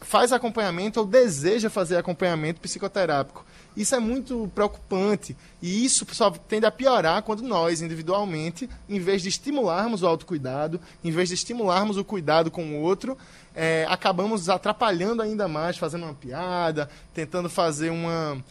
faz 0.00 0.32
acompanhamento 0.32 1.00
ou 1.00 1.06
deseja 1.06 1.70
fazer 1.70 1.96
acompanhamento 1.96 2.60
psicoterápico. 2.60 3.44
Isso 3.76 3.94
é 3.94 4.00
muito 4.00 4.50
preocupante 4.54 5.36
e 5.62 5.84
isso 5.84 6.04
só 6.12 6.30
tende 6.30 6.66
a 6.66 6.70
piorar 6.70 7.22
quando 7.22 7.42
nós, 7.42 7.80
individualmente, 7.80 8.68
em 8.88 8.98
vez 8.98 9.22
de 9.22 9.28
estimularmos 9.28 10.02
o 10.02 10.06
autocuidado, 10.06 10.80
em 11.04 11.12
vez 11.12 11.28
de 11.28 11.36
estimularmos 11.36 11.96
o 11.96 12.04
cuidado 12.04 12.50
com 12.50 12.64
o 12.64 12.80
outro, 12.80 13.16
é, 13.54 13.86
acabamos 13.88 14.48
atrapalhando 14.48 15.22
ainda 15.22 15.46
mais, 15.46 15.78
fazendo 15.78 16.04
uma 16.04 16.14
piada, 16.14 16.90
tentando 17.14 17.48
fazer 17.48 17.90
uma, 17.90 18.42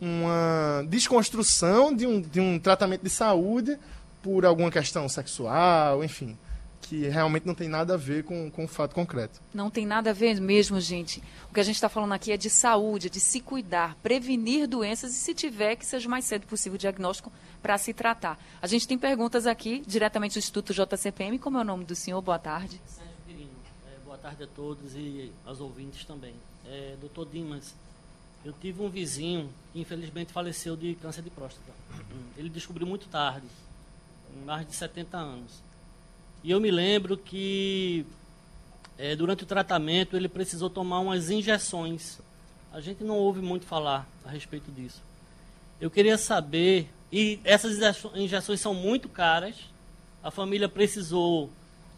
uma 0.00 0.82
desconstrução 0.88 1.94
de 1.94 2.06
um, 2.06 2.20
de 2.20 2.40
um 2.40 2.58
tratamento 2.58 3.02
de 3.02 3.10
saúde 3.10 3.78
por 4.22 4.46
alguma 4.46 4.70
questão 4.70 5.06
sexual, 5.06 6.02
enfim 6.02 6.36
que 6.92 7.08
realmente 7.08 7.46
não 7.46 7.54
tem 7.54 7.70
nada 7.70 7.94
a 7.94 7.96
ver 7.96 8.22
com, 8.22 8.50
com 8.50 8.66
o 8.66 8.68
fato 8.68 8.94
concreto. 8.94 9.40
Não 9.54 9.70
tem 9.70 9.86
nada 9.86 10.10
a 10.10 10.12
ver 10.12 10.38
mesmo, 10.38 10.78
gente. 10.78 11.22
O 11.50 11.54
que 11.54 11.58
a 11.58 11.62
gente 11.62 11.76
está 11.76 11.88
falando 11.88 12.12
aqui 12.12 12.30
é 12.30 12.36
de 12.36 12.50
saúde, 12.50 13.08
de 13.08 13.18
se 13.18 13.40
cuidar, 13.40 13.94
prevenir 14.02 14.68
doenças 14.68 15.12
e, 15.12 15.14
se 15.14 15.32
tiver, 15.32 15.76
que 15.76 15.86
seja 15.86 16.06
o 16.06 16.10
mais 16.10 16.26
cedo 16.26 16.46
possível 16.46 16.74
o 16.74 16.78
diagnóstico 16.78 17.32
para 17.62 17.78
se 17.78 17.94
tratar. 17.94 18.38
A 18.60 18.66
gente 18.66 18.86
tem 18.86 18.98
perguntas 18.98 19.46
aqui, 19.46 19.82
diretamente 19.86 20.34
do 20.34 20.38
Instituto 20.38 20.74
JCPM. 20.74 21.38
Como 21.38 21.56
é 21.56 21.62
o 21.62 21.64
nome 21.64 21.86
do 21.86 21.94
senhor? 21.94 22.20
Boa 22.20 22.38
tarde. 22.38 22.78
Sérgio 22.84 23.14
Pirino. 23.26 23.48
É, 23.86 24.04
boa 24.04 24.18
tarde 24.18 24.44
a 24.44 24.46
todos 24.46 24.94
e 24.94 25.32
aos 25.46 25.62
ouvintes 25.62 26.04
também. 26.04 26.34
É, 26.66 26.94
doutor 27.00 27.26
Dimas, 27.26 27.74
eu 28.44 28.52
tive 28.52 28.82
um 28.82 28.90
vizinho 28.90 29.48
que 29.72 29.80
infelizmente 29.80 30.30
faleceu 30.30 30.76
de 30.76 30.94
câncer 30.96 31.22
de 31.22 31.30
próstata. 31.30 31.72
Ele 32.36 32.50
descobriu 32.50 32.86
muito 32.86 33.08
tarde, 33.08 33.46
com 34.28 34.44
mais 34.44 34.68
de 34.68 34.76
70 34.76 35.16
anos. 35.16 35.71
E 36.44 36.50
eu 36.50 36.60
me 36.60 36.70
lembro 36.70 37.16
que 37.16 38.04
é, 38.98 39.14
durante 39.14 39.44
o 39.44 39.46
tratamento 39.46 40.16
ele 40.16 40.28
precisou 40.28 40.68
tomar 40.68 41.00
umas 41.00 41.30
injeções. 41.30 42.18
A 42.72 42.80
gente 42.80 43.04
não 43.04 43.16
ouve 43.16 43.40
muito 43.40 43.64
falar 43.66 44.08
a 44.24 44.30
respeito 44.30 44.70
disso. 44.70 45.02
Eu 45.80 45.90
queria 45.90 46.16
saber, 46.18 46.88
e 47.10 47.38
essas 47.44 47.78
injeções 48.14 48.60
são 48.60 48.74
muito 48.74 49.08
caras, 49.08 49.56
a 50.22 50.30
família 50.30 50.68
precisou 50.68 51.50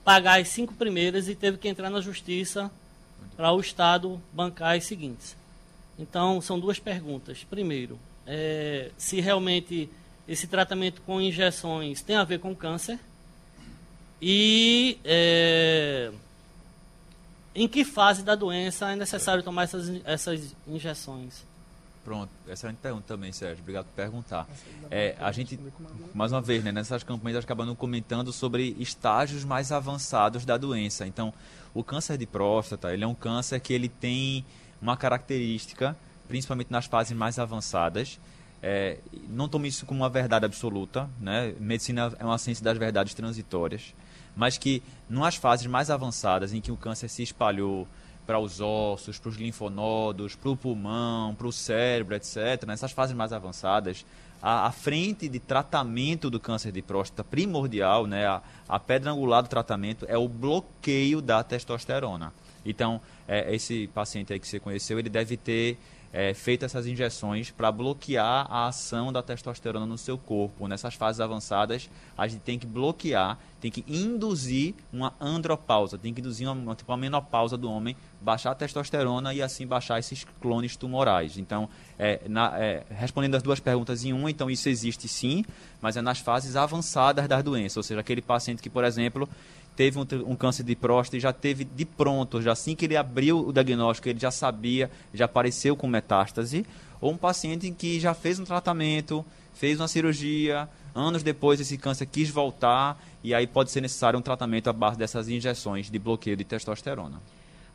pagar 0.05 0.41
as 0.41 0.49
cinco 0.49 0.75
primeiras 0.75 1.29
e 1.29 1.35
teve 1.35 1.59
que 1.59 1.69
entrar 1.69 1.91
na 1.91 2.01
justiça 2.01 2.71
para 3.37 3.53
o 3.53 3.61
Estado 3.61 4.21
bancar 4.33 4.77
as 4.77 4.85
seguintes. 4.85 5.37
Então, 5.99 6.41
são 6.41 6.59
duas 6.59 6.79
perguntas. 6.79 7.45
Primeiro, 7.45 7.99
é, 8.27 8.91
se 8.97 9.21
realmente 9.21 9.89
esse 10.27 10.47
tratamento 10.47 11.03
com 11.03 11.21
injeções 11.21 12.03
tem 12.03 12.17
a 12.17 12.25
ver 12.25 12.41
com 12.41 12.55
câncer 12.55 12.99
e 14.27 14.99
é, 15.05 16.11
em 17.55 17.69
que 17.69 17.85
fase 17.85 18.23
da 18.23 18.35
doença 18.35 18.91
é 18.91 18.97
necessário 18.97 19.43
tomar 19.43 19.65
essas, 19.65 20.01
essas 20.03 20.57
injeções? 20.67 21.45
Pronto, 22.03 22.31
excelente 22.49 22.79
pergunta 22.79 23.05
também, 23.07 23.33
Sérgio. 23.33 23.61
Obrigado 23.61 23.85
por 23.85 23.93
perguntar. 23.93 24.49
É, 24.91 25.15
a 25.21 25.31
gente, 25.31 25.61
mais 26.15 26.33
uma 26.33 26.41
vez, 26.41 26.65
né, 26.65 26.73
nessas 26.73 27.03
campanhas 27.03 27.45
acabando 27.45 27.77
comentando 27.77 28.33
sobre 28.33 28.75
estágios 28.79 29.45
mais 29.45 29.71
avançados 29.71 30.47
da 30.47 30.57
doença. 30.57 31.07
Então, 31.07 31.31
o 31.75 31.85
câncer 31.85 32.17
de 32.17 32.25
próstata, 32.25 32.95
ele 32.95 33.05
é 33.05 33.07
um 33.07 33.15
câncer 33.15 33.61
que 33.61 33.75
ele 33.75 33.91
tem 33.91 34.43
uma 34.81 34.97
característica, 34.97 35.95
principalmente 36.27 36.73
nas 36.73 36.87
fases 36.87 37.15
mais 37.15 37.39
avançadas. 37.39 38.19
É, 38.63 38.97
não 39.29 39.51
tome 39.51 39.69
isso 39.69 39.85
como 39.85 40.01
uma 40.01 40.09
verdade 40.09 40.47
absoluta, 40.47 41.11
né? 41.21 41.55
Medicina 41.61 42.11
é 42.19 42.25
uma 42.25 42.39
ciência 42.39 42.65
das 42.65 42.79
verdades 42.79 43.13
transitórias 43.13 43.93
mas 44.37 44.59
que 44.59 44.83
nas 45.09 45.37
fases 45.37 45.67
mais 45.67 45.91
avançadas, 45.91 46.53
em 46.53 46.61
que 46.61 46.73
o 46.73 46.77
câncer 46.77 47.09
se 47.09 47.23
espalhou 47.23 47.87
para 48.27 48.39
os 48.39 48.61
ossos, 48.61 49.19
para 49.19 49.29
os 49.29 49.37
linfonodos, 49.37 50.35
para 50.35 50.51
o 50.51 50.57
pulmão, 50.57 51.35
para 51.35 51.47
o 51.47 51.53
cérebro, 51.53 52.15
etc., 52.15 52.65
nessas 52.67 52.93
fases 52.93 53.15
mais 53.15 53.33
avançadas, 53.33 54.05
a, 54.41 54.67
a, 54.67 54.73
frente 54.73 55.29
de 55.29 55.39
tratamento 55.39 56.31
do 56.31 56.41
câncer 56.41 56.73
de 56.73 56.83
próstata 56.83 57.23
primordial, 57.23 58.07
né, 58.07 58.27
a, 58.27 58.43
a 58.69 58.79
pedra 58.79 59.11
angular 59.11 59.43
do 59.43 59.49
tratamento, 59.49 60.07
é 60.09 60.17
o 60.17 60.29
bloqueio 60.29 61.21
da 61.21 61.43
testosterona. 61.43 62.33
Então, 62.65 63.01
é, 63.29 63.55
esse 63.55 63.89
paciente 63.89 64.33
aí 64.33 64.41
que 64.41 64.49
você 64.49 64.59
conheceu, 64.59 64.99
ele 64.99 65.11
deve 65.11 65.37
ter 65.37 65.79
é, 66.15 66.33
feito 66.33 66.65
essas 66.65 66.87
injeções 66.87 67.51
para 67.51 67.73
bloquear 67.73 68.47
a 68.49 68.69
ação 68.69 69.13
da 69.13 69.21
testosterona 69.21 69.85
no 69.85 69.99
seu 69.99 70.17
corpo. 70.17 70.69
Nessas 70.69 70.95
fases 70.95 71.21
avançadas, 71.21 71.91
a 72.17 72.29
gente 72.29 72.41
tem 72.43 72.57
que 72.57 72.69
bloquear, 72.69 73.37
tem 73.61 73.69
que 73.69 73.85
induzir 73.89 74.77
uma 74.93 75.13
andropausa, 75.21 75.99
tem 75.99 76.15
que 76.15 76.21
induzir 76.21 76.49
uma, 76.49 76.77
tipo, 76.77 76.93
uma 76.93 76.97
menopausa 76.97 77.57
do 77.57 77.69
homem, 77.69 77.97
baixar 78.21 78.53
a 78.53 78.55
testosterona 78.55 79.35
e 79.35 79.43
assim 79.43 79.67
baixar 79.67 79.99
esses 79.99 80.25
clones 80.41 80.77
tumorais. 80.77 81.37
Então, 81.37 81.69
é, 81.99 82.21
na, 82.29 82.57
é, 82.61 82.85
respondendo 82.91 83.35
as 83.35 83.43
duas 83.43 83.59
perguntas 83.59 84.05
em 84.05 84.13
uma, 84.13 84.31
então 84.31 84.49
isso 84.49 84.69
existe 84.69 85.09
sim, 85.09 85.45
mas 85.81 85.97
é 85.97 86.01
nas 86.01 86.21
fases 86.21 86.55
avançadas 86.55 87.27
das 87.27 87.43
doenças, 87.43 87.77
ou 87.77 87.83
seja, 87.83 87.99
aquele 87.99 88.23
paciente 88.23 88.63
que, 88.63 88.71
por 88.71 88.85
exemplo, 88.85 89.29
teve 89.77 89.99
um, 89.99 90.07
um, 90.27 90.37
câncer 90.37 90.63
de 90.63 90.77
próstata 90.77 91.17
e 91.17 91.21
já 91.21 91.33
teve 91.33 91.65
de 91.65 91.85
pronto, 91.85 92.41
já 92.41 92.53
assim 92.53 92.75
que 92.75 92.85
ele 92.85 92.97
abriu 92.97 93.49
o 93.49 93.53
diagnóstico, 93.53 94.09
ele 94.09 94.21
já 94.21 94.31
sabia, 94.31 94.91
já 95.13 95.25
apareceu 95.25 95.77
com 95.77 95.87
metástase, 95.87 96.65
ou 97.01 97.13
um 97.13 97.17
paciente 97.17 97.67
em 97.67 97.75
que 97.75 97.99
já 97.99 98.15
fez 98.15 98.39
um 98.39 98.45
tratamento, 98.45 99.25
fez 99.55 99.81
uma 99.81 99.89
cirurgia, 99.89 100.69
anos 100.95 101.23
depois 101.23 101.61
esse 101.61 101.77
câncer 101.77 102.07
quis 102.07 102.31
voltar 102.31 103.03
e 103.23 103.35
aí 103.35 103.47
pode 103.47 103.71
ser 103.71 103.81
necessário 103.81 104.19
um 104.19 104.23
tratamento 104.23 104.69
à 104.69 104.73
base 104.73 104.97
dessas 104.97 105.29
injeções 105.29 105.91
de 105.91 105.99
bloqueio 105.99 106.37
de 106.37 106.45
testosterona. 106.45 107.21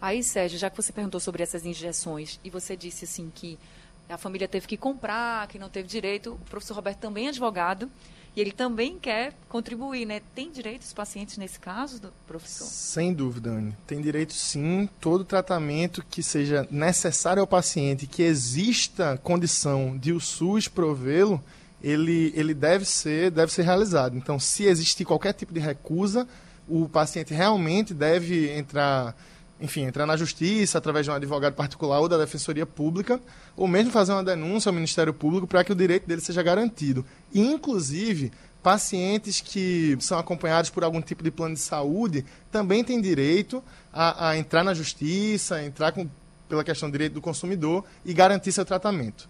Aí, 0.01 0.23
Sérgio, 0.23 0.57
já 0.57 0.69
que 0.69 0.77
você 0.77 0.93
perguntou 0.93 1.19
sobre 1.19 1.43
essas 1.43 1.65
injeções 1.65 2.39
e 2.43 2.49
você 2.49 2.77
disse 2.77 3.03
assim 3.03 3.29
que 3.33 3.59
a 4.07 4.17
família 4.17 4.47
teve 4.47 4.65
que 4.65 4.77
comprar, 4.77 5.47
que 5.47 5.59
não 5.59 5.69
teve 5.69 5.87
direito, 5.87 6.31
o 6.31 6.49
professor 6.49 6.73
Roberto 6.73 6.99
também 6.99 7.25
é 7.25 7.29
advogado 7.29 7.91
e 8.35 8.41
ele 8.41 8.51
também 8.51 8.97
quer 8.99 9.33
contribuir, 9.47 10.05
né? 10.05 10.21
Tem 10.35 10.51
direito 10.51 10.83
os 10.83 10.93
pacientes 10.93 11.37
nesse 11.37 11.59
caso, 11.59 12.01
professor? 12.27 12.65
Sem 12.65 13.13
dúvida, 13.13 13.49
Anne. 13.49 13.75
Tem 13.87 14.01
direito 14.01 14.33
sim. 14.33 14.87
Todo 15.01 15.25
tratamento 15.25 16.03
que 16.09 16.21
seja 16.21 16.67
necessário 16.69 17.41
ao 17.41 17.47
paciente, 17.47 18.07
que 18.07 18.21
exista 18.21 19.19
condição 19.23 19.97
de 19.97 20.13
o 20.13 20.19
SUS 20.19 20.67
provê-lo, 20.67 21.43
ele, 21.81 22.31
ele 22.35 22.53
deve, 22.53 22.85
ser, 22.85 23.31
deve 23.31 23.51
ser 23.51 23.63
realizado. 23.63 24.15
Então, 24.15 24.39
se 24.39 24.65
existir 24.65 25.05
qualquer 25.05 25.33
tipo 25.33 25.53
de 25.53 25.59
recusa, 25.59 26.27
o 26.67 26.87
paciente 26.87 27.33
realmente 27.33 27.93
deve 27.93 28.51
entrar 28.51 29.15
enfim, 29.61 29.81
entrar 29.81 30.05
na 30.05 30.15
justiça 30.15 30.77
através 30.77 31.05
de 31.05 31.11
um 31.11 31.13
advogado 31.13 31.53
particular 31.53 31.99
ou 31.99 32.07
da 32.07 32.17
defensoria 32.17 32.65
pública, 32.65 33.19
ou 33.55 33.67
mesmo 33.67 33.91
fazer 33.91 34.13
uma 34.13 34.23
denúncia 34.23 34.69
ao 34.69 34.73
Ministério 34.73 35.13
Público 35.13 35.45
para 35.45 35.63
que 35.63 35.71
o 35.71 35.75
direito 35.75 36.07
dele 36.07 36.21
seja 36.21 36.41
garantido. 36.41 37.05
E, 37.33 37.41
inclusive, 37.41 38.31
pacientes 38.63 39.41
que 39.41 39.97
são 39.99 40.17
acompanhados 40.17 40.69
por 40.69 40.83
algum 40.83 41.01
tipo 41.01 41.23
de 41.23 41.31
plano 41.31 41.55
de 41.55 41.61
saúde 41.61 42.25
também 42.51 42.83
têm 42.83 43.01
direito 43.01 43.63
a, 43.91 44.29
a 44.29 44.37
entrar 44.37 44.63
na 44.63 44.73
justiça, 44.73 45.55
a 45.55 45.65
entrar 45.65 45.91
com, 45.91 46.09
pela 46.47 46.63
questão 46.63 46.89
do 46.89 46.93
direito 46.93 47.13
do 47.13 47.21
consumidor 47.21 47.83
e 48.05 48.13
garantir 48.13 48.51
seu 48.51 48.65
tratamento. 48.65 49.29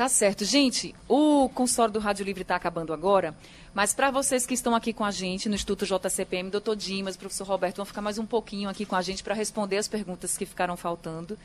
Tá 0.00 0.08
certo. 0.08 0.46
Gente, 0.46 0.94
o 1.06 1.50
consultório 1.50 1.92
do 1.92 2.00
Rádio 2.00 2.24
Livre 2.24 2.40
está 2.40 2.56
acabando 2.56 2.94
agora, 2.94 3.36
mas 3.74 3.92
para 3.92 4.10
vocês 4.10 4.46
que 4.46 4.54
estão 4.54 4.74
aqui 4.74 4.94
com 4.94 5.04
a 5.04 5.10
gente 5.10 5.46
no 5.46 5.54
Instituto 5.54 5.84
JCPM, 5.84 6.48
doutor 6.48 6.74
Dimas, 6.74 7.18
professor 7.18 7.46
Roberto, 7.46 7.76
vão 7.76 7.84
ficar 7.84 8.00
mais 8.00 8.16
um 8.16 8.24
pouquinho 8.24 8.70
aqui 8.70 8.86
com 8.86 8.96
a 8.96 9.02
gente 9.02 9.22
para 9.22 9.34
responder 9.34 9.76
as 9.76 9.88
perguntas 9.88 10.38
que 10.38 10.46
ficaram 10.46 10.74
faltando. 10.74 11.38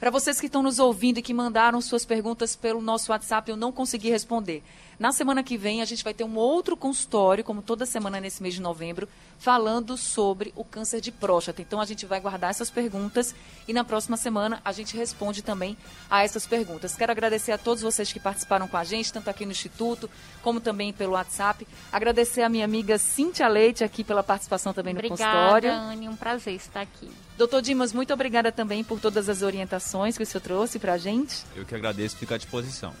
Para 0.00 0.10
vocês 0.10 0.40
que 0.40 0.46
estão 0.46 0.60
nos 0.60 0.80
ouvindo 0.80 1.18
e 1.18 1.22
que 1.22 1.32
mandaram 1.32 1.80
suas 1.80 2.04
perguntas 2.04 2.56
pelo 2.56 2.82
nosso 2.82 3.12
WhatsApp, 3.12 3.48
eu 3.48 3.56
não 3.56 3.70
consegui 3.70 4.10
responder. 4.10 4.60
Na 5.00 5.12
semana 5.12 5.42
que 5.42 5.56
vem, 5.56 5.80
a 5.80 5.86
gente 5.86 6.04
vai 6.04 6.12
ter 6.12 6.24
um 6.24 6.36
outro 6.36 6.76
consultório, 6.76 7.42
como 7.42 7.62
toda 7.62 7.86
semana 7.86 8.20
nesse 8.20 8.42
mês 8.42 8.52
de 8.52 8.60
novembro, 8.60 9.08
falando 9.38 9.96
sobre 9.96 10.52
o 10.54 10.62
câncer 10.62 11.00
de 11.00 11.10
próstata. 11.10 11.62
Então, 11.62 11.80
a 11.80 11.86
gente 11.86 12.04
vai 12.04 12.20
guardar 12.20 12.50
essas 12.50 12.68
perguntas 12.68 13.34
e 13.66 13.72
na 13.72 13.82
próxima 13.82 14.18
semana 14.18 14.60
a 14.62 14.72
gente 14.72 14.94
responde 14.94 15.40
também 15.40 15.74
a 16.10 16.22
essas 16.22 16.46
perguntas. 16.46 16.96
Quero 16.96 17.10
agradecer 17.10 17.50
a 17.50 17.56
todos 17.56 17.82
vocês 17.82 18.12
que 18.12 18.20
participaram 18.20 18.68
com 18.68 18.76
a 18.76 18.84
gente, 18.84 19.10
tanto 19.10 19.30
aqui 19.30 19.46
no 19.46 19.52
Instituto, 19.52 20.10
como 20.42 20.60
também 20.60 20.92
pelo 20.92 21.12
WhatsApp. 21.12 21.66
Agradecer 21.90 22.42
a 22.42 22.50
minha 22.50 22.66
amiga 22.66 22.98
Cíntia 22.98 23.48
Leite 23.48 23.82
aqui 23.82 24.04
pela 24.04 24.22
participação 24.22 24.74
também 24.74 24.92
no 24.92 25.00
Obrigada, 25.00 25.24
consultório. 25.24 25.72
Anne, 25.72 26.10
um 26.10 26.16
prazer 26.16 26.56
estar 26.56 26.82
aqui. 26.82 27.10
Doutor 27.38 27.62
Dimas, 27.62 27.94
muito 27.94 28.12
obrigada 28.12 28.52
também 28.52 28.84
por 28.84 29.00
todas 29.00 29.30
as 29.30 29.40
orientações 29.40 30.18
que 30.18 30.24
o 30.24 30.26
senhor 30.26 30.42
trouxe 30.42 30.78
para 30.78 30.92
a 30.92 30.98
gente. 30.98 31.42
Eu 31.56 31.64
que 31.64 31.74
agradeço, 31.74 32.18
fico 32.18 32.34
à 32.34 32.36
disposição. 32.36 32.92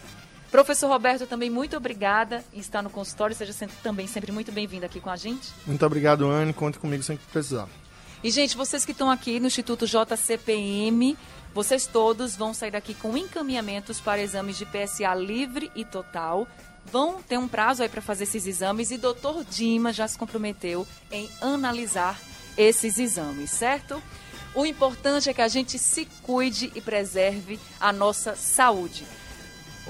Professor 0.50 0.88
Roberto, 0.88 1.26
também 1.26 1.48
muito 1.48 1.76
obrigada 1.76 2.44
em 2.52 2.58
estar 2.58 2.82
no 2.82 2.90
consultório. 2.90 3.36
Seja 3.36 3.52
sempre, 3.52 3.76
também 3.82 4.06
sempre 4.08 4.32
muito 4.32 4.50
bem-vindo 4.50 4.84
aqui 4.84 5.00
com 5.00 5.08
a 5.08 5.16
gente. 5.16 5.52
Muito 5.64 5.84
obrigado, 5.86 6.28
Anne. 6.28 6.52
Conte 6.52 6.78
comigo 6.78 7.02
sempre 7.02 7.24
que 7.24 7.30
precisar. 7.30 7.68
E, 8.22 8.30
gente, 8.30 8.56
vocês 8.56 8.84
que 8.84 8.92
estão 8.92 9.10
aqui 9.10 9.38
no 9.38 9.46
Instituto 9.46 9.86
JCPM, 9.86 11.16
vocês 11.54 11.86
todos 11.86 12.36
vão 12.36 12.52
sair 12.52 12.72
daqui 12.72 12.94
com 12.94 13.16
encaminhamentos 13.16 14.00
para 14.00 14.20
exames 14.20 14.58
de 14.58 14.66
PSA 14.66 15.14
livre 15.14 15.70
e 15.74 15.84
total. 15.84 16.48
Vão 16.84 17.22
ter 17.22 17.38
um 17.38 17.46
prazo 17.46 17.82
aí 17.82 17.88
para 17.88 18.02
fazer 18.02 18.24
esses 18.24 18.46
exames 18.46 18.90
e 18.90 18.98
doutor 18.98 19.44
Dima 19.44 19.92
já 19.92 20.08
se 20.08 20.18
comprometeu 20.18 20.86
em 21.12 21.30
analisar 21.40 22.18
esses 22.56 22.98
exames, 22.98 23.50
certo? 23.50 24.02
O 24.54 24.66
importante 24.66 25.30
é 25.30 25.34
que 25.34 25.42
a 25.42 25.48
gente 25.48 25.78
se 25.78 26.06
cuide 26.22 26.72
e 26.74 26.80
preserve 26.80 27.58
a 27.78 27.92
nossa 27.92 28.34
saúde. 28.34 29.06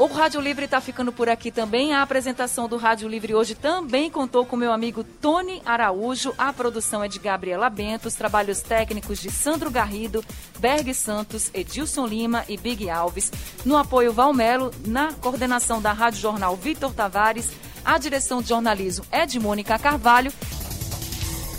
O 0.00 0.06
Rádio 0.06 0.40
Livre 0.40 0.64
está 0.64 0.80
ficando 0.80 1.12
por 1.12 1.28
aqui 1.28 1.50
também. 1.50 1.92
A 1.92 2.00
apresentação 2.00 2.66
do 2.66 2.78
Rádio 2.78 3.06
Livre 3.06 3.34
hoje 3.34 3.54
também 3.54 4.10
contou 4.10 4.46
com 4.46 4.56
meu 4.56 4.72
amigo 4.72 5.04
Tony 5.04 5.60
Araújo. 5.62 6.32
A 6.38 6.50
produção 6.54 7.04
é 7.04 7.08
de 7.08 7.18
Gabriela 7.18 7.68
Bento, 7.68 8.08
os 8.08 8.14
trabalhos 8.14 8.62
técnicos 8.62 9.20
de 9.20 9.30
Sandro 9.30 9.70
Garrido, 9.70 10.24
Berg 10.58 10.94
Santos, 10.94 11.50
Edilson 11.52 12.06
Lima 12.06 12.46
e 12.48 12.56
Big 12.56 12.88
Alves. 12.88 13.30
No 13.62 13.76
apoio 13.76 14.10
Valmelo, 14.10 14.70
na 14.86 15.12
coordenação 15.12 15.82
da 15.82 15.92
Rádio 15.92 16.20
Jornal 16.20 16.56
Vitor 16.56 16.94
Tavares, 16.94 17.50
a 17.84 17.98
direção 17.98 18.40
de 18.40 18.48
jornalismo 18.48 19.04
é 19.12 19.26
de 19.26 19.38
Mônica 19.38 19.78
Carvalho 19.78 20.32